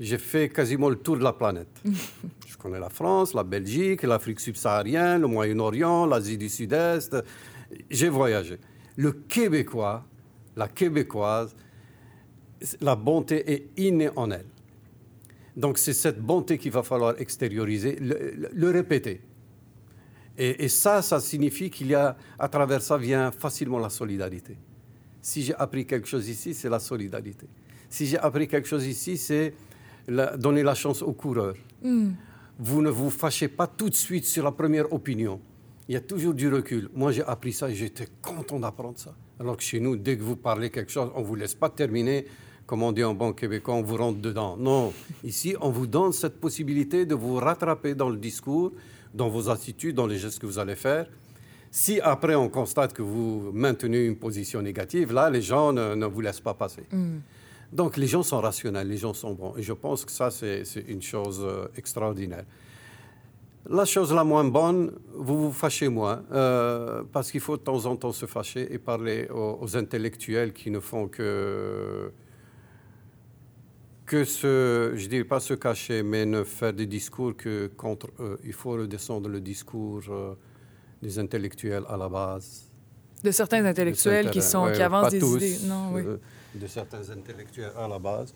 J'ai 0.00 0.18
fait 0.18 0.48
quasiment 0.48 0.88
le 0.88 0.96
tour 0.96 1.16
de 1.16 1.22
la 1.22 1.32
planète. 1.32 1.68
Je 2.46 2.56
connais 2.56 2.80
la 2.80 2.88
France, 2.90 3.34
la 3.34 3.42
Belgique, 3.44 4.02
l'Afrique 4.02 4.40
subsaharienne, 4.40 5.20
le 5.22 5.26
Moyen-Orient, 5.26 6.06
l'Asie 6.06 6.38
du 6.38 6.48
Sud-Est. 6.48 7.16
J'ai 7.90 8.08
voyagé. 8.08 8.58
Le 8.96 9.12
Québécois, 9.12 10.04
la 10.56 10.68
Québécoise, 10.68 11.56
la 12.80 12.94
bonté 12.94 13.50
est 13.52 13.68
innée 13.76 14.10
en 14.16 14.30
elle. 14.30 14.46
Donc 15.56 15.78
c'est 15.78 15.92
cette 15.92 16.20
bonté 16.20 16.56
qu'il 16.58 16.70
va 16.72 16.82
falloir 16.82 17.20
extérioriser, 17.20 17.96
le, 17.96 18.32
le- 18.36 18.50
le 18.52 18.70
répéter. 18.70 19.20
Et, 20.42 20.64
et 20.64 20.68
ça, 20.68 21.02
ça 21.02 21.20
signifie 21.20 21.70
qu'il 21.70 21.86
y 21.86 21.94
a, 21.94 22.16
à 22.36 22.48
travers 22.48 22.82
ça 22.82 22.98
vient 22.98 23.30
facilement 23.30 23.78
la 23.78 23.90
solidarité. 23.90 24.56
Si 25.20 25.42
j'ai 25.42 25.54
appris 25.54 25.86
quelque 25.86 26.08
chose 26.08 26.28
ici, 26.28 26.52
c'est 26.52 26.68
la 26.68 26.80
solidarité. 26.80 27.46
Si 27.88 28.06
j'ai 28.06 28.18
appris 28.18 28.48
quelque 28.48 28.66
chose 28.66 28.84
ici, 28.84 29.16
c'est 29.16 29.54
donner 30.36 30.64
la 30.64 30.74
chance 30.74 31.00
aux 31.00 31.12
coureurs. 31.12 31.54
Vous 32.58 32.82
ne 32.82 32.90
vous 32.90 33.10
fâchez 33.10 33.46
pas 33.46 33.68
tout 33.68 33.88
de 33.88 33.94
suite 33.94 34.24
sur 34.24 34.42
la 34.42 34.50
première 34.50 34.92
opinion. 34.92 35.40
Il 35.86 35.94
y 35.94 35.96
a 35.96 36.00
toujours 36.00 36.34
du 36.34 36.48
recul. 36.48 36.88
Moi, 36.92 37.12
j'ai 37.12 37.22
appris 37.22 37.52
ça 37.52 37.70
et 37.70 37.74
j'étais 37.76 38.08
content 38.20 38.58
d'apprendre 38.58 38.98
ça. 38.98 39.14
Alors 39.38 39.56
que 39.56 39.62
chez 39.62 39.78
nous, 39.78 39.94
dès 39.94 40.16
que 40.16 40.22
vous 40.22 40.36
parlez 40.36 40.70
quelque 40.70 40.90
chose, 40.90 41.10
on 41.14 41.20
ne 41.20 41.24
vous 41.24 41.36
laisse 41.36 41.54
pas 41.54 41.68
terminer. 41.68 42.26
Comme 42.66 42.82
on 42.82 42.90
dit 42.90 43.04
en 43.04 43.14
bon 43.14 43.32
québécois, 43.32 43.74
on 43.74 43.82
vous 43.82 43.96
rentre 43.96 44.18
dedans. 44.20 44.56
Non, 44.56 44.92
ici, 45.22 45.54
on 45.60 45.70
vous 45.70 45.86
donne 45.86 46.12
cette 46.12 46.40
possibilité 46.40 47.06
de 47.06 47.14
vous 47.14 47.36
rattraper 47.36 47.94
dans 47.94 48.08
le 48.08 48.16
discours, 48.16 48.72
dans 49.14 49.28
vos 49.28 49.48
attitudes, 49.50 49.94
dans 49.96 50.06
les 50.06 50.18
gestes 50.18 50.38
que 50.38 50.46
vous 50.46 50.58
allez 50.58 50.76
faire. 50.76 51.06
Si 51.70 52.00
après 52.00 52.34
on 52.34 52.48
constate 52.48 52.92
que 52.92 53.02
vous 53.02 53.50
maintenez 53.52 54.04
une 54.04 54.16
position 54.16 54.60
négative, 54.60 55.12
là, 55.12 55.30
les 55.30 55.40
gens 55.40 55.72
ne, 55.72 55.94
ne 55.94 56.06
vous 56.06 56.20
laissent 56.20 56.40
pas 56.40 56.54
passer. 56.54 56.82
Donc 57.72 57.96
les 57.96 58.06
gens 58.06 58.22
sont 58.22 58.40
rationnels, 58.40 58.88
les 58.88 58.98
gens 58.98 59.14
sont 59.14 59.32
bons. 59.32 59.54
Et 59.56 59.62
je 59.62 59.72
pense 59.72 60.04
que 60.04 60.12
ça, 60.12 60.30
c'est 60.30 60.64
une 60.86 61.00
chose 61.00 61.40
euh, 61.42 61.66
extraordinaire. 61.76 62.44
La 63.70 63.84
chose 63.84 64.12
la 64.12 64.24
moins 64.24 64.44
bonne, 64.44 64.92
vous 65.14 65.44
vous 65.44 65.52
fâchez 65.52 65.88
moins, 65.88 66.24
euh, 66.32 67.04
parce 67.12 67.30
qu'il 67.30 67.40
faut 67.40 67.56
de 67.56 67.62
temps 67.62 67.86
en 67.86 67.96
temps 67.96 68.12
se 68.12 68.26
fâcher 68.26 68.74
et 68.74 68.78
parler 68.78 69.28
aux, 69.30 69.58
aux 69.62 69.76
intellectuels 69.76 70.52
qui 70.52 70.70
ne 70.70 70.80
font 70.80 71.06
que, 71.06 72.12
que 74.06 74.24
se, 74.24 74.92
je 74.96 75.04
ne 75.04 75.08
dirais 75.08 75.24
pas 75.24 75.40
se 75.40 75.54
cacher, 75.54 76.02
mais 76.02 76.26
ne 76.26 76.42
faire 76.44 76.72
des 76.72 76.86
discours 76.86 77.36
que 77.36 77.68
contre 77.76 78.08
eux. 78.20 78.38
Il 78.44 78.52
faut 78.52 78.72
redescendre 78.72 79.28
le 79.28 79.40
discours 79.40 80.02
euh, 80.08 80.34
des 81.00 81.18
intellectuels 81.18 81.84
à 81.88 81.96
la 81.96 82.08
base. 82.08 82.68
De 83.22 83.30
certains 83.30 83.64
intellectuels 83.64 84.30
qui, 84.30 84.42
sont, 84.42 84.64
Ouais, 84.64 84.72
qui 84.72 84.82
avancent 84.82 85.12
des 85.12 85.18
tous, 85.20 85.36
idées. 85.36 85.58
Non, 85.66 85.90
oui. 85.92 86.02
euh, 86.04 86.16
de 86.54 86.66
certains 86.66 87.08
intellectuels 87.10 87.72
à 87.78 87.86
la 87.86 87.98
base, 87.98 88.34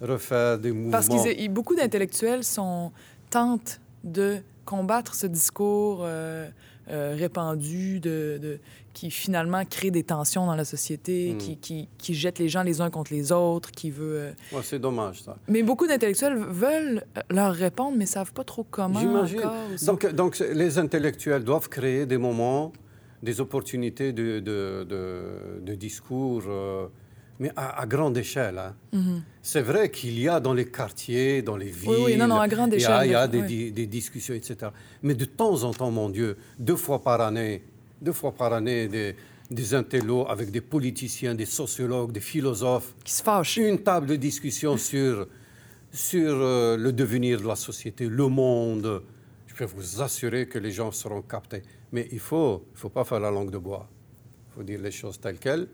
refaire 0.00 0.58
des 0.58 0.72
mouvements. 0.72 0.90
Parce 0.92 1.08
que 1.08 1.48
beaucoup 1.48 1.74
d'intellectuels 1.74 2.44
sont 2.44 2.92
tentent 3.30 3.80
de 4.04 4.38
combattre 4.64 5.14
ce 5.14 5.26
discours 5.26 6.00
euh, 6.02 6.48
euh, 6.90 7.14
répandu, 7.16 8.00
de, 8.00 8.38
de- 8.42 8.58
qui 8.92 9.10
finalement 9.10 9.64
crée 9.64 9.90
des 9.90 10.02
tensions 10.02 10.46
dans 10.46 10.56
la 10.56 10.64
société, 10.64 11.32
Mm. 11.34 11.38
qui, 11.38 11.56
qui, 11.58 11.88
qui 11.98 12.14
jette 12.14 12.38
les 12.38 12.48
gens 12.48 12.62
les 12.62 12.80
uns 12.80 12.90
contre 12.90 13.12
les 13.12 13.30
autres, 13.32 13.70
qui 13.70 13.90
veut... 13.90 14.16
euh, 14.18 14.32
Ouais, 14.52 14.62
c'est 14.64 14.78
dommage, 14.78 15.22
ça. 15.22 15.36
Mais 15.48 15.62
beaucoup 15.62 15.86
d'intellectuels 15.86 16.36
veulent 16.36 17.04
euh, 17.16 17.20
leur 17.30 17.54
répondre, 17.54 17.96
mais 17.96 18.06
savent 18.06 18.32
pas 18.32 18.44
trop 18.44 18.64
comment 18.68 18.98
J'imagine. 19.00 19.40
Donc, 19.86 20.06
donc, 20.12 20.38
les 20.40 20.78
intellectuels 20.78 21.44
doivent 21.44 21.68
créer 21.68 22.04
des 22.06 22.18
moments, 22.18 22.72
des 23.22 23.40
opportunités 23.40 24.12
de, 24.12 24.40
de, 24.40 24.84
de- 24.88 25.60
de 25.62 25.74
discours, 25.74 26.42
euh, 26.48 26.86
mais 27.40 27.50
à, 27.56 27.80
à 27.80 27.86
grande 27.86 28.16
échelle. 28.16 28.58
hein. 28.58 28.76
Mhm. 28.92 29.22
C'est 29.42 29.62
vrai 29.62 29.90
qu'il 29.90 30.16
y 30.20 30.28
a 30.28 30.38
dans 30.38 30.54
les 30.54 30.66
quartiers, 30.66 31.42
dans 31.42 31.56
les 31.56 31.70
villes, 31.70 32.04
oui, 32.04 32.16
non, 32.16 32.28
non, 32.28 32.38
à 32.38 32.46
grande 32.46 32.74
il 32.74 32.80
y 32.82 32.84
a, 32.84 33.04
il 33.06 33.10
y 33.10 33.14
a 33.14 33.26
des, 33.26 33.40
oui. 33.40 33.46
di- 33.46 33.72
des 33.72 33.86
discussions, 33.86 34.34
etc. 34.34 34.70
Mais 35.02 35.14
de 35.14 35.24
temps 35.24 35.64
en 35.64 35.72
temps, 35.72 35.90
mon 35.90 36.08
Dieu, 36.10 36.36
deux 36.58 36.76
fois 36.76 37.02
par 37.02 37.20
année, 37.22 37.64
deux 38.00 38.12
fois 38.12 38.32
par 38.32 38.52
année, 38.52 38.86
des, 38.88 39.16
des 39.50 39.74
intellos 39.74 40.26
avec 40.28 40.50
des 40.52 40.60
politiciens, 40.60 41.34
des 41.34 41.46
sociologues, 41.46 42.12
des 42.12 42.20
philosophes, 42.20 42.94
Qui 43.02 43.12
se 43.14 43.22
fâchent. 43.22 43.56
une 43.56 43.78
table 43.80 44.06
de 44.06 44.16
discussion 44.16 44.76
sur, 44.90 45.26
sur 45.92 46.30
euh, 46.36 46.76
le 46.76 46.92
devenir 46.92 47.40
de 47.40 47.46
la 47.48 47.56
société, 47.56 48.06
le 48.06 48.28
monde. 48.28 49.02
Je 49.46 49.54
peux 49.54 49.64
vous 49.64 50.00
assurer 50.02 50.46
que 50.46 50.58
les 50.58 50.70
gens 50.70 50.92
seront 50.92 51.22
captés. 51.22 51.62
Mais 51.92 52.06
il 52.12 52.16
ne 52.16 52.20
faut, 52.20 52.64
il 52.74 52.78
faut 52.78 52.88
pas 52.90 53.04
faire 53.04 53.18
la 53.20 53.30
langue 53.30 53.50
de 53.50 53.58
bois. 53.58 53.88
Il 54.48 54.54
faut 54.54 54.62
dire 54.62 54.80
les 54.80 54.90
choses 54.92 55.18
telles 55.18 55.38
quelles. 55.38 55.66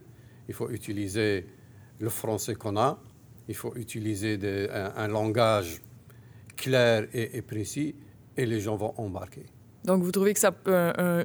Il 0.48 0.54
faut 0.54 0.70
utiliser 0.70 1.44
le 1.98 2.08
français 2.10 2.54
qu'on 2.54 2.76
a. 2.76 2.98
Il 3.48 3.54
faut 3.54 3.72
utiliser 3.76 4.36
des- 4.38 4.68
un, 4.72 4.92
un 4.96 5.08
langage 5.08 5.80
clair 6.56 7.06
et, 7.12 7.36
et 7.38 7.42
précis. 7.42 7.94
Et 8.36 8.44
les 8.46 8.60
gens 8.60 8.76
vont 8.76 8.92
embarquer. 8.98 9.46
Donc, 9.84 10.02
vous 10.02 10.10
trouvez 10.12 10.34
que 10.34 10.40
ça 10.40 10.52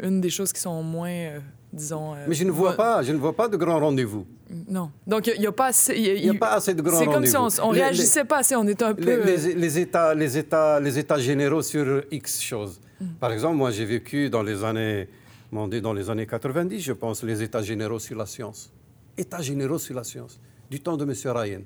une 0.03 0.21
des 0.21 0.29
choses 0.29 0.53
qui 0.53 0.61
sont 0.61 0.81
moins, 0.83 1.09
euh, 1.09 1.39
disons... 1.73 2.13
euh, 2.13 2.25
Mais 2.27 2.35
je 2.35 2.43
ne 2.45 2.51
vois 2.51 2.73
pas, 2.77 3.01
je 3.03 3.11
ne 3.11 3.17
vois 3.17 3.35
pas 3.35 3.47
de 3.49 3.57
grands 3.57 3.79
rendez-vous. 3.79 4.25
Non. 4.69 4.91
Donc, 5.07 5.27
il 5.27 5.39
n'y 5.41 5.47
a, 5.47 5.51
pas 5.51 5.67
assez... 5.67 5.95
il 5.97 6.29
a- 6.29 6.33
pas 6.35 6.53
assez 6.53 6.73
de 6.73 6.81
grands 6.81 6.99
C'est 6.99 7.05
rendez-vous. 7.05 7.33
comme 7.33 7.49
si 7.49 7.59
on, 7.61 7.71
les- 7.71 7.81
réagissait 7.81 8.23
pas 8.23 8.37
assez, 8.39 8.55
on 8.55 8.65
est 8.67 8.81
un 8.81 8.93
peu... 8.93 9.03
les, 9.03 9.11
euh, 9.11 9.25
les- 9.47 9.53
les 9.55 9.79
états, 9.79 10.13
les, 10.13 10.37
états, 10.37 10.79
les 10.79 10.99
états 10.99 11.17
généraux 11.17 11.63
sur 11.63 12.03
X 12.11 12.41
choses. 12.41 12.79
Mm. 13.01 13.05
Par 13.19 13.31
exemple, 13.33 13.57
moi, 13.57 13.71
j'ai 13.71 13.85
vécu 13.85 14.29
dans 14.29 14.43
les 14.43 14.63
années, 14.63 15.09
dans 15.51 15.93
les 15.93 16.09
années 16.09 16.27
90, 16.27 16.79
je 16.79 16.93
pense, 16.93 17.23
les 17.23 17.41
états 17.41 17.61
généraux 17.63 17.99
sur 17.99 18.15
la 18.17 18.25
science. 18.25 18.71
États 19.17 19.41
généraux 19.41 19.79
sur 19.79 19.95
la 19.95 20.03
science, 20.03 20.39
du 20.71 20.79
temps 20.79 20.95
de 20.97 21.03
M. 21.03 21.13
Ryan. 21.37 21.61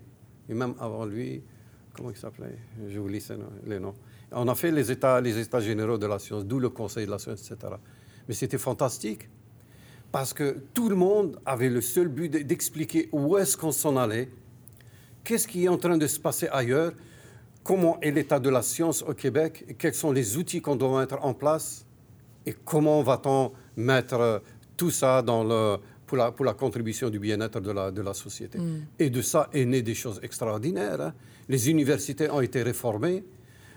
Et 0.50 0.54
même 0.56 0.74
avant 0.80 1.06
lui, 1.06 1.42
comment 1.96 2.10
il 2.10 2.18
s'appelait? 2.18 2.58
J'oublie 2.90 3.22
ces 3.22 3.38
noms- 3.38 3.52
les 3.66 3.80
noms. 3.80 3.94
On 4.32 4.48
a 4.48 4.56
fait 4.56 4.72
les 4.72 4.92
états, 4.92 5.22
les 5.22 5.38
états 5.40 5.60
généraux 5.60 5.98
de 6.00 6.08
la 6.08 6.18
science, 6.20 6.44
d'où 6.44 6.60
le 6.60 6.70
Conseil 6.70 7.06
de 7.06 7.12
la 7.12 7.20
science, 7.20 7.40
etc. 7.50 7.74
Mais 8.28 8.34
c'était 8.34 8.58
fantastique 8.58 9.30
parce 10.12 10.34
que 10.34 10.58
tout 10.74 10.90
le 10.90 10.96
monde 10.96 11.40
avait 11.46 11.70
le 11.70 11.82
seul 11.82 12.08
but 12.08 12.30
de- 12.30 12.40
d'expliquer 12.40 13.08
où 13.12 13.38
est-ce 13.38 13.56
qu'on 13.56 13.72
s'en 13.72 13.96
allait, 13.96 14.30
qu'est-ce 15.24 15.48
qui 15.48 15.66
est 15.66 15.68
en 15.68 15.78
train 15.78 15.98
de 15.98 16.08
se 16.08 16.20
passer 16.20 16.48
ailleurs, 16.52 16.92
comment 17.64 18.00
est 18.02 18.12
l'état 18.12 18.40
de 18.40 18.50
la 18.50 18.64
science 18.64 19.04
au 19.04 19.14
Québec, 19.14 19.76
quels 19.78 19.94
sont 19.94 20.12
les 20.12 20.36
outils 20.38 20.62
qu'on 20.62 20.76
doit 20.76 21.00
mettre 21.02 21.24
en 21.24 21.34
place 21.36 21.86
et 22.46 22.54
comment 22.54 23.04
va-t-on 23.04 23.52
mettre 23.76 24.16
euh, 24.20 24.40
tout 24.78 24.90
ça 24.92 25.22
dans 25.22 25.44
le, 25.44 25.78
pour, 26.06 26.18
la, 26.18 26.32
pour 26.32 26.46
la 26.46 26.54
contribution 26.54 27.10
du 27.10 27.20
bien-être 27.20 27.60
de 27.60 27.72
la, 27.72 27.92
de 27.92 28.02
la 28.02 28.14
société. 28.14 28.58
Et 29.00 29.10
de 29.10 29.22
ça 29.22 29.50
est 29.54 29.66
né 29.66 29.82
des 29.82 29.96
choses 29.96 30.20
extraordinaires. 30.24 31.02
hein. 31.02 31.14
Les 31.50 31.70
universités 31.70 32.30
ont 32.30 32.42
été 32.42 32.64
réformées, 32.64 33.24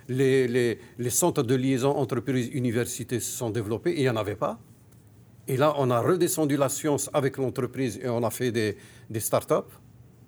les, 0.09 0.49
les- 0.49 0.79
les 0.99 1.11
centres 1.11 1.43
de 1.43 1.55
liaison 1.55 1.91
entreprises-universités 1.97 3.21
se 3.21 3.31
sont 3.37 3.51
développés, 3.51 3.91
et 3.93 3.99
il 3.99 4.03
n'y 4.03 4.09
en 4.09 4.17
avait 4.17 4.37
pas. 4.37 4.59
Et 5.47 5.57
là, 5.57 5.75
on 5.79 5.91
a 5.91 6.01
redescendu 6.01 6.57
la 6.57 6.69
science 6.69 7.09
avec 7.12 7.37
l'entreprise 7.38 7.99
et 8.03 8.09
on 8.09 8.23
a 8.23 8.31
fait 8.31 8.53
des, 8.53 8.77
des 9.09 9.21
start-up, 9.21 9.67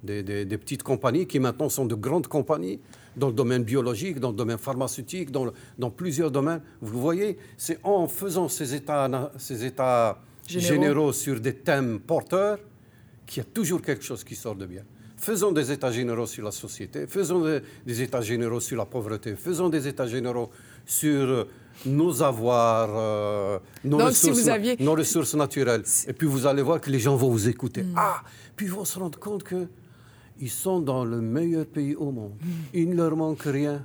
des, 0.02 0.22
des- 0.22 0.44
des 0.46 0.58
petites 0.58 0.82
compagnies 0.82 1.26
qui 1.26 1.38
maintenant 1.38 1.68
sont 1.68 1.84
de 1.86 1.94
grandes 1.94 2.26
compagnies 2.26 2.80
dans 3.16 3.26
le 3.28 3.34
domaine 3.34 3.64
biologique, 3.64 4.18
dans 4.20 4.30
le 4.30 4.36
domaine 4.36 4.56
pharmaceutique, 4.58 5.30
dans, 5.30 5.44
le- 5.46 5.52
dans 5.78 5.90
plusieurs 5.90 6.30
domaines. 6.30 6.62
Vous 6.80 7.00
voyez, 7.00 7.36
c'est 7.58 7.78
en 7.84 8.06
faisant 8.08 8.48
ces 8.48 8.74
états, 8.74 9.30
ces 9.36 9.64
états 9.64 10.18
Généraux. 10.58 10.74
généraux. 10.82 11.12
sur 11.12 11.40
des 11.40 11.54
thèmes 11.54 12.00
porteurs 12.00 12.58
qu'il 13.26 13.42
y 13.42 13.46
a 13.46 13.48
toujours 13.52 13.80
quelque 13.82 14.02
chose 14.04 14.24
qui 14.24 14.34
sort 14.34 14.54
de 14.56 14.66
bien. 14.66 14.82
Faisons 15.16 15.52
des 15.52 15.70
états 15.70 15.92
généraux 15.92 16.26
sur 16.26 16.44
la 16.44 16.50
société, 16.50 17.06
faisons 17.06 17.44
des, 17.44 17.60
des 17.86 18.02
états 18.02 18.22
généraux 18.22 18.60
sur 18.60 18.76
la 18.78 18.86
pauvreté, 18.86 19.36
faisons 19.36 19.68
des 19.68 19.86
états 19.86 20.06
généraux 20.06 20.50
sur 20.86 21.28
euh, 21.28 21.44
nos 21.84 22.22
avoirs, 22.22 22.88
euh, 22.96 23.58
nos, 23.84 23.98
Donc, 23.98 24.12
si 24.12 24.30
ressources, 24.30 24.40
vous 24.44 24.48
aviez- 24.48 24.76
nos 24.80 24.94
ressources 24.94 25.34
naturelles. 25.34 25.82
Et 26.08 26.12
puis 26.14 26.26
vous 26.26 26.46
allez 26.46 26.62
voir 26.62 26.80
que 26.80 26.90
les 26.90 26.98
gens 26.98 27.16
vont 27.16 27.28
vous 27.30 27.48
écouter. 27.48 27.82
Hmm. 27.82 27.94
Ah, 27.96 28.22
puis 28.56 28.66
ils 28.66 28.72
vont 28.72 28.84
se 28.86 28.98
rendre 28.98 29.18
compte 29.18 29.42
que 29.42 29.66
ils 30.40 30.48
sont 30.50 30.80
dans 30.80 31.04
le 31.04 31.20
meilleur 31.20 31.66
pays 31.66 31.94
au 31.94 32.10
monde. 32.10 32.32
Il 32.72 32.88
ne 32.88 32.96
leur 32.96 33.14
manque 33.14 33.42
rien. 33.42 33.84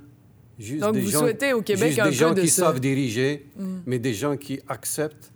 Juste 0.58 0.78
Hmm. 0.78 0.86
Donc, 0.86 0.94
des 0.94 1.00
vous 1.02 1.10
gens, 1.10 1.18
souhaitez 1.20 1.52
au 1.52 1.60
Québec 1.60 1.88
juste 1.88 2.00
un 2.00 2.04
des 2.04 2.10
peu 2.10 2.16
gens 2.16 2.32
de 2.32 2.40
qui. 2.40 2.46
Hmm. 2.46 2.50
savent 2.50 2.80
diriger, 2.80 3.46
mais 3.84 3.98
des 3.98 4.14
gens 4.14 4.38
qui 4.38 4.58
acceptent 4.68 5.30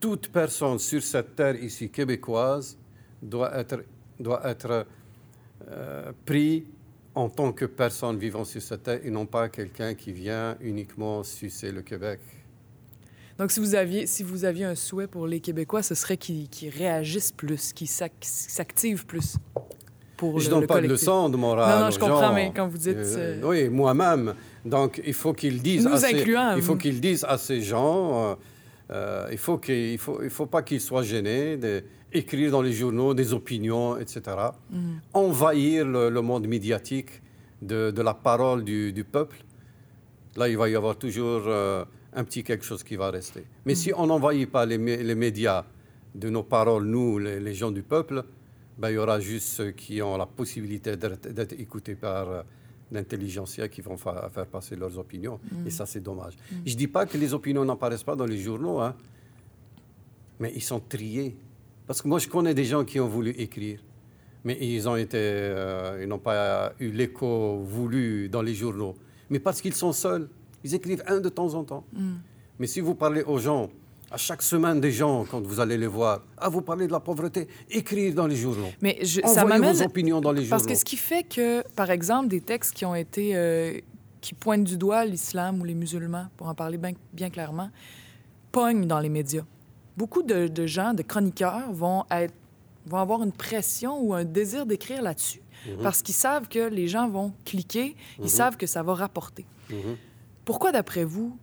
toute 0.00 0.28
personne 0.28 0.78
sur 0.78 1.02
cette 1.02 1.34
terre 1.36 1.56
ici 1.62 1.90
québécoise 1.90 2.76
doit 3.22 3.56
être, 3.58 3.82
doit 4.20 4.40
être 4.48 4.86
euh, 5.70 6.12
pris 6.24 6.64
en 7.14 7.28
tant 7.28 7.52
que 7.52 7.64
personne 7.64 8.16
vivant 8.18 8.44
sur 8.44 8.62
cette 8.62 8.84
terre 8.84 9.00
et 9.04 9.10
non 9.10 9.26
pas 9.26 9.48
quelqu'un 9.48 9.94
qui 9.94 10.12
vient 10.12 10.56
uniquement 10.60 11.24
sucer 11.24 11.72
le 11.72 11.82
Québec. 11.82 12.20
Donc, 13.38 13.50
si 13.52 13.60
vous, 13.60 13.74
aviez, 13.74 14.06
si 14.06 14.22
vous 14.24 14.44
aviez 14.44 14.64
un 14.64 14.74
souhait 14.74 15.06
pour 15.06 15.26
les 15.26 15.40
Québécois, 15.40 15.82
ce 15.82 15.94
serait 15.94 16.16
qu'ils 16.16 16.48
réagissent 16.76 17.32
plus, 17.32 17.72
qu'ils 17.72 17.86
s'ac- 17.88 18.12
s'activent 18.20 19.06
plus 19.06 19.36
pour 20.16 20.40
Je 20.40 20.48
le, 20.48 20.56
donne 20.56 20.66
pas 20.66 20.80
de 20.80 20.88
leçon 20.88 21.28
de 21.28 21.36
morale. 21.36 21.78
Non, 21.78 21.84
non, 21.84 21.90
je 21.92 21.98
comprends, 22.00 22.20
gens. 22.20 22.34
mais 22.34 22.52
quand 22.54 22.66
vous 22.66 22.78
dites, 22.78 22.96
Euh, 22.96 23.40
euh, 23.40 23.40
oui, 23.44 23.68
moi-même. 23.68 24.34
Donc, 24.64 25.00
il 25.06 25.14
faut 25.14 25.32
qu'ils 25.32 25.62
disent. 25.62 25.84
Nous 25.86 25.92
à 25.92 25.98
ces- 25.98 26.24
il 26.56 26.62
faut 26.62 26.74
qu'ils 26.74 27.00
disent 27.00 27.24
à 27.28 27.38
ces 27.38 27.62
gens. 27.62 28.30
euh, 28.32 28.34
euh, 28.90 29.28
il 29.30 29.38
faut 29.38 29.58
qu'il 29.58 29.74
il 29.74 29.98
faut, 29.98 30.22
il 30.22 30.30
faut 30.30 30.46
pas 30.46 30.62
qu'ils 30.62 30.80
soient 30.80 31.02
gênés 31.02 31.56
d'écrire 31.56 32.50
dans 32.50 32.62
les 32.62 32.72
journaux 32.72 33.12
des 33.14 33.32
opinions, 33.34 33.98
etc. 33.98 34.20
Mm. 34.70 34.92
Envahir 35.12 35.86
le, 35.86 36.08
le 36.08 36.22
monde 36.22 36.46
médiatique 36.46 37.22
de, 37.60 37.90
de 37.90 38.02
la 38.02 38.14
parole 38.14 38.64
du, 38.64 38.92
du 38.92 39.04
peuple. 39.04 39.38
Là, 40.36 40.48
il 40.48 40.56
va 40.56 40.68
y 40.68 40.76
avoir 40.76 40.96
toujours 40.96 41.42
euh, 41.46 41.84
un 42.14 42.24
petit 42.24 42.42
quelque 42.42 42.64
chose 42.64 42.82
qui 42.82 42.96
va 42.96 43.10
rester. 43.10 43.44
Mais 43.66 43.74
si 43.74 43.92
on 43.94 44.06
n'envahit 44.06 44.50
pas 44.50 44.64
les, 44.64 44.78
les 44.78 45.14
médias 45.14 45.64
de 46.14 46.30
nos 46.30 46.42
paroles, 46.42 46.84
nous, 46.84 47.18
les, 47.18 47.40
les 47.40 47.54
gens 47.54 47.70
du 47.70 47.82
peuple, 47.82 48.24
ben, 48.78 48.90
il 48.90 48.94
y 48.94 48.98
aura 48.98 49.20
juste 49.20 49.48
ceux 49.48 49.72
qui 49.72 50.00
ont 50.00 50.16
la 50.16 50.26
possibilité 50.26 50.96
d'être 50.96 51.28
d'être 51.28 51.54
écoutés 51.58 51.96
par 51.96 52.44
l'intelligentsia 52.90 53.68
qui 53.68 53.80
vont 53.80 53.96
fa- 53.96 54.28
faire 54.32 54.46
passer 54.46 54.74
leurs 54.76 54.98
opinions. 54.98 55.38
Et 55.66 55.70
ça, 55.70 55.84
c'est 55.86 56.00
dommage. 56.00 56.34
Je 56.64 56.72
ne 56.72 56.78
dis 56.78 56.88
pas 56.88 57.04
que 57.06 57.16
les 57.18 57.34
opinions 57.34 57.64
n'apparaissent 57.64 58.02
pas 58.02 58.16
dans 58.16 58.24
les 58.26 58.38
journaux, 58.38 58.80
hein, 58.80 58.94
mais 60.40 60.52
ils 60.54 60.62
sont 60.62 60.80
triés. 60.80 61.36
Parce 61.86 62.02
que 62.02 62.08
moi, 62.08 62.18
je 62.18 62.28
connais 62.28 62.54
des 62.54 62.64
gens 62.64 62.84
qui 62.84 63.00
ont 63.00 63.08
voulu 63.08 63.30
écrire, 63.30 63.80
mais 64.44 64.56
ils 64.60 64.88
ont 64.88 64.96
été, 64.96 65.16
euh, 65.18 66.00
ils 66.02 66.08
n'ont 66.08 66.18
pas 66.18 66.72
eu 66.80 66.90
l'écho 66.90 67.58
voulu 67.64 68.28
dans 68.28 68.42
les 68.42 68.54
journaux. 68.54 68.94
Mais 69.30 69.38
parce 69.38 69.60
qu'ils 69.60 69.74
sont 69.74 69.92
seuls, 69.92 70.28
ils 70.64 70.74
écrivent 70.74 71.02
un 71.06 71.20
de 71.20 71.28
temps 71.28 71.54
en 71.54 71.64
temps. 71.64 71.84
Mais 72.58 72.66
si 72.66 72.80
vous 72.80 72.94
parlez 72.94 73.22
aux 73.22 73.38
gens, 73.38 73.70
à 74.10 74.16
chaque 74.16 74.42
semaine 74.42 74.80
des 74.80 74.92
gens, 74.92 75.24
quand 75.30 75.40
vous 75.40 75.60
allez 75.60 75.76
les 75.76 75.86
voir, 75.86 76.20
ah, 76.36 76.48
vous 76.48 76.62
parlez 76.62 76.86
de 76.86 76.92
la 76.92 77.00
pauvreté, 77.00 77.48
écrire 77.70 78.14
dans 78.14 78.26
les 78.26 78.36
journaux. 78.36 78.68
Mais 78.80 78.98
je, 79.02 79.20
ça 79.26 79.44
m'amène... 79.44 79.72
vos 79.74 79.82
opinions 79.82 80.20
dans 80.20 80.32
les 80.32 80.42
journaux. 80.42 80.50
Parce 80.50 80.66
que 80.66 80.74
ce 80.74 80.84
qui 80.84 80.96
fait 80.96 81.22
que, 81.22 81.62
par 81.74 81.90
exemple, 81.90 82.28
des 82.28 82.40
textes 82.40 82.74
qui 82.74 82.84
ont 82.84 82.94
été... 82.94 83.36
euh, 83.36 83.78
qui 84.20 84.34
pointent 84.34 84.64
du 84.64 84.76
doigt 84.76 85.04
l'islam 85.04 85.60
ou 85.60 85.64
les 85.64 85.74
musulmans, 85.74 86.26
pour 86.36 86.48
en 86.48 86.54
parler 86.54 86.76
bien, 86.76 86.92
bien 87.12 87.30
clairement, 87.30 87.70
pognent 88.50 88.86
dans 88.86 88.98
les 88.98 89.08
médias. 89.08 89.44
Beaucoup 89.96 90.22
de, 90.22 90.48
de 90.48 90.66
gens, 90.66 90.92
de 90.92 91.02
chroniqueurs, 91.02 91.72
vont, 91.72 92.04
être, 92.10 92.34
vont 92.86 92.98
avoir 92.98 93.22
une 93.22 93.32
pression 93.32 94.00
ou 94.00 94.14
un 94.14 94.24
désir 94.24 94.66
d'écrire 94.66 95.02
là-dessus 95.02 95.40
Mhm. 95.66 95.82
parce 95.82 96.02
qu'ils 96.02 96.14
savent 96.14 96.48
que 96.48 96.68
les 96.68 96.88
gens 96.88 97.08
vont 97.08 97.32
cliquer, 97.44 97.96
ils 98.22 98.30
savent 98.30 98.56
que 98.56 98.66
ça 98.66 98.82
va 98.82 98.94
rapporter. 98.94 99.44
Mhm. 99.70 99.96
Pourquoi, 100.44 100.72
d'après 100.72 101.04
vous, 101.04 101.36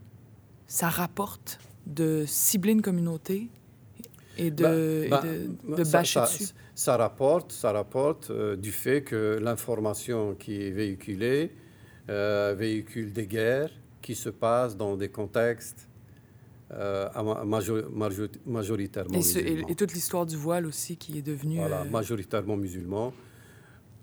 ça 0.67 0.89
rapporte 0.89 1.59
de 1.86 2.23
cibler 2.27 2.71
une 2.73 2.81
communauté 2.81 3.49
et 4.38 4.51
de, 4.51 4.63
Ben, 4.63 5.03
et 5.03 5.09
ben, 5.09 5.75
de, 5.77 5.83
bâcher 5.91 6.19
ça, 6.19 6.25
dessus? 6.25 6.47
Ça 6.73 6.97
rapporte, 6.97 7.51
ça 7.51 7.71
rapporte 7.71 8.29
euh, 8.31 8.55
du 8.55 8.71
fait 8.71 9.01
que 9.03 9.39
l'information 9.41 10.36
qui 10.36 10.61
est 10.61 10.71
véhiculée 10.71 11.51
euh, 12.09 12.53
véhicule 12.57 13.13
des 13.13 13.27
guerres 13.27 13.71
qui 14.01 14.13
se 14.15 14.29
passent 14.29 14.75
dans 14.77 14.95
des 14.97 15.09
contextes 15.09 15.88
euh, 16.71 17.07
majoritairement 18.45 19.13
Et, 19.17 19.21
ce- 19.21 19.39
musulmans. 19.39 19.67
et 19.69 19.75
toute 19.75 19.93
l'histoire 19.93 20.25
du 20.25 20.36
voile 20.36 20.65
aussi 20.65 20.97
qui 20.97 21.17
est 21.17 21.21
devenue... 21.21 21.57
Voilà, 21.57 21.83
majoritairement 21.86 22.57
musulmans. 22.57 23.13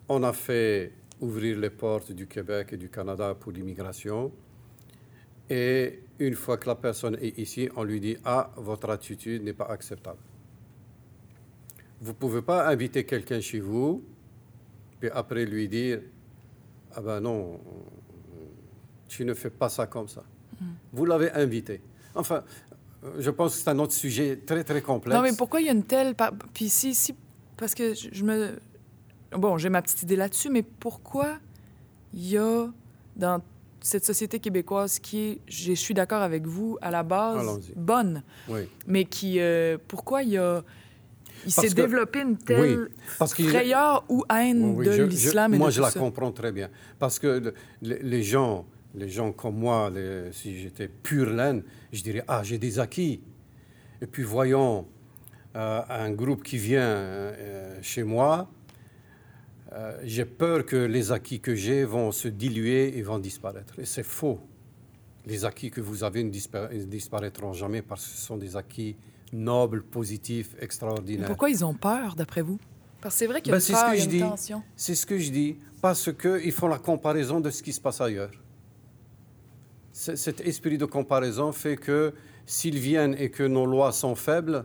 On 0.08 0.22
a 0.22 0.32
fait 0.32 0.92
ouvrir 1.20 1.58
les 1.58 1.70
portes 1.70 2.12
du 2.12 2.26
Québec 2.26 2.68
et 2.72 2.76
du 2.76 2.88
Canada 2.88 3.34
pour 3.38 3.52
l'immigration. 3.52 4.32
Et 5.50 6.00
une 6.26 6.34
fois 6.34 6.56
que 6.56 6.68
la 6.68 6.74
personne 6.74 7.16
est 7.20 7.38
ici, 7.38 7.68
on 7.76 7.84
lui 7.84 8.00
dit 8.00 8.16
Ah, 8.24 8.50
votre 8.56 8.88
attitude 8.90 9.42
n'est 9.42 9.52
pas 9.52 9.66
acceptable. 9.66 10.18
Vous 12.00 12.12
ne 12.12 12.16
pouvez 12.16 12.42
pas 12.42 12.68
inviter 12.68 13.04
quelqu'un 13.04 13.40
chez 13.40 13.60
vous, 13.60 14.02
puis 15.00 15.10
après 15.10 15.44
lui 15.44 15.68
dire 15.68 16.00
Ah 16.94 17.00
ben 17.00 17.20
non, 17.20 17.60
tu 19.08 19.24
ne 19.24 19.34
fais 19.34 19.50
pas 19.50 19.68
ça 19.68 19.86
comme 19.86 20.08
ça. 20.08 20.22
Mm. 20.60 20.66
Vous 20.92 21.04
l'avez 21.04 21.30
invité. 21.32 21.80
Enfin, 22.14 22.44
je 23.18 23.30
pense 23.30 23.56
que 23.56 23.62
c'est 23.62 23.70
un 23.70 23.78
autre 23.78 23.92
sujet 23.92 24.36
très, 24.46 24.64
très 24.64 24.82
complexe. 24.82 25.16
Non, 25.16 25.22
mais 25.22 25.36
pourquoi 25.36 25.60
il 25.60 25.66
y 25.66 25.68
a 25.68 25.72
une 25.72 25.84
telle. 25.84 26.14
Puis 26.54 26.68
si, 26.68 26.94
si. 26.94 27.14
Parce 27.56 27.74
que 27.74 27.94
je 27.94 28.24
me. 28.24 28.58
Bon, 29.32 29.58
j'ai 29.58 29.70
ma 29.70 29.82
petite 29.82 30.02
idée 30.02 30.16
là-dessus, 30.16 30.50
mais 30.50 30.62
pourquoi 30.62 31.38
il 32.12 32.28
y 32.28 32.36
a 32.36 32.68
dans 33.16 33.42
cette 33.82 34.04
société 34.04 34.38
québécoise 34.38 34.98
qui 34.98 35.18
est, 35.18 35.40
je 35.48 35.72
suis 35.72 35.94
d'accord 35.94 36.22
avec 36.22 36.46
vous, 36.46 36.78
à 36.80 36.90
la 36.90 37.02
base, 37.02 37.72
bonne, 37.76 38.22
oui. 38.48 38.62
mais 38.86 39.04
qui, 39.04 39.40
euh, 39.40 39.78
pourquoi 39.88 40.22
il 40.22 40.30
y 40.30 40.38
a, 40.38 40.62
il 41.44 41.52
s'est 41.52 41.70
développé 41.70 42.20
une 42.20 42.36
telle 42.36 42.90
frayeur 43.18 44.04
ou 44.08 44.24
haine 44.30 44.76
de 44.76 45.02
l'islam 45.04 45.56
Moi, 45.56 45.70
je 45.70 45.80
la 45.80 45.90
comprends 45.90 46.32
très 46.32 46.52
bien, 46.52 46.70
parce 46.98 47.18
que 47.18 47.52
les 47.82 48.22
gens, 48.22 48.66
les 48.94 49.08
gens 49.08 49.32
comme 49.32 49.56
moi, 49.56 49.90
si 50.32 50.58
j'étais 50.58 50.88
pure 50.88 51.30
laine, 51.30 51.62
je 51.92 52.02
dirais 52.02 52.24
ah 52.28 52.42
j'ai 52.42 52.58
des 52.58 52.78
acquis, 52.78 53.20
et 54.00 54.06
puis 54.06 54.22
voyons 54.22 54.86
euh, 55.54 55.82
un 55.88 56.10
groupe 56.12 56.42
qui 56.42 56.56
vient 56.56 56.80
euh, 56.80 57.78
chez 57.82 58.04
moi 58.04 58.48
euh, 59.74 59.98
j'ai 60.04 60.24
peur 60.24 60.66
que 60.66 60.76
les 60.76 61.12
acquis 61.12 61.40
que 61.40 61.54
j'ai 61.54 61.84
vont 61.84 62.12
se 62.12 62.28
diluer 62.28 62.96
et 62.98 63.02
vont 63.02 63.18
disparaître. 63.18 63.78
Et 63.78 63.86
c'est 63.86 64.02
faux. 64.02 64.38
Les 65.24 65.44
acquis 65.44 65.70
que 65.70 65.80
vous 65.80 66.04
avez 66.04 66.22
ne 66.24 66.30
disparaîtront 66.30 67.52
jamais 67.52 67.80
parce 67.80 68.04
que 68.04 68.10
ce 68.10 68.26
sont 68.26 68.36
des 68.36 68.56
acquis 68.56 68.96
nobles, 69.32 69.82
positifs, 69.82 70.54
extraordinaires. 70.60 71.28
pourquoi 71.28 71.48
ils 71.48 71.64
ont 71.64 71.74
peur, 71.74 72.16
d'après 72.16 72.42
vous? 72.42 72.58
Parce 73.00 73.14
que 73.14 73.18
c'est 73.20 73.26
vrai 73.26 73.40
qu'il 73.40 73.52
y 73.52 73.54
a 73.54 73.58
ben, 73.58 73.64
une 73.66 73.74
peur, 73.74 73.84
a 73.84 73.96
une 73.96 74.20
tension. 74.20 74.62
C'est 74.76 74.94
ce 74.94 75.06
que 75.06 75.16
je 75.16 75.30
dis. 75.30 75.56
Parce 75.80 76.12
qu'ils 76.12 76.52
font 76.52 76.68
la 76.68 76.78
comparaison 76.78 77.40
de 77.40 77.50
ce 77.50 77.62
qui 77.62 77.72
se 77.72 77.80
passe 77.80 78.00
ailleurs. 78.00 78.30
Cet 79.92 80.40
esprit 80.40 80.78
de 80.78 80.84
comparaison 80.84 81.52
fait 81.52 81.76
que 81.76 82.14
s'ils 82.46 82.78
viennent 82.78 83.16
et 83.18 83.30
que 83.30 83.42
nos 83.42 83.66
lois 83.66 83.92
sont 83.92 84.14
faibles, 84.14 84.64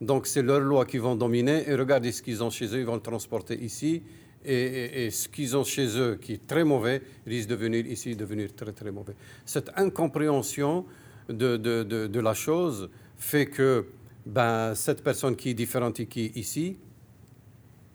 donc 0.00 0.26
c'est 0.26 0.42
leurs 0.42 0.60
lois 0.60 0.84
qui 0.86 0.98
vont 0.98 1.16
dominer, 1.16 1.68
et 1.68 1.74
regardez 1.74 2.12
ce 2.12 2.22
qu'ils 2.22 2.42
ont 2.42 2.50
chez 2.50 2.66
eux, 2.66 2.80
ils 2.80 2.86
vont 2.86 2.94
le 2.94 3.00
transporter 3.00 3.62
ici, 3.62 4.02
et, 4.48 5.10
ce 5.10 5.28
qu'ils 5.28 5.56
ont 5.56 5.64
chez 5.64 5.98
eux, 5.98 6.18
qui 6.20 6.34
est 6.34 6.46
très 6.46 6.64
mauvais, 6.64 7.02
risque 7.26 7.48
de 7.48 7.54
venir 7.54 7.86
ici 7.86 8.16
devenir 8.16 8.54
très 8.54 8.72
très 8.72 8.90
mauvais. 8.90 9.14
Cette 9.44 9.70
incompréhension 9.76 10.86
de, 11.28 11.56
de, 11.56 11.82
de, 11.82 12.20
la 12.20 12.34
chose 12.34 12.88
fait 13.16 13.46
que 13.46 13.86
ben, 14.24 14.74
cette 14.74 15.02
personne 15.02 15.36
qui 15.36 15.50
est 15.50 15.54
différente 15.54 16.00
et 16.00 16.06
qui 16.06 16.26
est 16.26 16.36
ici, 16.36 16.78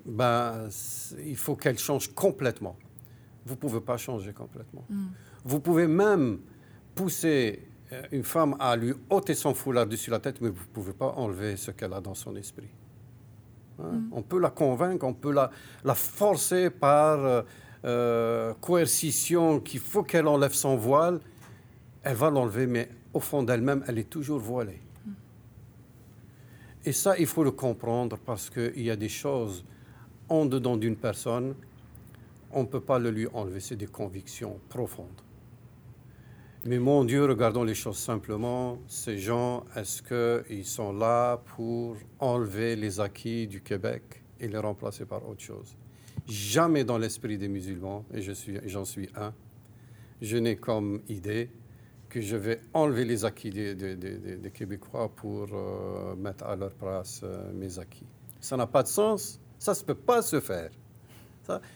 ben, 0.06 0.68
il 1.26 1.38
faut 1.38 1.56
qu'elle 1.56 1.80
change 1.80 2.14
complètement. 2.14 2.78
Vous 3.46 3.56
ne 3.56 3.60
pouvez 3.60 3.82
pas 3.82 3.98
changer 3.98 4.34
complètement. 4.34 4.86
Mm. 4.90 5.06
Vous 5.46 5.60
pouvez 5.60 5.88
même 5.88 6.40
pousser 6.96 7.68
euh, 7.92 8.04
une 8.12 8.24
femme 8.24 8.56
à 8.60 8.76
lui 8.76 8.94
ôter 9.10 9.34
son 9.34 9.54
foulard 9.54 9.88
dessus 9.88 10.12
la 10.12 10.20
tête, 10.20 10.40
mais 10.42 10.50
vous 10.50 10.62
ne 10.62 10.74
pouvez 10.74 10.94
pas 10.94 11.14
enlever 11.18 11.58
ce 11.58 11.72
qu'elle 11.72 11.94
a 11.94 12.02
dans 12.02 12.14
son 12.16 12.36
esprit. 12.36 12.70
Hein? 13.84 13.92
Mm. 13.92 14.10
On 14.12 14.22
peut 14.22 14.40
la 14.40 14.50
convaincre, 14.50 15.06
on 15.06 15.14
peut 15.14 15.32
la, 15.32 15.52
la 15.84 15.96
forcer 15.96 16.70
par 16.70 17.20
euh, 17.20 17.42
euh, 17.86 18.54
coercition 18.62 19.60
qu'il 19.60 19.80
faut 19.80 20.04
qu'elle 20.04 20.28
enlève 20.28 20.54
son 20.54 20.76
voile. 20.76 21.20
Elle 22.04 22.16
va 22.16 22.30
l'enlever, 22.30 22.68
mais 22.68 22.90
au 23.14 23.20
fond 23.20 23.44
d'elle-même, 23.44 23.84
elle 23.88 24.00
est 24.00 24.10
toujours 24.10 24.40
voilée. 24.40 24.82
Mm. 25.06 25.12
Et 26.86 26.92
ça, 26.92 27.18
il 27.18 27.28
faut 27.28 27.44
le 27.44 27.52
comprendre 27.52 28.18
parce 28.26 28.50
qu'il 28.50 28.82
y 28.82 28.92
a 28.92 28.96
des 28.96 29.10
choses 29.10 29.64
en 30.30 30.46
dedans 30.46 30.78
d'une 30.78 30.96
personne, 30.96 31.54
on 32.52 32.62
ne 32.62 32.68
peut 32.68 32.82
pas 32.82 33.00
le 33.00 33.12
lui 33.12 33.28
enlever. 33.34 33.60
C'est 33.60 33.76
des 33.76 33.88
convictions 33.88 34.60
profondes. 34.70 35.22
Mais 36.66 36.80
mon 36.80 37.04
Dieu, 37.04 37.26
regardons 37.26 37.66
les 37.66 37.76
choses 37.76 37.98
simplement. 37.98 38.80
Ces 38.88 39.18
gens, 39.18 39.66
est-ce 39.76 40.02
qu'ils 40.02 40.66
sont 40.66 40.94
là 40.94 41.42
pour 41.58 41.98
enlever 42.20 42.78
les 42.78 43.02
acquis 43.02 43.48
du 43.48 43.62
Québec 43.62 44.24
et 44.40 44.48
les 44.48 44.58
remplacer 44.58 45.06
par 45.06 45.28
autre 45.28 45.42
chose? 45.42 45.76
Jamais 46.26 46.86
dans 46.86 46.98
l'esprit 46.98 47.38
des 47.38 47.50
musulmans, 47.50 48.06
et 48.14 48.22
j'en 48.22 48.34
suis, 48.34 48.60
suis 48.86 49.10
un, 49.18 49.34
je 50.22 50.38
n'ai 50.38 50.56
comme 50.56 51.02
idée 51.10 51.50
que 52.08 52.22
je 52.22 52.38
vais 52.38 52.62
enlever 52.74 53.04
les 53.04 53.26
acquis 53.26 53.50
des, 53.50 54.52
Québécois 54.54 55.12
pour 55.14 55.48
euh, 55.52 56.16
mettre 56.16 56.46
à 56.46 56.56
leur 56.56 56.72
place 56.72 57.20
euh, 57.26 57.52
mes 57.54 57.78
acquis. 57.78 58.08
Ça 58.40 58.56
n'a 58.56 58.68
pas 58.68 58.84
de 58.84 58.88
sens. 58.88 59.38
Ça 59.60 59.74
ne 59.74 59.86
peut 59.86 59.96
pas 59.96 60.22
se 60.22 60.40
faire. 60.40 60.70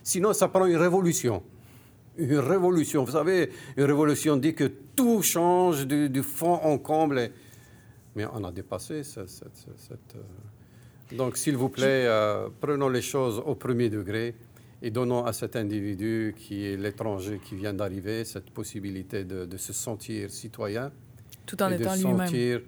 sinon, 0.02 0.32
ça 0.32 0.48
prend 0.48 0.66
une 0.66 0.78
révolution 0.78 1.44
une 2.18 2.40
révolution. 2.40 3.04
Vous 3.04 3.12
savez, 3.12 3.50
une 3.76 3.84
révolution 3.84 4.38
dit 4.38 4.54
que 4.54 4.72
tout 4.96 5.22
change 5.22 5.88
du, 5.88 6.24
fond 6.24 6.56
en 6.56 6.78
comble. 6.78 7.30
Mais 8.16 8.26
on 8.34 8.44
a 8.44 8.52
dépassé 8.52 9.04
cette... 9.04 9.28
Euh, 10.16 11.16
donc, 11.16 11.38
s'il 11.38 11.56
vous 11.56 11.70
plaît, 11.70 12.06
euh, 12.06 12.50
prenons 12.60 12.90
les 12.90 13.02
choses 13.02 13.42
au 13.46 13.56
premier 13.56 13.90
degré 13.90 14.36
et 14.82 14.92
donnons 14.92 15.26
à 15.26 15.34
cet 15.34 15.56
individu 15.56 16.36
qui 16.38 16.66
est 16.66 16.78
l'étranger 16.78 17.40
qui 17.44 17.56
vient 17.56 17.74
d'arriver 17.74 18.26
cette 18.26 18.50
possibilité 18.52 19.24
de, 19.24 19.58
se 19.58 19.74
sentir 19.74 20.30
citoyen. 20.30 20.92
Tout 21.46 21.62
en 21.64 21.72
étant 21.72 21.96
lui-même. 21.96 22.28
sentir 22.28 22.62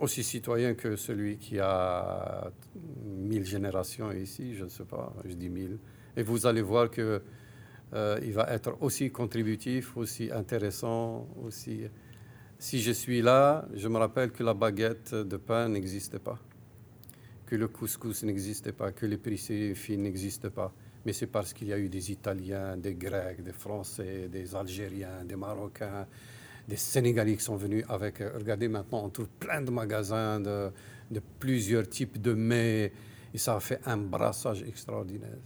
aussi 0.00 0.22
citoyen 0.22 0.74
que 0.74 0.96
celui 0.96 1.38
qui 1.38 1.58
a 1.58 2.50
mille 3.04 3.44
générations 3.44 4.12
ici, 4.12 4.54
je 4.54 4.64
ne 4.64 4.68
sais 4.68 4.84
pas, 4.84 5.12
je 5.24 5.34
dis 5.34 5.48
mille. 5.48 5.78
Et 6.16 6.22
vous 6.22 6.46
allez 6.46 6.62
voir 6.62 6.90
que 6.90 7.22
euh, 7.94 8.18
il 8.22 8.32
va 8.32 8.46
être 8.50 8.76
aussi 8.80 9.10
contributif, 9.10 9.96
aussi 9.96 10.30
intéressant, 10.32 11.28
aussi... 11.44 11.82
Si 12.56 12.80
je 12.80 12.92
suis 12.92 13.20
là, 13.20 13.66
je 13.74 13.88
me 13.88 13.98
rappelle 13.98 14.30
que 14.30 14.42
la 14.42 14.54
baguette 14.54 15.12
de 15.14 15.36
pain 15.36 15.68
n'existait 15.68 16.20
pas, 16.20 16.38
que 17.46 17.56
le 17.56 17.68
couscous 17.68 18.22
n'existait 18.22 18.72
pas, 18.72 18.92
que 18.92 19.06
les 19.06 19.18
fines 19.74 20.02
n'existent 20.02 20.50
pas. 20.50 20.72
Mais 21.04 21.12
c'est 21.12 21.26
parce 21.26 21.52
qu'il 21.52 21.68
y 21.68 21.72
a 21.72 21.78
eu 21.78 21.88
des 21.88 22.12
Italiens, 22.12 22.76
des 22.76 22.94
Grecs, 22.94 23.42
des 23.42 23.52
Français, 23.52 24.28
des 24.28 24.54
Algériens, 24.54 25.24
des 25.24 25.36
Marocains, 25.36 26.06
des 26.66 26.76
Sénégalais 26.76 27.36
qui 27.36 27.42
sont 27.42 27.56
venus 27.56 27.84
avec... 27.88 28.20
Regardez 28.20 28.68
maintenant, 28.68 29.04
on 29.04 29.10
trouve 29.10 29.28
plein 29.38 29.60
de 29.60 29.70
magasins 29.70 30.40
de, 30.40 30.70
de 31.10 31.20
plusieurs 31.38 31.86
types 31.86 32.22
de 32.22 32.32
mets, 32.32 32.92
et 33.34 33.38
ça 33.38 33.56
a 33.56 33.60
fait 33.60 33.80
un 33.84 33.98
brassage 33.98 34.62
extraordinaire. 34.62 35.38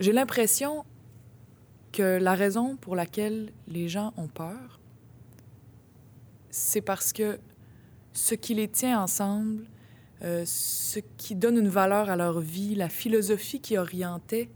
J'ai 0.00 0.12
l'impression 0.12 0.84
que 1.92 2.18
la 2.18 2.34
raison 2.34 2.76
pour 2.76 2.96
laquelle 2.96 3.52
les 3.68 3.88
gens 3.88 4.12
ont 4.16 4.28
peur, 4.28 4.80
c'est 6.50 6.80
parce 6.80 7.12
que 7.12 7.38
ce 8.12 8.34
qui 8.34 8.54
les 8.54 8.68
tient 8.68 9.02
ensemble, 9.02 9.64
euh, 10.22 10.42
ce 10.46 11.00
qui 11.16 11.34
donne 11.34 11.56
une 11.56 11.68
valeur 11.68 12.10
à 12.10 12.16
leur 12.16 12.40
vie, 12.40 12.74
la 12.74 12.88
philosophie 12.88 13.60
qui 13.60 13.78
orientait 13.78 14.50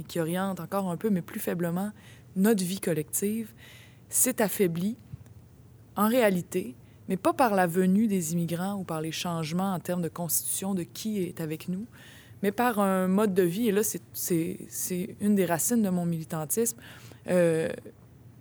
et 0.00 0.04
qui 0.04 0.20
oriente 0.20 0.60
encore 0.60 0.90
un 0.90 0.96
peu, 0.96 1.10
mais 1.10 1.22
plus 1.22 1.40
faiblement, 1.40 1.92
notre 2.36 2.64
vie 2.64 2.80
collective, 2.80 3.52
s'est 4.08 4.40
affaibli 4.40 4.96
en 5.96 6.08
réalité, 6.08 6.74
mais 7.08 7.16
pas 7.16 7.32
par 7.32 7.54
la 7.54 7.66
venue 7.66 8.06
des 8.06 8.32
immigrants 8.32 8.74
ou 8.74 8.84
par 8.84 9.00
les 9.00 9.12
changements 9.12 9.72
en 9.72 9.80
termes 9.80 10.02
de 10.02 10.08
constitution 10.08 10.74
de 10.74 10.82
qui 10.82 11.22
est 11.22 11.40
avec 11.40 11.68
nous, 11.68 11.86
mais 12.42 12.52
par 12.52 12.78
un 12.78 13.08
mode 13.08 13.34
de 13.34 13.42
vie. 13.42 13.68
Et 13.68 13.72
là, 13.72 13.82
c'est 13.82 15.16
une 15.20 15.34
des 15.34 15.46
racines 15.46 15.82
de 15.82 15.90
mon 15.90 16.06
militantisme, 16.06 16.78
euh, 17.28 17.68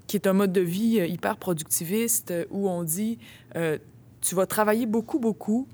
qui 0.07 0.15
est 0.15 0.27
un 0.27 0.33
mode 0.33 0.53
de 0.53 0.61
vie 0.61 0.99
euh, 0.99 1.07
hyper 1.07 1.37
productiviste 1.37 2.31
euh, 2.31 2.45
où 2.49 2.69
on 2.69 2.83
dit 2.83 3.17
tu 4.21 4.35
vas 4.35 4.45
travailler 4.45 4.85
beaucoup, 4.85 5.19
beaucoup 5.19 5.67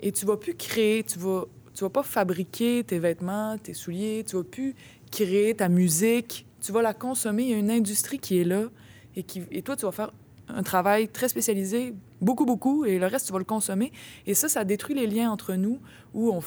et 0.00 0.12
tu 0.12 0.26
vas 0.26 0.36
plus 0.36 0.54
créer, 0.54 1.02
tu 1.02 1.18
vas, 1.18 1.46
tu 1.74 1.82
vas 1.82 1.90
pas 1.90 2.02
fabriquer 2.02 2.84
tes 2.84 2.98
vêtements, 2.98 3.56
tes 3.58 3.74
souliers, 3.74 4.24
tu 4.26 4.36
vas 4.36 4.44
plus 4.44 4.74
créer 5.10 5.54
ta 5.54 5.68
musique, 5.68 6.46
tu 6.60 6.72
vas 6.72 6.82
la 6.82 6.94
consommer. 6.94 7.44
Il 7.44 7.50
y 7.50 7.54
a 7.54 7.56
une 7.56 7.70
industrie 7.70 8.18
qui 8.18 8.38
est 8.38 8.44
là 8.44 8.64
et, 9.16 9.22
qui, 9.22 9.42
et 9.50 9.62
toi, 9.62 9.76
tu 9.76 9.86
vas 9.86 9.92
faire 9.92 10.12
un 10.48 10.62
travail 10.62 11.08
très 11.08 11.28
spécialisé, 11.28 11.94
beaucoup, 12.20 12.44
beaucoup, 12.44 12.84
et 12.84 12.98
le 12.98 13.06
reste, 13.06 13.26
tu 13.26 13.32
vas 13.32 13.38
le 13.38 13.44
consommer. 13.44 13.92
Et 14.26 14.34
ça, 14.34 14.48
ça 14.48 14.64
détruit 14.64 14.94
les 14.94 15.06
liens 15.06 15.30
entre 15.30 15.54
nous 15.54 15.80
où 16.14 16.30
on, 16.30 16.40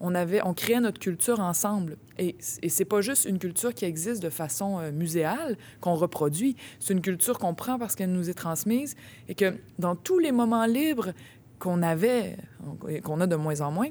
on, 0.00 0.14
avait, 0.14 0.40
on 0.44 0.54
créait 0.54 0.80
notre 0.80 0.98
culture 0.98 1.40
ensemble. 1.40 1.96
Et, 2.18 2.36
et 2.62 2.68
c'est 2.68 2.84
pas 2.84 3.00
juste 3.00 3.24
une 3.24 3.38
culture 3.38 3.74
qui 3.74 3.84
existe 3.84 4.22
de 4.22 4.30
façon 4.30 4.78
euh, 4.78 4.92
muséale, 4.92 5.56
qu'on 5.80 5.94
reproduit. 5.94 6.56
C'est 6.78 6.92
une 6.92 7.02
culture 7.02 7.38
qu'on 7.38 7.54
prend 7.54 7.78
parce 7.78 7.94
qu'elle 7.94 8.12
nous 8.12 8.28
est 8.28 8.34
transmise 8.34 8.96
et 9.28 9.34
que 9.34 9.54
dans 9.78 9.96
tous 9.96 10.18
les 10.18 10.32
moments 10.32 10.66
libres 10.66 11.12
qu'on 11.58 11.82
avait, 11.82 12.36
qu'on 13.02 13.20
a 13.20 13.26
de 13.26 13.36
moins 13.36 13.60
en 13.60 13.72
moins, 13.72 13.88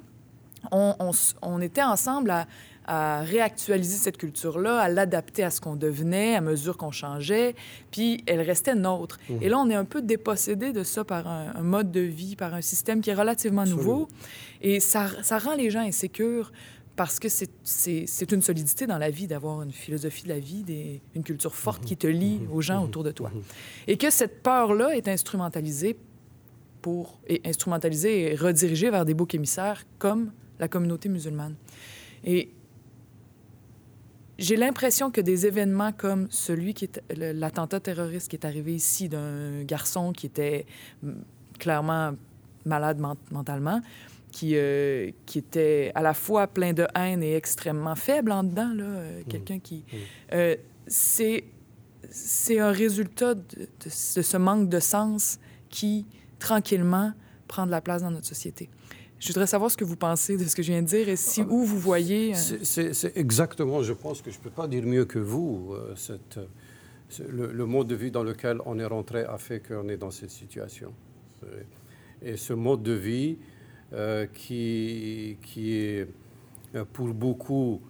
on, 0.72 1.12
on, 1.42 1.62
était 1.62 1.84
ensemble 1.84 2.32
à, 2.32 2.48
à 2.88 3.22
réactualiser 3.22 3.98
cette 3.98 4.18
culture-là, 4.18 4.80
à 4.80 4.90
l'adapter 4.90 5.44
à 5.44 5.50
ce 5.50 5.60
qu'on 5.60 5.76
devenait, 5.76 6.36
à 6.36 6.42
mesure 6.42 6.78
qu'on 6.78 6.92
changeait, 6.92 7.54
puis 7.92 8.24
elle 8.26 8.42
restait 8.42 8.76
nôtre. 8.76 9.20
Mmh. 9.30 9.34
Et 9.42 9.50
là, 9.50 9.60
on 9.60 9.70
est 9.70 9.76
un 9.76 9.86
peu 9.86 10.02
dépossédé 10.02 10.72
de 10.72 10.84
ça 10.84 11.04
par 11.04 11.28
un, 11.28 11.62
mode 11.62 11.92
de 11.92 12.00
vie, 12.00 12.36
par 12.36 12.54
un 12.54 12.62
système 12.62 13.02
qui 13.02 13.10
est 13.10 13.16
relativement 13.16 13.66
nouveau, 13.66 14.08
et 14.62 14.80
ça, 14.80 15.08
ça 15.22 15.38
rend 15.38 15.56
les 15.56 15.70
gens 15.70 15.82
insécures 15.82 16.52
parce 16.98 17.20
que 17.20 17.28
c'est 17.30 18.32
une 18.32 18.42
solidité 18.42 18.88
dans 18.88 18.98
la 18.98 19.12
vie 19.12 19.28
d'avoir 19.28 19.62
une 19.62 19.72
philosophie 19.72 20.24
de 20.24 20.30
la 20.30 20.40
vie, 20.40 20.64
des, 20.64 21.00
une 21.14 21.24
culture 21.24 21.54
forte 21.54 21.86
qui 21.86 21.96
te 21.96 22.08
lie 22.08 22.40
aux 22.52 22.62
gens 22.62 22.84
autour 22.84 23.04
de 23.04 23.12
toi. 23.12 23.32
Et 23.86 23.98
que 23.98 24.10
cette 24.10 24.42
peur-là 24.42 24.98
est 24.98 25.08
instrumentalisée 25.08 25.96
pour, 26.82 27.20
et 27.28 27.40
instrumentalisée 27.46 28.32
et 28.32 28.36
redirigée 28.36 28.90
vers 28.90 29.06
des 29.06 29.14
boucs 29.14 29.36
émissaires 29.36 29.84
comme 30.00 30.32
la 30.60 30.68
communauté 30.68 31.08
musulmane. 31.08 31.56
Et 32.24 32.50
j'ai 34.38 34.56
l'impression 34.56 35.10
que 35.12 35.22
des 35.22 35.46
événements 35.46 35.92
comme 35.92 36.28
celui 36.30 36.74
qui 36.74 36.86
est 36.86 37.02
l'attentat 37.34 37.80
terroriste 37.80 38.30
qui 38.30 38.36
est 38.36 38.46
arrivé 38.46 38.76
ici 38.76 39.10
d'un 39.10 39.64
garçon 39.64 40.14
qui 40.14 40.28
était 40.28 40.66
clairement 41.58 42.14
malade 42.66 43.00
mentalement, 43.32 43.82
qui, 44.32 44.52
euh, 44.56 45.12
qui 45.26 45.40
était 45.40 45.92
à 45.96 46.02
la 46.02 46.14
fois 46.14 46.48
plein 46.48 46.74
de 46.74 46.86
haine 46.94 47.24
et 47.24 47.36
extrêmement 47.36 47.96
faible 47.96 48.32
en 48.32 48.44
dedans, 48.44 48.72
là, 48.74 48.84
euh, 48.84 49.22
mmh. 49.22 49.24
quelqu'un 49.26 49.60
qui... 49.60 49.78
Mmh. 49.78 49.96
Euh, 50.34 50.56
c'est, 50.86 51.44
c'est 52.10 52.60
un 52.60 52.72
résultat 52.72 53.34
de, 53.34 53.44
de, 53.84 53.90
ce 53.90 54.38
manque 54.38 54.70
de 54.70 54.80
sens 54.80 55.40
qui, 55.70 56.06
tranquillement, 56.40 57.14
prend 57.48 57.66
de 57.66 57.72
la 57.72 57.82
place 57.82 58.02
dans 58.04 58.12
notre 58.12 58.28
société. 58.28 58.70
Je 59.20 59.28
voudrais 59.30 59.48
savoir 59.48 59.72
ce 59.72 59.78
que 59.78 59.84
vous 59.84 59.96
pensez 59.96 60.38
de 60.38 60.44
ce 60.44 60.56
que 60.56 60.62
je 60.62 60.72
viens 60.72 60.82
de 60.82 60.88
dire 60.88 61.10
et 61.10 61.16
si 61.16 61.42
où 61.42 61.64
vous 61.64 61.80
voyez... 61.80 62.34
C'est 62.36 63.18
exactement, 63.18 63.82
je 63.82 63.94
pense 63.94 64.22
que 64.22 64.32
je 64.32 64.38
ne 64.38 64.44
peux 64.44 64.50
pas 64.50 64.68
dire 64.68 64.84
mieux 64.84 65.06
que 65.06 65.20
vous. 65.20 65.74
Cette, 65.96 66.40
le, 67.28 67.66
mode 67.66 67.88
de 67.88 67.96
vie 67.96 68.12
dans 68.12 68.24
lequel 68.24 68.60
on 68.66 68.78
est 68.78 68.86
rentré 68.86 69.24
a 69.24 69.38
fait 69.38 69.60
qu'on 69.60 69.90
est 69.90 69.98
dans 69.98 70.12
cette 70.12 70.32
situation. 70.32 70.94
Et 72.22 72.38
ce 72.38 72.54
mode 72.54 72.84
de 72.84 72.94
vie, 72.94 73.38
euh, 73.94 74.26
qui, 74.34 75.38
est 75.56 76.08
euh, 76.76 76.84
pour 76.92 77.08
beaucoup 77.14 77.82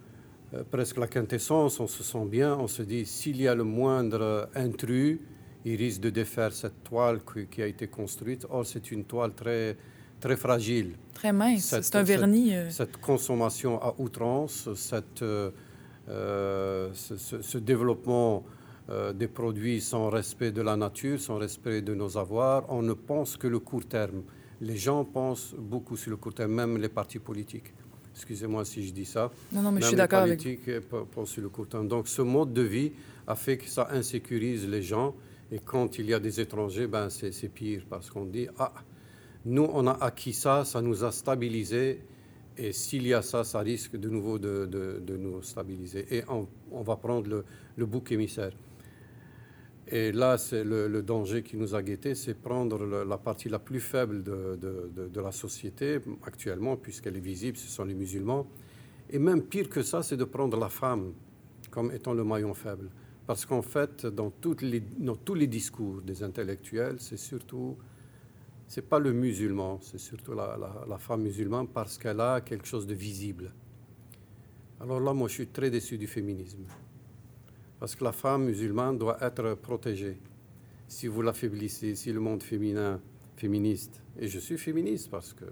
euh, 0.53 0.63
presque 0.69 0.97
la 0.97 1.07
quintessence. 1.07 1.79
On 1.79 1.87
se 1.87 2.03
sent 2.03 2.25
bien, 2.25 2.55
on 2.55 2.67
se 2.67 2.83
dit 2.83 3.03
s'il 3.03 3.41
y 3.41 3.47
a 3.47 3.55
le 3.55 3.63
moindre 3.63 4.47
intrus, 4.53 5.17
il 5.65 5.75
risque 5.75 6.01
de 6.01 6.11
défaire 6.11 6.53
cette 6.53 6.83
toile 6.83 7.21
qui, 7.49 7.63
a 7.63 7.65
été 7.65 7.87
construite. 7.87 8.45
Or, 8.51 8.63
c'est 8.63 8.91
une 8.91 9.05
toile 9.05 9.33
très, 9.33 9.75
très 10.19 10.37
fragile. 10.37 10.95
Très 11.13 11.33
mince, 11.33 11.75
c'est 11.81 11.95
un 11.95 12.03
vernis. 12.03 12.53
Cette, 12.69 12.97
consommation 12.97 13.81
à 13.81 13.95
outrance, 13.97 14.69
cette, 14.75 15.23
ce, 16.07 17.57
développement 17.57 18.43
des 19.15 19.27
produits 19.27 19.81
sans 19.81 20.09
respect 20.09 20.51
de 20.51 20.61
la 20.61 20.77
nature, 20.77 21.19
sans 21.19 21.37
respect 21.37 21.81
de 21.81 21.93
nos 21.93 22.17
avoirs, 22.17 22.65
on 22.69 22.81
ne 22.81 22.93
pense 22.93 23.35
que 23.35 23.47
le 23.47 23.59
court 23.59 23.85
terme 23.85 24.21
les 24.61 24.77
gens 24.77 25.05
pensent 25.05 25.53
beaucoup 25.57 25.97
sur 25.97 26.11
le 26.11 26.17
court 26.17 26.33
terme, 26.33 26.53
même 26.53 26.77
les 26.77 26.89
partis 26.89 27.19
politiques. 27.19 27.73
Excusez-moi 28.15 28.65
si 28.65 28.85
je 28.85 28.91
dis 28.91 29.05
ça. 29.05 29.29
Non, 29.51 29.61
non, 29.61 29.71
mais 29.71 29.81
je 29.81 29.87
suis 29.87 29.95
d'accord 29.95 30.21
avec 30.21 30.43
Les 30.43 30.55
politiques 30.55 30.89
pensent 31.11 31.29
sur 31.29 31.43
le 31.43 31.49
court 31.49 31.67
terme. 31.67 31.87
Donc, 31.87 32.07
ce 32.07 32.23
mode 32.23 32.53
de 32.53 32.63
vie 32.63 32.91
a 33.27 33.35
fait 33.35 33.57
que 33.57 33.69
ça 33.69 33.89
insécurise 33.91 34.67
les 34.67 34.81
gens. 34.81 35.15
Et 35.51 35.59
quand 35.59 35.99
il 35.99 36.07
y 36.07 36.13
a 36.13 36.19
des 36.19 36.39
étrangers, 36.39 36.87
ben, 36.87 37.09
c'est 37.09 37.49
pire 37.49 37.83
parce 37.89 38.09
qu'on 38.09 38.25
dit 38.25 38.47
Ah, 38.57 38.73
nous, 39.47 39.67
on 39.71 39.87
a 39.87 39.93
acquis 40.03 40.33
ça, 40.33 40.65
ça 40.65 40.81
nous 40.81 41.05
a 41.05 41.11
stabilisés. 41.11 42.01
Et 42.57 42.73
s'il 42.73 43.07
y 43.07 43.13
a 43.13 43.21
ça, 43.21 43.45
ça 43.45 43.59
risque 43.59 43.95
de 43.95 44.09
nouveau 44.09 44.37
de, 44.39 45.17
nous 45.17 45.41
stabiliser. 45.41 46.05
Et 46.11 46.23
on, 46.27 46.81
va 46.81 46.97
prendre 46.97 47.43
le, 47.77 47.85
bouc 47.85 48.11
émissaire. 48.11 48.51
Et 49.87 50.11
là, 50.11 50.37
c'est 50.37 50.65
le, 50.65 51.01
danger 51.01 51.43
qui 51.43 51.55
nous 51.55 51.75
a 51.75 51.81
guettés, 51.81 52.13
c'est 52.13 52.33
prendre 52.33 52.85
la 52.85 53.17
partie 53.17 53.47
la 53.47 53.59
plus 53.59 53.79
faible 53.79 54.21
de, 54.21 55.21
la 55.21 55.31
société 55.31 55.99
actuellement, 56.23 56.75
puisqu'elle 56.75 57.15
est 57.15 57.21
visible, 57.21 57.57
ce 57.57 57.69
sont 57.69 57.85
les 57.85 57.95
musulmans. 57.95 58.47
Et 59.09 59.17
même 59.17 59.43
pire 59.43 59.69
que 59.69 59.81
ça, 59.81 60.03
c'est 60.03 60.17
de 60.17 60.25
prendre 60.25 60.59
la 60.59 60.67
femme 60.67 61.13
comme 61.71 61.93
étant 61.93 62.13
le 62.13 62.25
maillon 62.25 62.53
faible. 62.53 62.89
Parce 63.25 63.45
qu'en 63.45 63.61
fait, 63.61 64.05
dans, 64.05 64.29
tous 64.29 64.57
les 65.35 65.47
discours 65.47 66.01
des 66.01 66.21
intellectuels, 66.21 66.97
c'est 66.99 67.17
surtout, 67.17 67.77
c'est 68.67 68.87
pas 68.87 68.99
le 68.99 69.13
musulman, 69.13 69.79
c'est 69.81 69.97
surtout 69.97 70.33
la, 70.33 70.97
femme 70.97 71.21
musulmane 71.21 71.67
parce 71.67 71.97
qu'elle 71.97 72.19
a 72.19 72.41
quelque 72.41 72.67
chose 72.67 72.85
de 72.85 72.93
visible. 72.93 73.53
Alors 74.81 74.99
là, 74.99 75.13
moi, 75.13 75.27
je 75.27 75.33
suis 75.33 75.47
très 75.47 75.71
déçu 75.71 75.97
du 75.97 76.05
féminisme. 76.05 76.65
Parce 77.79 77.95
que 77.95 78.03
la 78.03 78.11
femme 78.11 78.45
musulmane 78.45 78.97
doit 78.97 79.17
être 79.21 79.55
protégée. 79.55 80.17
Si 80.87 81.07
vous 81.07 81.21
l'affaiblissez, 81.21 81.95
si 81.95 82.11
le 82.11 82.19
monde 82.19 82.43
féminin, 82.43 82.99
féministe, 83.37 84.01
et 84.19 84.27
je 84.27 84.39
suis 84.39 84.57
féministe 84.57 85.09
parce 85.09 85.33
que 85.33 85.45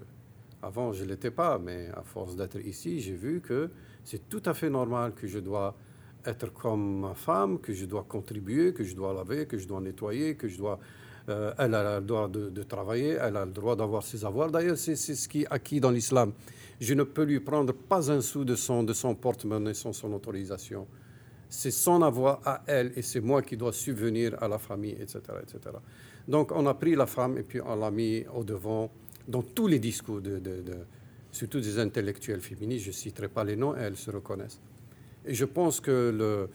avant 0.62 0.92
je 0.92 1.04
ne 1.04 1.10
l'étais 1.10 1.32
pas, 1.32 1.60
mais 1.60 1.90
à 1.96 2.02
force 2.02 2.36
d'être 2.36 2.60
ici, 2.60 3.00
j'ai 3.00 3.14
vu 3.14 3.42
que 3.42 3.70
c'est 4.04 4.28
tout 4.28 4.42
à 4.46 4.54
fait 4.54 4.70
normal 4.70 5.14
que 5.14 5.28
je 5.28 5.40
dois 5.40 5.76
être 6.26 6.52
comme 6.52 7.02
ma 7.02 7.14
femme, 7.14 7.60
que 7.60 7.74
je 7.74 7.86
dois 7.86 8.04
contribuer, 8.04 8.74
que 8.74 8.84
je 8.84 8.96
dois 8.96 9.14
laver, 9.14 9.46
que 9.46 9.58
je 9.58 9.68
dois 9.68 9.80
nettoyer, 9.80 10.36
que 10.36 10.48
je 10.48 10.58
dois... 10.58 10.80
Euh, 11.28 11.54
elle 11.58 11.74
a 11.74 12.00
le 12.00 12.06
droit 12.06 12.28
de, 12.28 12.50
de, 12.50 12.64
travailler, 12.64 13.18
elle 13.20 13.38
a 13.38 13.46
le 13.46 13.52
droit 13.52 13.76
d'avoir 13.76 14.04
ses 14.04 14.24
avoirs. 14.24 14.52
D'ailleurs, 14.52 14.78
c'est 14.78 14.96
ce 14.96 15.28
qui 15.28 15.42
est 15.42 15.48
acquis 15.50 15.80
dans 15.80 15.90
l'islam. 15.90 16.34
Je 16.80 16.94
ne 16.94 17.04
peux 17.04 17.24
lui 17.24 17.40
prendre 17.40 17.74
pas 17.74 18.12
un 18.12 18.22
sou 18.22 18.46
de 18.46 18.56
son, 18.56 18.84
de 18.84 18.94
son 18.94 19.16
porte-monnaie 19.16 19.74
sans 19.74 19.94
son 19.94 20.14
autorisation 20.14 20.86
c'est 21.50 21.72
son 21.72 22.02
avoir 22.02 22.42
à 22.46 22.64
elle 22.68 22.92
et 22.96 23.02
c'est 23.02 23.22
moi 23.22 23.42
qui 23.42 23.58
dois 23.58 23.74
subvenir 23.74 24.42
à 24.42 24.48
la 24.48 24.58
famille, 24.58 24.96
etc., 25.00 25.20
etc. 25.42 25.76
Donc 26.28 26.52
on 26.52 26.66
a 26.66 26.74
pris 26.74 26.96
la 26.96 27.06
femme 27.06 27.38
et 27.38 27.44
puis 27.44 27.62
on 27.62 27.76
l'a 27.76 27.92
mis 27.92 28.26
au 28.34 28.44
devant 28.44 28.92
dans 29.28 29.42
tous 29.42 29.68
les 29.68 29.80
discours, 29.80 30.22
de, 30.22 30.42
surtout 31.32 31.60
des 31.60 31.80
intellectuels 31.80 32.42
féministes. 32.42 32.86
Je 32.86 32.90
ne 32.90 32.96
citerai 32.96 33.28
pas 33.28 33.44
les 33.44 33.56
noms, 33.56 33.76
elles 33.76 33.96
se 33.96 34.12
reconnaissent. 34.12 34.60
Et 35.26 35.34
je 35.34 35.46
pense 35.46 35.80
que 35.80 36.48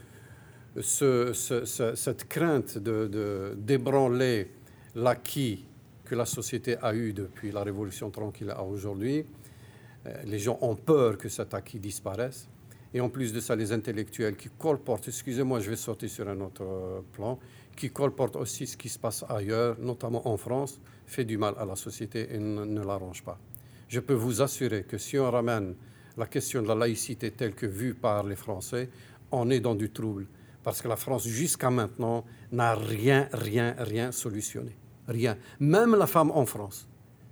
le, 0.76 0.82
cette 0.82 2.28
crainte 2.28 2.78
de, 2.78 3.54
d'ébranler 3.56 4.48
l'acquis 4.94 5.64
que 6.04 6.14
la 6.14 6.26
société 6.26 6.76
a 6.82 6.94
eu 6.94 7.12
depuis 7.12 7.52
la 7.52 7.62
Révolution 7.62 8.10
tranquille 8.10 8.50
à 8.50 8.62
aujourd'hui, 8.62 9.24
euh, 10.06 10.22
les 10.24 10.38
gens 10.38 10.58
ont 10.60 10.76
peur 10.76 11.18
que 11.18 11.28
cet 11.28 11.54
acquis 11.54 11.78
disparaisse. 11.78 12.48
Et 12.92 13.00
en 13.00 13.08
plus 13.08 13.32
de 13.32 13.38
ça, 13.38 13.54
les 13.54 13.70
intellectuels 13.72 14.36
qui 14.36 14.48
colportent, 14.58 15.06
excusez-moi, 15.06 15.60
je 15.60 15.70
vais 15.70 15.76
sortir 15.76 16.10
sur 16.10 16.28
un 16.28 16.40
autre 16.40 16.64
euh, 16.64 17.00
plan, 17.12 17.38
qui 17.76 17.90
colportent 17.90 18.36
aussi 18.36 18.66
ce 18.66 18.76
qui 18.76 18.88
se 18.88 18.98
passe 18.98 19.24
ailleurs, 19.28 19.76
notamment 19.78 20.26
en 20.26 20.36
France, 20.36 20.80
fait 21.06 21.24
du 21.24 21.38
mal 21.38 21.54
à 21.58 21.64
la 21.64 21.76
société 21.76 22.34
et 22.34 22.38
ne, 22.38 22.84
l'arrange 22.84 23.22
pas. 23.22 23.38
Je 23.88 24.00
peux 24.00 24.14
vous 24.14 24.42
assurer 24.42 24.84
que 24.84 24.98
si 24.98 25.18
on 25.18 25.30
ramène 25.30 25.74
la 26.16 26.26
question 26.26 26.62
de 26.62 26.68
la 26.68 26.74
laïcité 26.74 27.30
telle 27.30 27.54
que 27.54 27.66
vue 27.66 27.94
par 27.94 28.24
les 28.24 28.36
Français, 28.36 28.88
on 29.30 29.48
est 29.50 29.60
dans 29.60 29.74
du 29.74 29.90
trouble. 29.90 30.26
Parce 30.62 30.82
que 30.82 30.88
la 30.88 30.96
France, 30.96 31.26
jusqu'à 31.26 31.70
maintenant, 31.70 32.24
n'a 32.52 32.74
rien, 32.74 33.28
rien, 33.32 33.74
rien 33.78 34.12
solutionné. 34.12 34.76
Rien. 35.10 35.36
Même 35.58 35.94
la 35.94 36.06
femme 36.06 36.30
en 36.30 36.46
France 36.46 36.86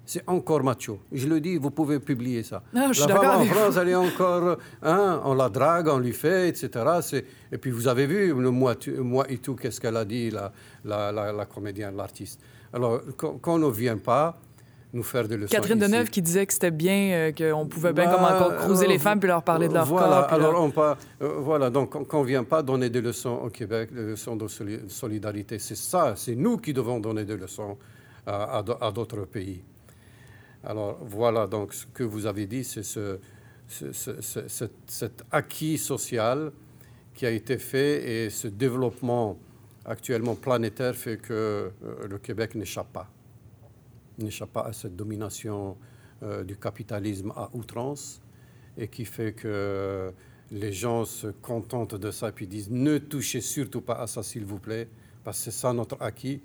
c'est 0.08 0.26
encore 0.26 0.62
macho. 0.64 1.00
Je 1.12 1.28
le 1.28 1.38
dis, 1.38 1.58
vous 1.58 1.70
pouvez 1.70 2.00
publier 2.00 2.42
ça. 2.42 2.62
Non, 2.72 2.94
je 2.94 3.06
la 3.06 3.14
femme 3.14 3.42
en 3.42 3.44
France, 3.44 3.76
elle 3.76 3.90
est 3.90 3.94
encore, 3.94 4.56
hein, 4.82 5.20
on 5.22 5.34
la 5.34 5.50
drague, 5.50 5.86
on 5.88 5.98
lui 5.98 6.14
fait, 6.14 6.48
etc. 6.48 7.22
Et 7.52 7.58
puis 7.58 7.70
vous 7.70 7.88
avez 7.88 8.06
vu 8.06 8.32
le 8.32 8.50
moi, 8.50 8.74
moi 9.00 9.26
et 9.30 9.36
tout, 9.36 9.54
qu'est-ce 9.54 9.78
qu'elle 9.78 9.98
a 9.98 10.06
dit, 10.06 10.30
la, 10.30 10.50
la, 10.82 11.12
la, 11.12 11.44
comédienne, 11.44 11.94
l'artiste. 11.94 12.40
Alors, 12.72 13.02
quand, 13.18 13.38
on 13.46 13.58
ne 13.58 13.70
vient 13.70 13.98
pas 13.98 14.40
nous 14.92 15.02
faire 15.02 15.28
des 15.28 15.36
leçons. 15.36 15.54
Catherine 15.54 15.78
Deneuve 15.78 16.08
qui 16.08 16.22
disait 16.22 16.46
que 16.46 16.52
c'était 16.52 16.70
bien, 16.70 17.10
euh, 17.12 17.32
qu'on 17.32 17.66
pouvait 17.66 17.92
bien 17.92 18.06
comme 18.06 18.24
encore 18.24 18.56
cruiser 18.56 18.86
les 18.86 18.98
femmes 18.98 19.20
puis 19.20 19.28
leur 19.28 19.42
parler 19.42 19.68
de 19.68 19.74
leur 19.74 19.84
voilà, 19.84 20.26
corps. 20.28 20.32
Alors, 20.32 20.62
on 20.62 20.70
pas, 20.70 20.96
euh, 21.22 21.34
voilà, 21.38 21.68
donc 21.70 21.94
on 22.14 22.22
ne 22.22 22.26
vient 22.26 22.44
pas 22.44 22.62
donner 22.62 22.88
des 22.88 23.00
leçons 23.00 23.40
au 23.44 23.50
Québec, 23.50 23.92
des 23.92 24.02
leçons 24.02 24.36
de 24.36 24.46
solidarité, 24.88 25.58
c'est 25.58 25.76
ça, 25.76 26.14
c'est 26.16 26.34
nous 26.34 26.56
qui 26.58 26.72
devons 26.72 27.00
donner 27.00 27.24
des 27.24 27.36
leçons 27.36 27.76
à, 28.26 28.62
à 28.80 28.90
d'autres 28.92 29.24
pays. 29.26 29.62
Alors 30.64 30.98
voilà, 31.02 31.46
donc 31.46 31.72
ce 31.72 31.86
que 31.86 32.02
vous 32.02 32.26
avez 32.26 32.46
dit, 32.46 32.64
c'est 32.64 32.82
ce, 32.82 33.18
cet, 34.86 35.24
acquis 35.30 35.78
social 35.78 36.50
qui 37.14 37.26
a 37.26 37.30
été 37.30 37.58
fait 37.58 38.26
et 38.26 38.30
ce 38.30 38.48
développement 38.48 39.38
actuellement 39.84 40.34
planétaire 40.34 40.94
fait 40.94 41.16
que 41.18 41.32
euh, 41.32 41.70
le 42.08 42.18
Québec 42.18 42.54
n'échappe 42.54 42.92
pas. 42.92 43.08
N'échappe 44.18 44.52
pas 44.52 44.62
à 44.62 44.72
cette 44.72 44.96
domination 44.96 45.76
euh, 46.22 46.44
du 46.44 46.56
capitalisme 46.56 47.32
à 47.36 47.48
outrance 47.54 48.20
et 48.76 48.88
qui 48.88 49.04
fait 49.04 49.32
que 49.32 50.12
les 50.50 50.72
gens 50.72 51.04
se 51.04 51.28
contentent 51.28 51.94
de 51.94 52.10
ça 52.10 52.28
et 52.28 52.32
puis 52.32 52.46
disent 52.46 52.70
ne 52.70 52.98
touchez 52.98 53.40
surtout 53.40 53.80
pas 53.80 53.94
à 53.94 54.06
ça 54.06 54.22
s'il 54.22 54.44
vous 54.44 54.58
plaît, 54.58 54.88
parce 55.24 55.38
que 55.38 55.44
c'est 55.44 55.56
ça 55.56 55.72
notre 55.72 56.00
acquis 56.00 56.40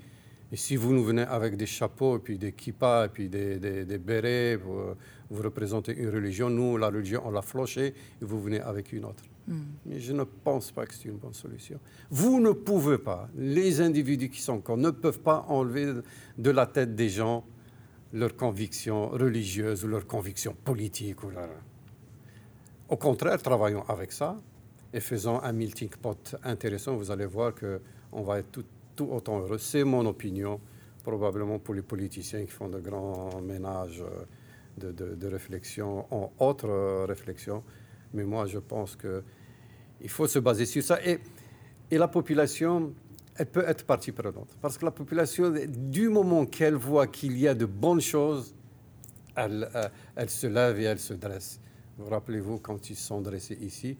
Et 0.51 0.57
si 0.57 0.76
vous 0.76 0.93
nous 0.93 1.03
venez 1.03 1.24
avec 1.24 1.57
des 1.57 1.65
chapeaux, 1.65 2.17
et 2.17 2.19
puis 2.19 2.38
des 2.38 2.51
kippas, 2.51 3.05
et 3.05 3.09
puis 3.09 3.30
des, 3.30 3.57
des, 3.57 3.97
bérets, 3.97 4.57
vous, 4.57 4.93
représentez 5.41 5.95
une 5.97 6.09
religion, 6.09 6.49
nous, 6.49 6.78
la 6.78 6.88
religion, 6.88 7.24
on 7.26 7.32
l'a 7.32 7.41
flochée, 7.41 7.88
et 7.88 7.93
vous 8.21 8.39
venez 8.39 8.59
avec 8.59 8.93
une 8.93 9.05
autre. 9.05 9.24
Hmm. 9.47 9.61
Mais 9.86 9.99
je 9.99 10.13
ne 10.13 10.24
pense 10.24 10.71
pas 10.71 10.86
que 10.86 10.93
c'est 10.93 11.05
une 11.05 11.17
bonne 11.17 11.34
solution. 11.34 11.80
Vous 12.11 12.39
ne 12.39 12.51
pouvez 12.51 12.99
pas, 12.99 13.30
les 13.36 13.82
individus 13.82 14.30
qui 14.30 14.41
sont 14.41 14.53
encore, 14.53 14.78
ne 14.78 14.91
peuvent 14.91 15.21
pas 15.21 15.45
enlever 15.47 15.91
de 16.38 16.51
la 16.51 16.67
tête 16.67 16.95
des 16.95 17.09
gens 17.09 17.43
leurs 18.14 18.36
convictions 18.36 19.09
religieuses 19.09 19.84
ou 19.84 19.88
leurs 19.88 20.07
convictions 20.07 20.55
politiques. 20.64 21.24
Ou 21.24 21.32
Au 22.89 22.97
contraire, 22.97 23.41
travaillons 23.41 23.84
avec 23.89 24.11
ça 24.11 24.38
et 24.93 24.99
faisons 24.99 25.41
un 25.41 25.51
melting 25.51 25.89
pot 25.89 26.36
intéressant. 26.43 26.95
Vous 26.95 27.09
allez 27.09 27.26
voir 27.26 27.53
qu'on 27.55 28.22
va 28.22 28.39
être 28.39 28.61
tout 28.95 29.09
autant 29.09 29.39
heureux. 29.39 29.57
C'est 29.57 29.84
mon 29.84 30.05
opinion, 30.05 30.59
probablement 31.03 31.57
pour 31.57 31.74
les 31.74 31.82
politiciens 31.82 32.45
qui 32.45 32.51
font 32.51 32.70
de 32.70 32.80
grands 32.80 33.41
ménages 33.41 34.03
de, 34.78 34.91
de, 34.91 35.28
réflexion 35.28 36.05
en 36.11 36.32
autre 36.39 36.68
euh, 36.68 37.05
réflexion. 37.05 37.64
Mais 38.14 38.24
moi, 38.24 38.45
je 38.47 38.59
pense 38.59 38.95
qu'il 38.95 40.09
faut 40.09 40.28
se 40.28 40.39
baser 40.39 40.66
sur 40.66 40.84
ça. 40.84 41.03
Et, 41.05 41.20
et 41.91 41.97
la 41.97 42.07
population, 42.07 42.93
elle 43.36 43.48
peut 43.48 43.64
être 43.68 43.86
partie 43.86 44.12
prenante. 44.12 44.56
Parce 44.62 44.78
que 44.78 44.86
la 44.86 44.92
population, 44.92 45.54
du 45.68 46.10
moment 46.10 46.46
qu'elle 46.46 46.76
voit 46.76 47.08
qu'il 47.08 47.38
y 47.38 47.48
a 47.48 47.54
de 47.54 47.66
bonnes 47.66 48.02
choses, 48.02 48.54
elle, 49.36 49.70
euh, 49.76 49.90
elle, 50.16 50.30
se 50.30 50.48
lève 50.48 50.80
et 50.80 50.84
elle 50.84 51.00
se 51.00 51.14
dresse. 51.14 51.60
Vous 51.98 52.10
rappelez-vous 52.10 52.60
quand 52.60 52.90
ils 52.90 52.96
sont 52.96 53.22
dressés 53.22 53.58
ici? 53.62 53.98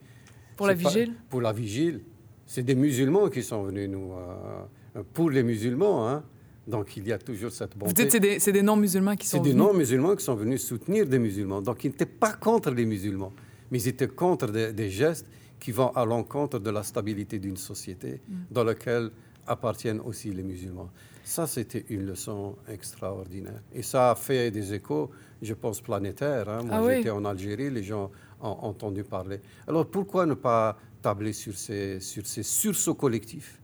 Pour 0.56 0.66
la 0.66 0.74
vigile? 0.74 1.14
Pour 1.28 1.40
la 1.40 1.52
vigile. 1.52 2.02
C'est 2.46 2.62
des 2.62 2.74
musulmans 2.74 3.28
qui 3.28 3.42
sont 3.42 3.62
venus 3.64 3.88
nous, 3.88 4.12
euh, 4.12 5.02
pour 5.12 5.30
les 5.30 5.42
musulmans. 5.42 6.08
Hein. 6.08 6.22
Donc 6.66 6.96
il 6.96 7.06
y 7.06 7.12
a 7.12 7.18
toujours 7.18 7.50
cette 7.50 7.76
bonté. 7.76 7.88
Vous 7.88 7.94
dites 7.94 8.10
c'est 8.38 8.52
des, 8.52 8.52
des 8.52 8.62
non-musulmans 8.62 9.16
qui 9.16 9.26
sont 9.26 9.38
venus? 9.38 9.52
C'est 9.52 9.56
des 9.56 9.58
non-musulmans 9.58 10.16
qui 10.16 10.24
sont 10.24 10.34
venus 10.34 10.62
soutenir 10.62 11.06
des 11.06 11.18
musulmans. 11.18 11.60
Donc 11.60 11.84
ils 11.84 11.88
n'étaient 11.88 12.06
pas 12.06 12.32
contre 12.32 12.70
les 12.70 12.86
musulmans, 12.86 13.32
mais 13.70 13.80
ils 13.80 13.88
étaient 13.88 14.08
contre 14.08 14.46
des, 14.48 14.90
gestes 14.90 15.26
qui 15.64 15.72
vont 15.72 15.88
à 15.96 16.04
l'encontre 16.04 16.58
de 16.58 16.68
la 16.68 16.82
stabilité 16.82 17.38
d'une 17.38 17.56
société 17.56 18.20
mm. 18.28 18.34
dans 18.50 18.64
laquelle 18.64 19.10
appartiennent 19.46 20.00
aussi 20.00 20.30
les 20.30 20.42
musulmans. 20.42 20.90
Ça, 21.24 21.46
c'était 21.46 21.86
une 21.88 22.04
leçon 22.04 22.56
extraordinaire. 22.68 23.62
Et 23.72 23.80
ça 23.80 24.10
a 24.10 24.14
fait 24.14 24.50
des 24.50 24.74
échos, 24.74 25.10
je 25.40 25.54
pense, 25.54 25.80
planétaires. 25.80 26.50
Hein. 26.50 26.64
Moi, 26.64 26.90
ah 26.90 26.94
j'étais 26.94 27.08
en 27.08 27.24
Algérie, 27.24 27.70
les 27.70 27.82
gens 27.82 28.10
ont 28.42 28.58
entendu 28.60 29.04
parler. 29.04 29.40
Alors, 29.66 29.86
pourquoi 29.86 30.26
ne 30.26 30.34
pas 30.34 30.76
tabler 31.00 31.32
sur 31.32 31.56
ces, 31.56 31.98
sur 31.98 32.26
ces 32.26 32.42
sursauts 32.42 32.94
collectifs? 32.94 33.58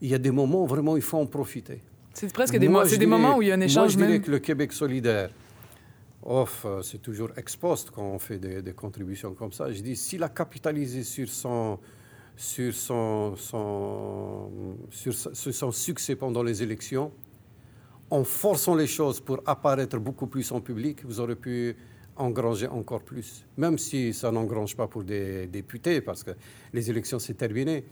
Il 0.00 0.08
y 0.08 0.14
a 0.14 0.18
des 0.18 0.30
moments 0.30 0.64
où 0.64 0.66
vraiment 0.66 0.96
il 0.96 1.02
faut 1.02 1.18
en 1.18 1.26
profiter. 1.26 1.82
C'est 2.14 2.32
presque 2.32 2.54
des, 2.54 2.60
des 2.60 3.06
moments 3.06 3.36
où 3.36 3.42
il 3.42 3.48
y 3.48 3.52
a 3.52 3.56
un 3.56 3.60
échange. 3.60 3.94
Moi, 3.94 4.06
je 4.06 4.10
dirais 4.10 4.20
que 4.22 4.30
le 4.30 4.38
Québec 4.38 4.72
solidaire, 4.72 5.28
off, 6.24 6.66
c'est 6.82 7.00
toujours 7.02 7.30
ex 7.36 7.56
post 7.56 7.90
quand 7.90 8.02
on 8.02 8.18
fait 8.18 8.38
des, 8.38 8.72
contributions 8.72 9.34
comme 9.34 9.52
ça. 9.52 9.70
Je 9.72 9.80
dis, 9.80 9.96
s'il 9.96 10.22
a 10.22 10.28
capitalisé 10.28 11.02
sur 11.02 11.28
son, 11.28 11.78
sur 12.36 12.74
son, 12.74 13.34
sur, 14.90 15.14
son 15.14 15.72
succès 15.72 16.16
pendant 16.16 16.42
les 16.42 16.62
élections, 16.62 17.12
en 18.10 18.24
forçant 18.24 18.74
les 18.74 18.86
choses 18.86 19.20
pour 19.20 19.40
apparaître 19.46 19.98
beaucoup 19.98 20.26
plus 20.26 20.50
en 20.52 20.60
public, 20.60 21.04
vous 21.04 21.20
aurez 21.20 21.36
pu 21.36 21.76
engranger 22.16 22.68
encore 22.68 23.02
plus, 23.02 23.44
même 23.56 23.76
si 23.76 24.14
ça 24.14 24.30
n'engrange 24.30 24.76
pas 24.76 24.86
pour 24.86 25.02
des 25.02 25.46
députés, 25.48 26.00
parce 26.00 26.22
que 26.22 26.30
les 26.72 26.90
élections, 26.90 27.18
c'est 27.18 27.34
terminé 27.34 27.84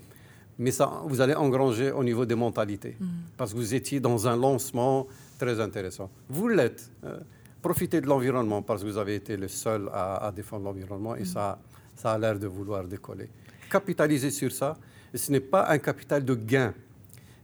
mais 0.59 0.71
ça, 0.71 1.03
vous 1.07 1.21
allez 1.21 1.35
engranger 1.35 1.91
au 1.91 2.05
niveau 2.05 2.25
des 2.27 2.35
mentalités, 2.35 2.97
mm. 2.99 3.07
parce 3.37 3.53
que 3.53 3.57
vous 3.57 3.75
étiez 3.75 4.01
dans 4.01 4.29
un 4.29 4.37
lancement 4.37 5.07
très 5.39 5.61
intéressant. 5.61 6.11
Vous 6.29 6.49
l'êtes. 6.49 6.91
Profitez 7.63 8.01
de 8.01 8.07
l'environnement, 8.07 8.61
parce 8.61 8.83
que 8.83 8.89
vous 8.89 8.99
avez 8.99 9.15
été 9.15 9.37
le 9.37 9.47
seul 9.47 9.89
à, 9.93 10.33
défendre 10.35 10.65
l'environnement, 10.65 11.15
et 11.15 11.25
ça, 11.25 11.61
ça 11.95 12.13
a 12.13 12.19
l'air 12.19 12.37
de 12.37 12.49
vouloir 12.49 12.85
décoller. 12.85 13.29
Capitalisez 13.71 14.31
sur 14.31 14.51
ça, 14.51 14.77
ce 15.15 15.31
n'est 15.31 15.41
pas 15.41 15.69
un 15.71 15.79
capital 15.79 16.25
de 16.25 16.35
gain, 16.35 16.75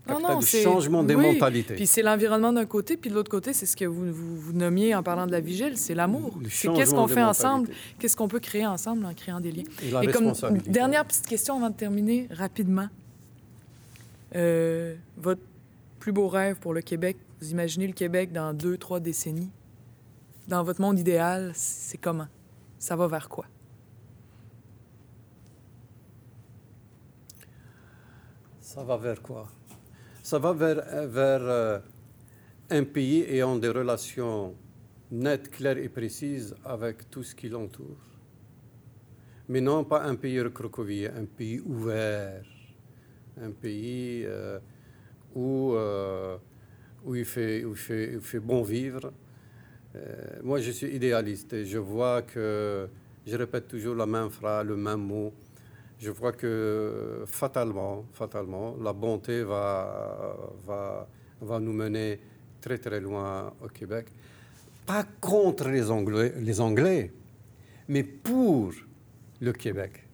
capital 0.08 0.34
non, 0.34 0.40
de 0.40 0.44
changement 0.44 1.02
des 1.04 1.14
mentalités. 1.14 1.74
Puis 1.74 1.86
c'est 1.86 2.02
l'environnement 2.02 2.52
d'un 2.52 2.66
côté, 2.66 2.96
puis 2.96 3.10
de 3.10 3.14
l'autre 3.14 3.30
côté, 3.30 3.52
c'est 3.52 3.66
ce 3.66 3.76
que 3.76 3.84
vous, 3.84 4.12
vous, 4.12 4.52
nommiez 4.52 4.94
en 4.94 5.02
parlant 5.02 5.26
de 5.26 5.32
la 5.32 5.40
vigile, 5.40 5.76
c'est 5.76 5.94
l'amour. 5.94 6.38
C'est 6.50 6.72
qu'est-ce 6.72 6.94
qu'on 6.94 7.08
fait 7.08 7.22
ensemble, 7.22 7.68
qu'est-ce 7.98 8.16
qu'on 8.16 8.28
peut 8.28 8.40
créer 8.40 8.66
ensemble 8.66 9.04
en 9.06 9.14
créant 9.14 9.40
des 9.40 9.52
liens. 9.52 9.64
Et, 9.82 9.90
la 9.90 10.06
comme 10.12 10.32
dernière 10.66 11.04
petite 11.04 11.26
question 11.26 11.56
avant 11.56 11.70
de 11.70 11.76
terminer 11.76 12.26
rapidement. 12.30 12.88
Euh, 14.34 14.94
votre 15.16 15.40
plus 16.00 16.12
beau 16.12 16.28
rêve 16.28 16.56
pour 16.56 16.74
le 16.74 16.82
Québec, 16.82 17.16
vous 17.40 17.50
imaginez 17.50 17.86
le 17.86 17.92
Québec 17.92 18.32
dans 18.32 18.52
deux, 18.52 18.76
trois 18.76 19.00
décennies? 19.00 19.50
Dans 20.48 20.62
votre 20.62 20.80
monde 20.80 20.98
idéal, 20.98 21.52
c'est 21.54 21.98
comment? 21.98 22.26
Ça 22.78 22.96
va 22.96 23.06
vers 23.06 23.28
quoi? 23.28 23.44
Ça 28.58 28.82
va 28.82 28.96
vers 28.96 29.20
quoi? 29.20 29.46
Ça 30.22 30.38
va 30.38 30.54
vers, 30.54 31.06
vers 31.06 31.42
euh, 31.42 31.78
un 32.70 32.82
pays 32.84 33.24
ayant 33.24 33.56
des 33.56 33.68
relations 33.68 34.54
nettes, 35.10 35.50
claires 35.50 35.76
et 35.76 35.90
précises 35.90 36.56
avec 36.64 37.10
tout 37.10 37.22
ce 37.22 37.34
qui 37.34 37.50
l'entoure. 37.50 37.98
Mais 39.50 39.60
non 39.60 39.84
pas 39.84 40.02
un 40.04 40.16
pays 40.16 40.40
recroquevillé, 40.40 41.10
un 41.10 41.26
pays 41.26 41.60
ouvert, 41.60 42.42
un 43.38 43.50
pays 43.50 44.24
euh, 44.24 44.58
où, 45.34 45.74
euh, 45.74 46.38
où, 47.04 47.14
il 47.14 47.26
fait, 47.26 47.66
où, 47.66 47.72
il 47.72 47.76
fait, 47.76 48.12
il 48.14 48.20
fait 48.22 48.40
bon 48.40 48.62
vivre. 48.62 49.12
Euh, 49.98 50.40
moi, 50.42 50.60
je 50.60 50.70
suis 50.70 50.88
idéaliste 50.94 51.52
et 51.52 51.64
je 51.64 51.78
vois 51.78 52.22
que, 52.22 52.88
je 53.26 53.36
répète 53.36 53.68
toujours 53.68 53.94
la 53.94 54.06
même 54.06 54.30
phrase, 54.30 54.66
le 54.66 54.76
même 54.76 55.00
mot. 55.00 55.32
Je 55.98 56.10
vois 56.10 56.32
que 56.32 57.24
fatalement, 57.26 58.04
fatalement, 58.12 58.76
la 58.80 58.92
bonté 58.92 59.42
va, 59.42 60.36
va, 60.64 61.08
va 61.40 61.58
nous 61.58 61.72
mener 61.72 62.20
très 62.60 62.78
très 62.78 63.00
loin 63.00 63.52
au 63.62 63.68
Québec. 63.68 64.06
Pas 64.86 65.04
contre 65.20 65.68
les 65.68 65.90
Anglais, 65.90 66.32
les 66.38 66.60
Anglais 66.60 67.10
mais 67.88 68.02
pour 68.02 68.72
le 69.40 69.52
Québec 69.52 70.04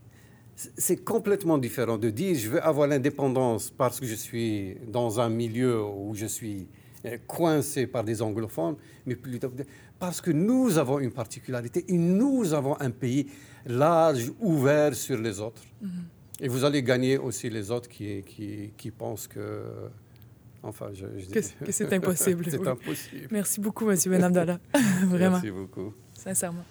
c'est 0.57 1.05
complètement 1.05 1.59
différent 1.59 1.99
de 1.99 2.11
dire 2.11 2.37
je 2.37 2.49
veux 2.49 2.63
avoir 2.63 2.87
l'indépendance 2.87 3.71
parce 3.71 3.99
que 3.99 4.07
je 4.07 4.15
suis 4.15 4.77
dans 4.87 5.21
un 5.21 5.29
milieu 5.29 5.83
où 5.83 6.15
je 6.15 6.27
suis 6.27 6.69
euh, 7.05 7.19
coincé 7.27 7.87
par 7.87 8.05
des 8.05 8.23
anglophones, 8.23 8.77
mais 9.07 9.17
plutôt 9.17 9.53
parce 9.99 10.21
que 10.21 10.31
nous 10.31 10.79
avons 10.79 10.99
une 10.99 11.13
particularité 11.13 11.85
et 11.89 11.97
nous 11.99 12.53
avons 12.53 12.81
un 12.81 12.91
pays 12.91 13.27
large, 13.67 14.33
ouvert 14.41 14.95
sur 14.95 15.19
les 15.19 15.41
autres. 15.41 15.63
Mm-hmm. 15.83 15.89
Et 16.41 16.49
vous 16.49 16.65
allez 16.65 16.83
gagner 16.83 17.17
aussi 17.17 17.49
les 17.49 17.71
autres 17.71 17.89
qui, 17.89 18.23
qui, 18.23 18.73
qui 18.77 18.91
pensent 18.91 19.29
que... 19.29 19.63
Enfin, 20.63 20.89
je, 20.95 21.07
que, 21.31 21.41
c'est 21.71 21.93
impossible. 21.93 22.47
c'est 22.51 22.67
impossible. 22.67 23.29
Merci 23.31 23.61
beaucoup, 23.61 23.89
M. 23.91 23.97
Benabdallah. 24.07 24.59
Vraiment. 25.05 25.33
Merci 25.33 25.51
beaucoup. 25.51 25.93
Sincèrement. 26.15 26.65